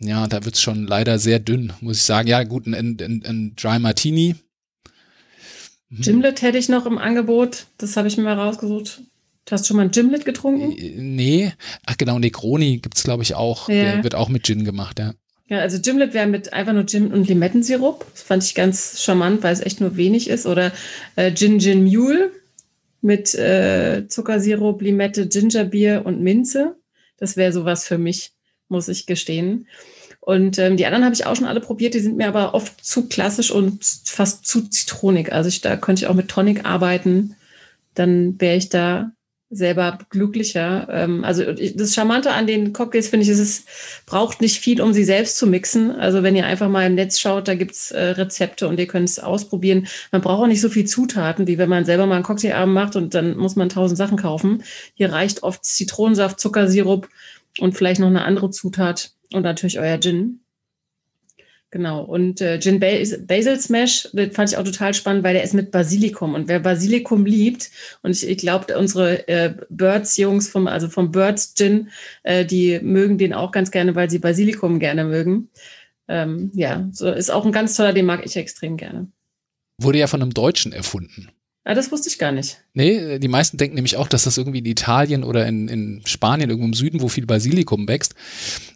ja, 0.00 0.26
da 0.26 0.44
wird's 0.44 0.60
schon 0.60 0.86
leider 0.86 1.20
sehr 1.20 1.38
dünn, 1.38 1.72
muss 1.80 1.98
ich 1.98 2.02
sagen. 2.02 2.28
Ja, 2.28 2.42
gut, 2.42 2.66
ein, 2.66 2.74
ein, 2.74 3.22
ein 3.24 3.54
Dry 3.54 3.78
Martini 3.78 4.34
Mhm. 5.92 6.02
Gimlet 6.02 6.42
hätte 6.42 6.58
ich 6.58 6.68
noch 6.68 6.86
im 6.86 6.98
Angebot. 6.98 7.66
Das 7.78 7.96
habe 7.96 8.08
ich 8.08 8.16
mir 8.16 8.24
mal 8.24 8.38
rausgesucht. 8.38 9.02
Du 9.44 9.52
hast 9.52 9.66
schon 9.66 9.76
mal 9.76 9.84
ein 9.84 9.90
Gimlet 9.90 10.24
getrunken? 10.24 10.72
Äh, 10.72 10.94
nee. 10.96 11.52
Ach 11.84 11.98
genau, 11.98 12.18
Negroni 12.18 12.78
gibt 12.78 12.96
es, 12.96 13.02
glaube 13.02 13.22
ich, 13.22 13.34
auch. 13.34 13.68
Ja. 13.68 13.74
Der 13.74 14.04
wird 14.04 14.14
auch 14.14 14.28
mit 14.28 14.46
Gin 14.46 14.64
gemacht, 14.64 14.98
ja. 14.98 15.14
Ja, 15.48 15.58
also 15.58 15.78
Gimlet 15.80 16.14
wäre 16.14 16.26
mit 16.26 16.54
einfach 16.54 16.72
nur 16.72 16.86
Gin 16.86 17.12
und 17.12 17.28
Limettensirup. 17.28 18.06
Das 18.12 18.22
fand 18.22 18.42
ich 18.42 18.54
ganz 18.54 19.02
charmant, 19.02 19.42
weil 19.42 19.52
es 19.52 19.60
echt 19.60 19.80
nur 19.80 19.96
wenig 19.96 20.30
ist. 20.30 20.46
Oder 20.46 20.72
äh, 21.16 21.34
Gin 21.34 21.60
Gin 21.60 21.84
Mule 21.84 22.30
mit 23.02 23.34
äh, 23.34 24.06
Zuckersirup, 24.08 24.80
Limette, 24.80 25.26
Gingerbier 25.26 26.02
und 26.06 26.22
Minze. 26.22 26.76
Das 27.18 27.36
wäre 27.36 27.52
sowas 27.52 27.86
für 27.86 27.98
mich, 27.98 28.32
muss 28.68 28.88
ich 28.88 29.04
gestehen. 29.04 29.66
Und 30.24 30.56
ähm, 30.58 30.76
die 30.76 30.86
anderen 30.86 31.04
habe 31.04 31.16
ich 31.16 31.26
auch 31.26 31.34
schon 31.34 31.48
alle 31.48 31.58
probiert, 31.58 31.94
die 31.94 31.98
sind 31.98 32.16
mir 32.16 32.28
aber 32.28 32.54
oft 32.54 32.84
zu 32.84 33.08
klassisch 33.08 33.50
und 33.50 33.84
fast 34.04 34.46
zu 34.46 34.68
zitronig. 34.68 35.32
Also 35.32 35.48
ich, 35.48 35.62
da 35.62 35.76
könnte 35.76 36.04
ich 36.04 36.08
auch 36.08 36.14
mit 36.14 36.28
Tonic 36.28 36.64
arbeiten, 36.64 37.34
dann 37.94 38.40
wäre 38.40 38.56
ich 38.56 38.68
da 38.68 39.10
selber 39.50 39.98
glücklicher. 40.10 40.86
Ähm, 40.92 41.24
also 41.24 41.52
das 41.52 41.94
Charmante 41.94 42.30
an 42.30 42.46
den 42.46 42.72
Cocktails 42.72 43.08
finde 43.08 43.24
ich, 43.24 43.30
ist, 43.30 43.40
es 43.40 43.64
braucht 44.06 44.40
nicht 44.40 44.60
viel, 44.60 44.80
um 44.80 44.92
sie 44.92 45.02
selbst 45.02 45.38
zu 45.38 45.46
mixen. 45.48 45.90
Also 45.90 46.22
wenn 46.22 46.36
ihr 46.36 46.46
einfach 46.46 46.68
mal 46.68 46.86
im 46.86 46.94
Netz 46.94 47.18
schaut, 47.18 47.48
da 47.48 47.56
gibt's 47.56 47.90
äh, 47.90 48.00
Rezepte 48.00 48.68
und 48.68 48.78
ihr 48.78 48.86
könnt 48.86 49.08
es 49.08 49.18
ausprobieren. 49.18 49.88
Man 50.12 50.22
braucht 50.22 50.44
auch 50.44 50.46
nicht 50.46 50.60
so 50.60 50.68
viel 50.68 50.86
Zutaten, 50.86 51.48
wie 51.48 51.58
wenn 51.58 51.68
man 51.68 51.84
selber 51.84 52.06
mal 52.06 52.14
einen 52.14 52.24
Cocktailabend 52.24 52.74
macht 52.74 52.94
und 52.94 53.14
dann 53.14 53.36
muss 53.36 53.56
man 53.56 53.68
tausend 53.68 53.98
Sachen 53.98 54.18
kaufen. 54.18 54.62
Hier 54.94 55.12
reicht 55.12 55.42
oft 55.42 55.64
Zitronensaft, 55.64 56.38
Zuckersirup 56.38 57.08
und 57.58 57.76
vielleicht 57.76 58.00
noch 58.00 58.08
eine 58.08 58.24
andere 58.24 58.50
Zutat 58.50 59.12
und 59.32 59.42
natürlich 59.42 59.78
euer 59.78 59.98
Gin. 60.00 60.40
Genau. 61.72 62.02
Und 62.02 62.42
äh, 62.42 62.60
Gin 62.60 62.80
Basil 62.80 63.58
Smash, 63.58 64.08
das 64.12 64.34
fand 64.34 64.50
ich 64.50 64.58
auch 64.58 64.64
total 64.64 64.92
spannend, 64.92 65.24
weil 65.24 65.32
der 65.32 65.42
ist 65.42 65.54
mit 65.54 65.70
Basilikum. 65.70 66.34
Und 66.34 66.46
wer 66.46 66.60
Basilikum 66.60 67.24
liebt, 67.24 67.70
und 68.02 68.10
ich, 68.10 68.28
ich 68.28 68.36
glaube, 68.36 68.78
unsere 68.78 69.26
äh, 69.26 69.54
Birds-Jungs 69.70 70.50
vom, 70.50 70.66
also 70.66 70.90
vom 70.90 71.10
Birds 71.10 71.54
Gin, 71.54 71.88
äh, 72.24 72.44
die 72.44 72.78
mögen 72.80 73.16
den 73.16 73.32
auch 73.32 73.52
ganz 73.52 73.70
gerne, 73.70 73.94
weil 73.94 74.10
sie 74.10 74.18
Basilikum 74.18 74.80
gerne 74.80 75.04
mögen. 75.04 75.48
Ähm, 76.08 76.50
ja, 76.54 76.86
so 76.92 77.10
ist 77.10 77.30
auch 77.30 77.46
ein 77.46 77.52
ganz 77.52 77.74
toller, 77.74 77.94
den 77.94 78.04
mag 78.04 78.26
ich 78.26 78.36
extrem 78.36 78.76
gerne. 78.76 79.10
Wurde 79.78 79.98
ja 79.98 80.08
von 80.08 80.20
einem 80.20 80.34
Deutschen 80.34 80.74
erfunden. 80.74 81.30
Ah, 81.64 81.74
das 81.74 81.92
wusste 81.92 82.08
ich 82.08 82.18
gar 82.18 82.32
nicht. 82.32 82.58
Nee, 82.74 83.20
die 83.20 83.28
meisten 83.28 83.56
denken 83.56 83.76
nämlich 83.76 83.96
auch, 83.96 84.08
dass 84.08 84.24
das 84.24 84.36
irgendwie 84.36 84.58
in 84.58 84.66
Italien 84.66 85.22
oder 85.22 85.46
in, 85.46 85.68
in 85.68 86.02
Spanien, 86.06 86.50
irgendwo 86.50 86.66
im 86.66 86.74
Süden, 86.74 87.00
wo 87.00 87.08
viel 87.08 87.24
Basilikum 87.24 87.86
wächst. 87.86 88.16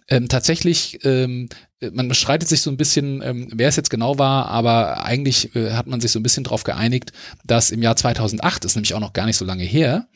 Ähm, 0.08 0.28
tatsächlich, 0.28 1.00
ähm, 1.02 1.48
man 1.80 2.14
streitet 2.14 2.48
sich 2.48 2.62
so 2.62 2.70
ein 2.70 2.76
bisschen, 2.76 3.22
ähm, 3.22 3.48
wer 3.52 3.68
es 3.68 3.74
jetzt 3.74 3.90
genau 3.90 4.20
war, 4.20 4.46
aber 4.46 5.04
eigentlich 5.04 5.56
äh, 5.56 5.72
hat 5.72 5.88
man 5.88 6.00
sich 6.00 6.12
so 6.12 6.20
ein 6.20 6.22
bisschen 6.22 6.44
darauf 6.44 6.62
geeinigt, 6.62 7.12
dass 7.44 7.72
im 7.72 7.82
Jahr 7.82 7.96
2008, 7.96 8.64
ist 8.64 8.76
nämlich 8.76 8.94
auch 8.94 9.00
noch 9.00 9.12
gar 9.12 9.26
nicht 9.26 9.36
so 9.36 9.44
lange 9.44 9.64
her, 9.64 10.06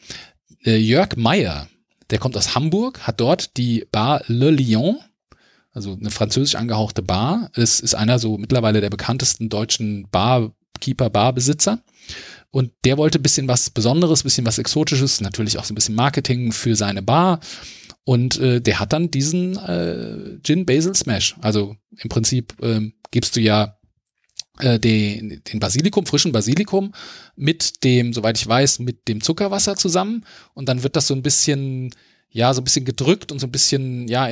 äh, 0.65 0.77
Jörg 0.77 1.17
Meyer, 1.17 1.67
der 2.11 2.19
kommt 2.19 2.37
aus 2.37 2.55
Hamburg, 2.55 3.01
hat 3.01 3.21
dort 3.21 3.57
die 3.57 3.85
Bar 3.91 4.23
Le 4.29 4.51
Lion, 4.51 4.99
also 5.73 5.97
eine 5.99 6.11
französisch 6.11 6.55
angehauchte 6.55 7.03
Bar. 7.03 7.51
Es 7.55 7.81
ist 7.81 7.95
einer 7.95 8.19
so 8.19 8.39
mittlerweile 8.39 8.81
der 8.81 8.91
bekanntesten 8.91 9.49
deutschen 9.49 10.09
Barkeeper, 10.11 11.11
Barbesitzer. 11.11 11.81
Und 12.51 12.73
der 12.85 12.99
wollte 12.99 13.19
bisschen 13.19 13.49
was 13.49 13.71
Besonderes, 13.71 14.25
bisschen 14.25 14.47
was 14.47 14.59
Exotisches, 14.59 15.21
natürlich 15.21 15.59
auch 15.59 15.65
so 15.65 15.73
ein 15.73 15.77
bisschen 15.77 15.95
Marketing 15.95 16.53
für 16.53 16.75
seine 16.75 17.03
Bar. 17.03 17.41
Und 18.05 18.41
äh, 18.41 18.61
der 18.61 18.81
hat 18.81 18.93
dann 18.93 19.11
diesen 19.11 19.57
äh, 19.57 20.39
Gin 20.43 20.67
Basil 20.67 20.95
Smash. 20.95 21.37
Also 21.41 21.77
im 21.97 22.09
Prinzip 22.09 22.55
ähm, 22.61 22.95
gibst 23.11 23.37
du 23.37 23.41
ja 23.41 23.79
äh, 24.59 24.79
den, 24.81 25.43
den 25.45 25.61
Basilikum, 25.61 26.07
frischen 26.07 26.33
Basilikum 26.33 26.93
mit 27.37 27.85
dem, 27.85 28.13
soweit 28.13 28.39
ich 28.39 28.47
weiß, 28.47 28.81
mit 28.81 29.07
dem 29.07 29.21
Zuckerwasser 29.21 29.77
zusammen. 29.77 30.25
Und 30.55 30.69
dann 30.69 30.83
wird 30.83 30.97
das 30.97 31.07
so 31.07 31.15
ein 31.15 31.23
bisschen 31.23 31.95
ja, 32.33 32.55
so 32.55 32.61
ein 32.61 32.65
bisschen 32.65 32.85
gedrückt 32.85 33.33
und 33.33 33.41
so 33.41 33.47
ein 33.47 33.51
bisschen, 33.51 34.07
ja, 34.07 34.29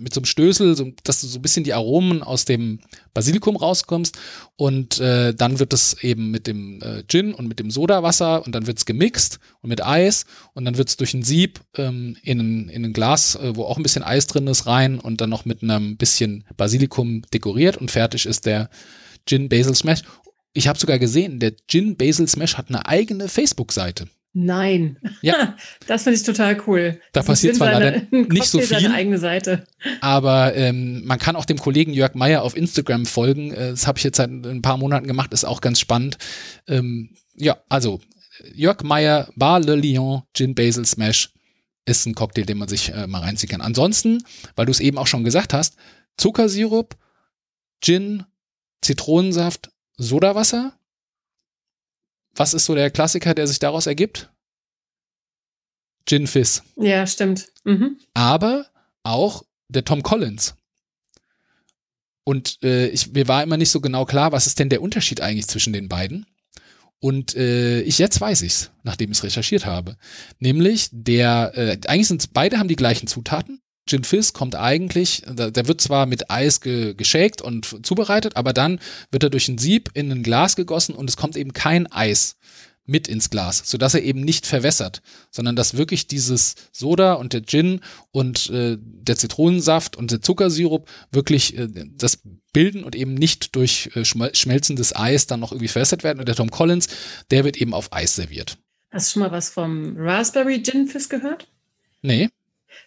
mit 0.00 0.14
so 0.14 0.20
einem 0.20 0.26
Stößel, 0.26 0.76
so, 0.76 0.92
dass 1.02 1.20
du 1.20 1.26
so 1.26 1.38
ein 1.38 1.42
bisschen 1.42 1.64
die 1.64 1.74
Aromen 1.74 2.22
aus 2.22 2.44
dem 2.44 2.78
Basilikum 3.12 3.56
rauskommst. 3.56 4.16
Und 4.56 5.00
äh, 5.00 5.34
dann 5.34 5.58
wird 5.58 5.72
es 5.72 6.02
eben 6.02 6.30
mit 6.30 6.46
dem 6.46 6.80
äh, 6.82 7.02
Gin 7.08 7.34
und 7.34 7.48
mit 7.48 7.58
dem 7.58 7.70
Sodawasser 7.70 8.44
und 8.46 8.54
dann 8.54 8.68
wird 8.68 8.78
es 8.78 8.86
gemixt 8.86 9.40
und 9.60 9.70
mit 9.70 9.84
Eis 9.84 10.26
und 10.52 10.64
dann 10.64 10.76
wird 10.78 10.88
es 10.88 10.96
durch 10.96 11.14
ein 11.14 11.24
Sieb 11.24 11.60
ähm, 11.76 12.16
in, 12.22 12.68
in 12.68 12.84
ein 12.84 12.92
Glas, 12.92 13.34
äh, 13.34 13.56
wo 13.56 13.64
auch 13.64 13.76
ein 13.76 13.82
bisschen 13.82 14.04
Eis 14.04 14.28
drin 14.28 14.46
ist, 14.46 14.66
rein 14.66 15.00
und 15.00 15.20
dann 15.20 15.30
noch 15.30 15.44
mit 15.44 15.62
einem 15.62 15.96
bisschen 15.96 16.44
Basilikum 16.56 17.22
dekoriert 17.32 17.76
und 17.76 17.90
fertig 17.90 18.26
ist 18.26 18.46
der 18.46 18.70
Gin 19.26 19.48
Basil 19.48 19.74
Smash. 19.74 20.02
Ich 20.52 20.68
habe 20.68 20.78
sogar 20.78 21.00
gesehen, 21.00 21.40
der 21.40 21.54
Gin 21.66 21.96
Basil 21.96 22.28
Smash 22.28 22.56
hat 22.56 22.68
eine 22.68 22.86
eigene 22.86 23.28
Facebook-Seite. 23.28 24.06
Nein. 24.34 24.98
Ja. 25.22 25.56
Das 25.86 26.02
finde 26.02 26.16
ich 26.16 26.24
total 26.24 26.60
cool. 26.66 27.00
Da 27.12 27.20
das 27.20 27.26
passiert 27.26 27.56
zwar 27.56 27.72
leider 27.72 28.02
nicht 28.10 28.46
so 28.46 28.58
viel. 28.58 28.90
Eigene 28.90 29.18
Seite. 29.18 29.66
Aber 30.00 30.54
ähm, 30.54 31.04
man 31.04 31.18
kann 31.18 31.36
auch 31.36 31.44
dem 31.44 31.58
Kollegen 31.58 31.92
Jörg 31.92 32.14
Meyer 32.14 32.42
auf 32.42 32.56
Instagram 32.56 33.06
folgen. 33.06 33.52
Äh, 33.52 33.70
das 33.70 33.86
habe 33.86 33.98
ich 33.98 34.04
jetzt 34.04 34.16
seit 34.16 34.30
ein 34.30 34.62
paar 34.62 34.76
Monaten 34.76 35.06
gemacht, 35.06 35.32
ist 35.32 35.44
auch 35.44 35.60
ganz 35.60 35.78
spannend. 35.78 36.18
Ähm, 36.66 37.10
ja, 37.36 37.58
also 37.68 38.00
Jörg 38.54 38.82
Meyer, 38.82 39.28
Bar 39.36 39.60
Le 39.60 39.76
Lion, 39.76 40.22
Gin 40.34 40.54
Basil 40.54 40.84
Smash 40.84 41.32
ist 41.86 42.06
ein 42.06 42.14
Cocktail, 42.14 42.44
den 42.44 42.58
man 42.58 42.68
sich 42.68 42.92
äh, 42.92 43.06
mal 43.06 43.20
reinziehen 43.20 43.50
kann. 43.50 43.60
Ansonsten, 43.60 44.24
weil 44.56 44.66
du 44.66 44.72
es 44.72 44.80
eben 44.80 44.98
auch 44.98 45.06
schon 45.06 45.24
gesagt 45.24 45.52
hast, 45.52 45.76
Zuckersirup, 46.16 46.96
Gin, 47.80 48.24
Zitronensaft, 48.80 49.70
Sodawasser 49.96 50.72
was 52.36 52.54
ist 52.54 52.64
so 52.64 52.74
der 52.74 52.90
Klassiker, 52.90 53.34
der 53.34 53.46
sich 53.46 53.58
daraus 53.58 53.86
ergibt? 53.86 54.30
Gin 56.06 56.26
Fizz. 56.26 56.62
Ja, 56.76 57.06
stimmt. 57.06 57.48
Mhm. 57.64 57.98
Aber 58.12 58.66
auch 59.02 59.44
der 59.68 59.84
Tom 59.84 60.02
Collins. 60.02 60.54
Und 62.24 62.62
äh, 62.62 62.88
ich, 62.88 63.12
mir 63.12 63.28
war 63.28 63.42
immer 63.42 63.56
nicht 63.56 63.70
so 63.70 63.80
genau 63.80 64.04
klar, 64.04 64.32
was 64.32 64.46
ist 64.46 64.58
denn 64.58 64.70
der 64.70 64.82
Unterschied 64.82 65.20
eigentlich 65.20 65.46
zwischen 65.46 65.72
den 65.72 65.88
beiden. 65.88 66.26
Und 67.00 67.36
äh, 67.36 67.82
ich 67.82 67.98
jetzt 67.98 68.18
weiß 68.18 68.42
ich's, 68.42 68.70
nachdem 68.82 69.10
ich 69.10 69.18
es 69.18 69.24
recherchiert 69.24 69.66
habe. 69.66 69.98
Nämlich 70.38 70.88
der, 70.90 71.52
äh, 71.54 71.78
eigentlich 71.86 72.08
sind 72.08 72.32
beide 72.32 72.58
haben 72.58 72.68
die 72.68 72.76
gleichen 72.76 73.06
Zutaten, 73.06 73.60
Gin 73.86 74.04
Fizz 74.04 74.32
kommt 74.32 74.54
eigentlich, 74.54 75.22
der 75.26 75.68
wird 75.68 75.80
zwar 75.80 76.06
mit 76.06 76.30
Eis 76.30 76.60
ge 76.60 76.94
geshakt 76.94 77.42
und 77.42 77.86
zubereitet, 77.86 78.36
aber 78.36 78.52
dann 78.52 78.80
wird 79.10 79.24
er 79.24 79.30
durch 79.30 79.48
ein 79.48 79.58
Sieb 79.58 79.90
in 79.94 80.10
ein 80.10 80.22
Glas 80.22 80.56
gegossen 80.56 80.94
und 80.94 81.10
es 81.10 81.16
kommt 81.16 81.36
eben 81.36 81.52
kein 81.52 81.90
Eis 81.92 82.36
mit 82.86 83.08
ins 83.08 83.30
Glas, 83.30 83.62
sodass 83.64 83.94
er 83.94 84.02
eben 84.02 84.20
nicht 84.20 84.46
verwässert, 84.46 85.02
sondern 85.30 85.56
dass 85.56 85.76
wirklich 85.76 86.06
dieses 86.06 86.54
Soda 86.70 87.14
und 87.14 87.32
der 87.32 87.42
Gin 87.44 87.80
und 88.10 88.50
äh, 88.50 88.76
der 88.78 89.16
Zitronensaft 89.16 89.96
und 89.96 90.10
der 90.10 90.20
Zuckersirup 90.20 90.88
wirklich 91.10 91.56
äh, 91.56 91.68
das 91.96 92.20
bilden 92.52 92.84
und 92.84 92.94
eben 92.94 93.14
nicht 93.14 93.56
durch 93.56 93.90
äh, 93.94 94.04
schmelzendes 94.04 94.94
Eis 94.94 95.26
dann 95.26 95.40
noch 95.40 95.52
irgendwie 95.52 95.68
verwässert 95.68 96.04
werden. 96.04 96.20
Und 96.20 96.28
der 96.28 96.36
Tom 96.36 96.50
Collins, 96.50 96.88
der 97.30 97.44
wird 97.44 97.56
eben 97.56 97.72
auf 97.72 97.92
Eis 97.92 98.16
serviert. 98.16 98.58
Hast 98.90 99.08
du 99.08 99.12
schon 99.12 99.22
mal 99.22 99.32
was 99.32 99.48
vom 99.48 99.96
Raspberry 99.96 100.62
Gin 100.62 100.86
Fizz 100.86 101.08
gehört? 101.08 101.48
Nee. 102.02 102.28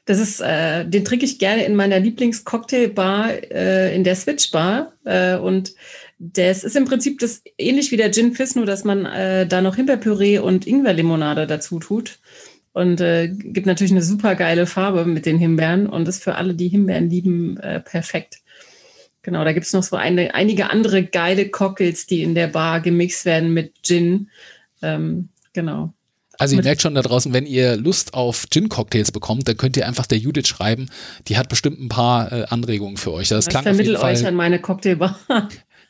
Das 0.08 0.20
ist, 0.20 0.40
äh, 0.40 0.86
den 0.86 1.04
trinke 1.04 1.26
ich 1.26 1.38
gerne 1.38 1.66
in 1.66 1.76
meiner 1.76 2.00
Lieblingscocktailbar, 2.00 3.52
äh, 3.52 3.94
in 3.94 4.06
der 4.06 4.16
Switch 4.16 4.52
Bar. 4.52 4.94
Äh, 5.04 5.36
und 5.36 5.74
das 6.18 6.64
ist 6.64 6.78
im 6.78 6.86
Prinzip 6.86 7.20
das 7.20 7.44
ähnlich 7.58 7.92
wie 7.92 7.98
der 7.98 8.14
Gin 8.14 8.34
Fizz, 8.34 8.56
nur 8.56 8.66
dass 8.66 8.86
man 8.86 9.06
äh, 9.06 9.46
da 9.46 9.62
noch 9.62 9.76
Himbeerpüree 9.76 10.40
und 10.40 10.66
Ingwerlimonade 10.66 11.46
dazu 11.46 11.80
tut. 11.80 12.20
Und 12.72 13.02
äh, 13.02 13.28
gibt 13.28 13.68
natürlich 13.68 13.92
eine 13.92 14.02
super 14.02 14.36
geile 14.36 14.66
Farbe 14.66 15.04
mit 15.04 15.26
den 15.26 15.40
Himbeeren 15.40 15.88
und 15.88 16.08
ist 16.08 16.24
für 16.24 16.36
alle, 16.36 16.56
die 16.56 16.70
Himbeeren 16.70 17.10
lieben, 17.10 17.58
äh, 17.58 17.82
perfekt. 17.82 18.38
Genau, 19.24 19.44
da 19.44 19.52
gibt 19.52 19.66
es 19.66 19.74
noch 19.74 19.84
so 19.84 19.98
eine, 19.98 20.36
einige 20.36 20.70
andere 20.70 21.04
geile 21.04 21.50
Cocktails, 21.50 22.06
die 22.06 22.24
in 22.24 22.34
der 22.34 22.48
Bar 22.48 22.80
gemixt 22.80 23.26
werden 23.26 23.54
mit 23.54 23.74
Gin. 23.84 24.30
Ähm, 24.82 25.28
genau. 25.52 25.94
Also 26.40 26.56
ihr 26.56 26.64
merkt 26.64 26.82
schon 26.82 26.96
da 26.96 27.02
draußen, 27.02 27.34
wenn 27.34 27.46
ihr 27.46 27.78
Lust 27.78 28.14
auf 28.14 28.46
Gin-Cocktails 28.50 29.12
bekommt, 29.12 29.48
dann 29.48 29.58
könnt 29.58 29.78
ihr 29.78 29.88
einfach 29.88 30.06
der 30.06 30.18
Judith 30.18 30.48
schreiben. 30.48 30.90
Die 31.28 31.38
hat 31.38 31.50
bestimmt 31.50 31.80
ein 31.80 31.90
paar 31.90 32.32
äh, 32.32 32.46
Anregungen 32.50 32.98
für 32.98 33.12
euch. 33.12 33.30
Das 33.30 33.48
ich 33.48 33.54
vermittle 33.54 34.00
euch 34.00 34.26
an 34.26 34.36
meine 34.36 34.60
Cocktailbar. 34.60 35.20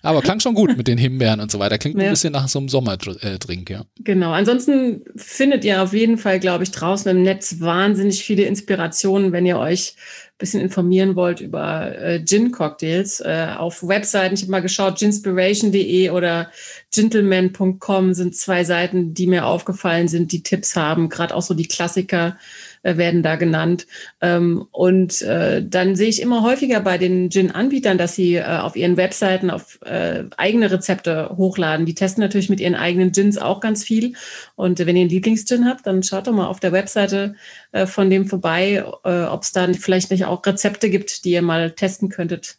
Aber 0.04 0.22
klang 0.22 0.40
schon 0.40 0.54
gut 0.54 0.78
mit 0.78 0.88
den 0.88 0.98
Himbeeren 0.98 1.40
und 1.40 1.52
so 1.52 1.60
weiter. 1.60 1.78
Klingt 1.78 1.98
ja. 1.98 2.06
ein 2.06 2.10
bisschen 2.12 2.34
nach 2.34 2.48
so 2.48 2.60
einem 2.60 2.70
Sommerdrink, 2.70 3.70
ja. 3.70 3.86
Genau. 4.00 4.32
Ansonsten 4.32 5.02
findet 5.16 5.66
ihr 5.66 5.82
auf 5.82 5.94
jeden 5.94 6.18
Fall, 6.18 6.40
glaube 6.40 6.64
ich, 6.64 6.72
draußen 6.72 7.10
im 7.10 7.24
Netz 7.24 7.60
wahnsinnig 7.60 8.24
viele 8.24 8.44
Inspirationen, 8.44 9.32
wenn 9.32 9.46
ihr 9.46 9.58
euch 9.58 9.96
bisschen 10.38 10.62
informieren 10.62 11.16
wollt 11.16 11.40
über 11.40 11.98
äh, 11.98 12.24
Gin-Cocktails, 12.24 13.22
äh, 13.22 13.56
auf 13.58 13.82
Webseiten, 13.88 14.36
ich 14.36 14.42
habe 14.42 14.52
mal 14.52 14.62
geschaut, 14.62 15.00
ginspiration.de 15.00 16.12
oder 16.12 16.52
gentleman.com 16.94 18.14
sind 18.14 18.36
zwei 18.36 18.64
Seiten, 18.64 19.16
die 19.16 19.26
mir 19.26 19.48
aufgefallen 19.48 20.08
sind, 20.08 20.32
die 20.32 20.44
Tipps 20.44 20.76
haben, 20.76 21.10
gerade 21.10 21.34
auch 21.34 21.42
so 21.42 21.56
die 21.56 21.68
Klassiker 21.68 22.30
äh, 22.30 22.67
werden 22.96 23.24
da 23.24 23.36
genannt. 23.36 23.88
Ähm, 24.22 24.66
und 24.72 25.22
äh, 25.24 25.62
dann 25.68 25.98
sehe 25.98 26.08
ich 26.08 26.22
immer 26.22 26.44
häufiger 26.44 26.80
bei 26.80 26.98
den 26.98 27.30
Gin-Anbietern, 27.30 27.98
dass 27.98 28.16
sie 28.16 28.36
äh, 28.36 28.44
auf 28.44 28.78
ihren 28.78 28.96
Webseiten 28.96 29.50
auf 29.50 29.80
äh, 29.82 30.24
eigene 30.38 30.72
Rezepte 30.72 31.36
hochladen. 31.36 31.86
Die 31.86 31.96
testen 31.96 32.22
natürlich 32.22 32.50
mit 32.50 32.62
ihren 32.62 32.76
eigenen 32.76 33.12
Gins 33.12 33.38
auch 33.38 33.60
ganz 33.60 33.84
viel. 33.84 34.14
Und 34.56 34.80
wenn 34.80 34.96
ihr 34.96 35.02
einen 35.02 35.10
Lieblingsgin 35.10 35.66
habt, 35.66 35.86
dann 35.86 36.04
schaut 36.04 36.28
doch 36.28 36.34
mal 36.34 36.48
auf 36.48 36.60
der 36.60 36.72
Webseite 36.72 37.36
äh, 37.72 37.88
von 37.88 38.10
dem 38.10 38.28
vorbei, 38.28 38.86
äh, 39.04 39.24
ob 39.24 39.44
es 39.44 39.52
da 39.52 39.68
vielleicht 39.74 40.12
nicht 40.12 40.26
auch 40.26 40.46
Rezepte 40.46 40.90
gibt, 40.90 41.26
die 41.26 41.32
ihr 41.32 41.42
mal 41.42 41.72
testen 41.72 42.10
könntet. 42.10 42.58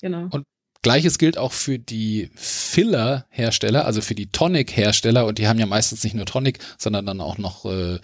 Genau. 0.00 0.28
Und 0.30 0.44
Gleiches 0.82 1.18
gilt 1.18 1.38
auch 1.38 1.52
für 1.52 1.78
die 1.78 2.30
Filler-Hersteller, 2.36 3.84
also 3.84 4.00
für 4.00 4.14
die 4.14 4.30
Tonic-Hersteller. 4.30 5.26
Und 5.26 5.38
die 5.38 5.48
haben 5.48 5.58
ja 5.58 5.66
meistens 5.66 6.04
nicht 6.04 6.14
nur 6.14 6.24
Tonic, 6.24 6.60
sondern 6.78 7.04
dann 7.04 7.20
auch 7.20 7.36
noch 7.36 7.64
äh, 7.64 7.98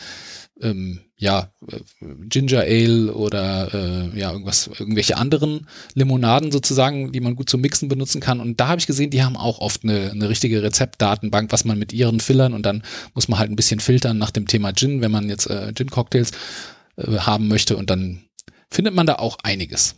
ähm, 0.61 1.01
ja, 1.17 1.51
äh, 1.69 1.81
Ginger 2.29 2.61
Ale 2.61 3.13
oder 3.15 3.73
äh, 3.73 4.19
ja, 4.19 4.33
irgendwas, 4.33 4.69
irgendwelche 4.79 5.17
anderen 5.17 5.67
Limonaden 5.95 6.53
sozusagen, 6.53 7.13
die 7.13 7.21
man 7.21 7.35
gut 7.35 7.51
zum 7.51 7.61
Mixen 7.61 7.89
benutzen 7.89 8.21
kann. 8.21 8.41
Und 8.41 8.61
da 8.61 8.69
habe 8.69 8.79
ich 8.79 8.87
gesehen, 8.87 9.11
die 9.11 9.23
haben 9.23 9.37
auch 9.37 9.59
oft 9.59 9.85
eine, 9.85 10.11
eine 10.11 10.29
richtige 10.29 10.63
Rezeptdatenbank, 10.63 11.51
was 11.53 11.65
man 11.65 11.79
mit 11.79 11.93
ihren 11.93 12.21
Fillern 12.21 12.53
und 12.53 12.65
dann 12.65 12.83
muss 13.15 13.29
man 13.29 13.39
halt 13.39 13.51
ein 13.51 13.57
bisschen 13.57 13.81
filtern 13.81 14.19
nach 14.19 14.31
dem 14.31 14.47
Thema 14.47 14.73
Gin, 14.73 15.01
wenn 15.01 15.11
man 15.11 15.29
jetzt 15.29 15.49
äh, 15.49 15.73
Gin-Cocktails 15.75 16.33
äh, 16.97 17.19
haben 17.19 17.49
möchte 17.49 17.77
und 17.77 17.91
dann 17.91 18.25
findet 18.71 18.95
man 18.95 19.07
da 19.07 19.17
auch 19.17 19.39
einiges. 19.43 19.97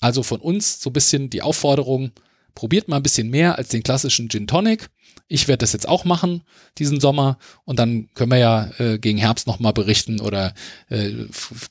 Also 0.00 0.22
von 0.22 0.40
uns 0.40 0.80
so 0.80 0.90
ein 0.90 0.92
bisschen 0.92 1.30
die 1.30 1.42
Aufforderung, 1.42 2.12
probiert 2.56 2.88
mal 2.88 2.96
ein 2.96 3.04
bisschen 3.04 3.30
mehr 3.30 3.56
als 3.56 3.68
den 3.68 3.84
klassischen 3.84 4.28
Gin 4.28 4.48
Tonic 4.48 4.90
ich 5.28 5.48
werde 5.48 5.58
das 5.58 5.72
jetzt 5.72 5.88
auch 5.88 6.04
machen, 6.04 6.42
diesen 6.78 7.00
Sommer. 7.00 7.38
Und 7.64 7.78
dann 7.78 8.08
können 8.14 8.30
wir 8.30 8.38
ja 8.38 8.70
äh, 8.78 8.98
gegen 8.98 9.18
Herbst 9.18 9.46
nochmal 9.46 9.72
berichten 9.72 10.20
oder 10.20 10.54
äh, 10.88 11.12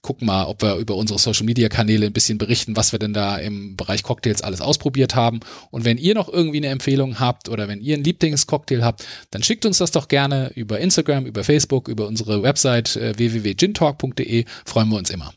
gucken 0.02 0.28
mal, 0.28 0.46
ob 0.46 0.62
wir 0.62 0.76
über 0.76 0.96
unsere 0.96 1.20
Social-Media-Kanäle 1.20 2.08
ein 2.08 2.14
bisschen 2.14 2.38
berichten, 2.38 2.76
was 2.76 2.92
wir 2.92 3.00
denn 3.00 3.14
da 3.14 3.38
im 3.38 3.78
Bereich 3.78 4.04
Cocktails 4.04 4.42
alles 4.42 4.60
ausprobiert 4.60 5.16
haben. 5.16 5.40
Und 5.72 5.86
wenn 5.86 5.98
ihr 5.98 6.16
noch 6.16 6.28
irgendwie 6.28 6.58
eine 6.58 6.68
Empfehlung 6.68 7.20
habt 7.20 7.48
oder 7.48 7.68
wenn 7.68 7.80
ihr 7.80 7.96
ein 7.96 8.04
Lieblingscocktail 8.04 8.84
habt, 8.84 9.06
dann 9.32 9.42
schickt 9.42 9.66
uns 9.66 9.78
das 9.78 9.92
doch 9.92 10.10
gerne 10.10 10.52
über 10.56 10.80
Instagram, 10.80 11.26
über 11.26 11.44
Facebook, 11.44 11.88
über 11.88 12.08
unsere 12.08 12.44
Website 12.44 12.98
äh, 12.98 13.18
www.gintalk.de. 13.18 14.46
Freuen 14.66 14.90
wir 14.90 14.98
uns 14.98 15.10
immer. 15.10 15.34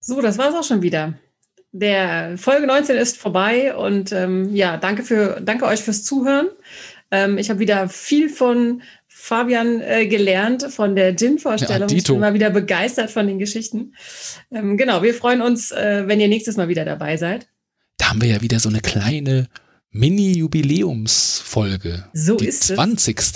So, 0.00 0.22
das 0.22 0.38
war's 0.38 0.54
auch 0.54 0.64
schon 0.64 0.80
wieder. 0.80 1.18
Der 1.72 2.38
Folge 2.38 2.66
19 2.66 2.96
ist 2.96 3.18
vorbei 3.18 3.76
und 3.76 4.12
ähm, 4.12 4.54
ja, 4.54 4.78
danke 4.78 5.02
für 5.02 5.40
danke 5.42 5.66
euch 5.66 5.80
fürs 5.80 6.02
Zuhören. 6.02 6.48
Ähm, 7.10 7.38
ich 7.38 7.50
habe 7.50 7.60
wieder 7.60 7.88
viel 7.88 8.28
von 8.28 8.82
Fabian 9.06 9.80
äh, 9.80 10.06
gelernt 10.06 10.66
von 10.70 10.94
der 10.94 11.16
Gin-Vorstellung. 11.16 11.88
Ja, 11.88 11.96
ich 11.96 12.04
bin 12.04 12.20
mal 12.20 12.34
wieder 12.34 12.50
begeistert 12.50 13.10
von 13.10 13.26
den 13.26 13.38
Geschichten. 13.38 13.94
Ähm, 14.50 14.76
genau, 14.76 15.02
wir 15.02 15.12
freuen 15.12 15.42
uns, 15.42 15.72
äh, 15.72 16.04
wenn 16.06 16.20
ihr 16.20 16.28
nächstes 16.28 16.56
Mal 16.56 16.68
wieder 16.68 16.84
dabei 16.84 17.16
seid. 17.16 17.48
Da 17.98 18.10
haben 18.10 18.22
wir 18.22 18.28
ja 18.28 18.40
wieder 18.40 18.60
so 18.60 18.68
eine 18.68 18.80
kleine 18.80 19.48
Mini-Jubiläumsfolge. 19.90 22.04
So 22.12 22.36
die 22.36 22.46
ist 22.46 22.68
20. 22.68 23.18
es. 23.18 23.32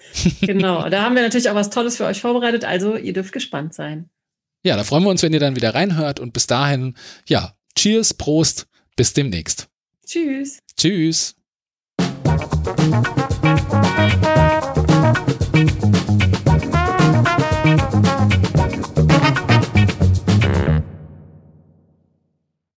genau, 0.40 0.88
da 0.88 1.02
haben 1.02 1.14
wir 1.14 1.22
natürlich 1.22 1.48
auch 1.48 1.54
was 1.54 1.70
Tolles 1.70 1.96
für 1.96 2.06
euch 2.06 2.20
vorbereitet, 2.20 2.64
also 2.64 2.96
ihr 2.96 3.12
dürft 3.12 3.32
gespannt 3.32 3.74
sein. 3.74 4.10
Ja, 4.64 4.76
da 4.76 4.84
freuen 4.84 5.04
wir 5.04 5.10
uns, 5.10 5.22
wenn 5.22 5.32
ihr 5.32 5.40
dann 5.40 5.56
wieder 5.56 5.74
reinhört 5.74 6.20
und 6.20 6.32
bis 6.32 6.46
dahin, 6.46 6.94
ja, 7.26 7.54
Cheers, 7.76 8.14
Prost, 8.14 8.66
bis 8.96 9.12
demnächst. 9.12 9.68
Tschüss. 10.06 10.58
Tschüss. 10.76 11.34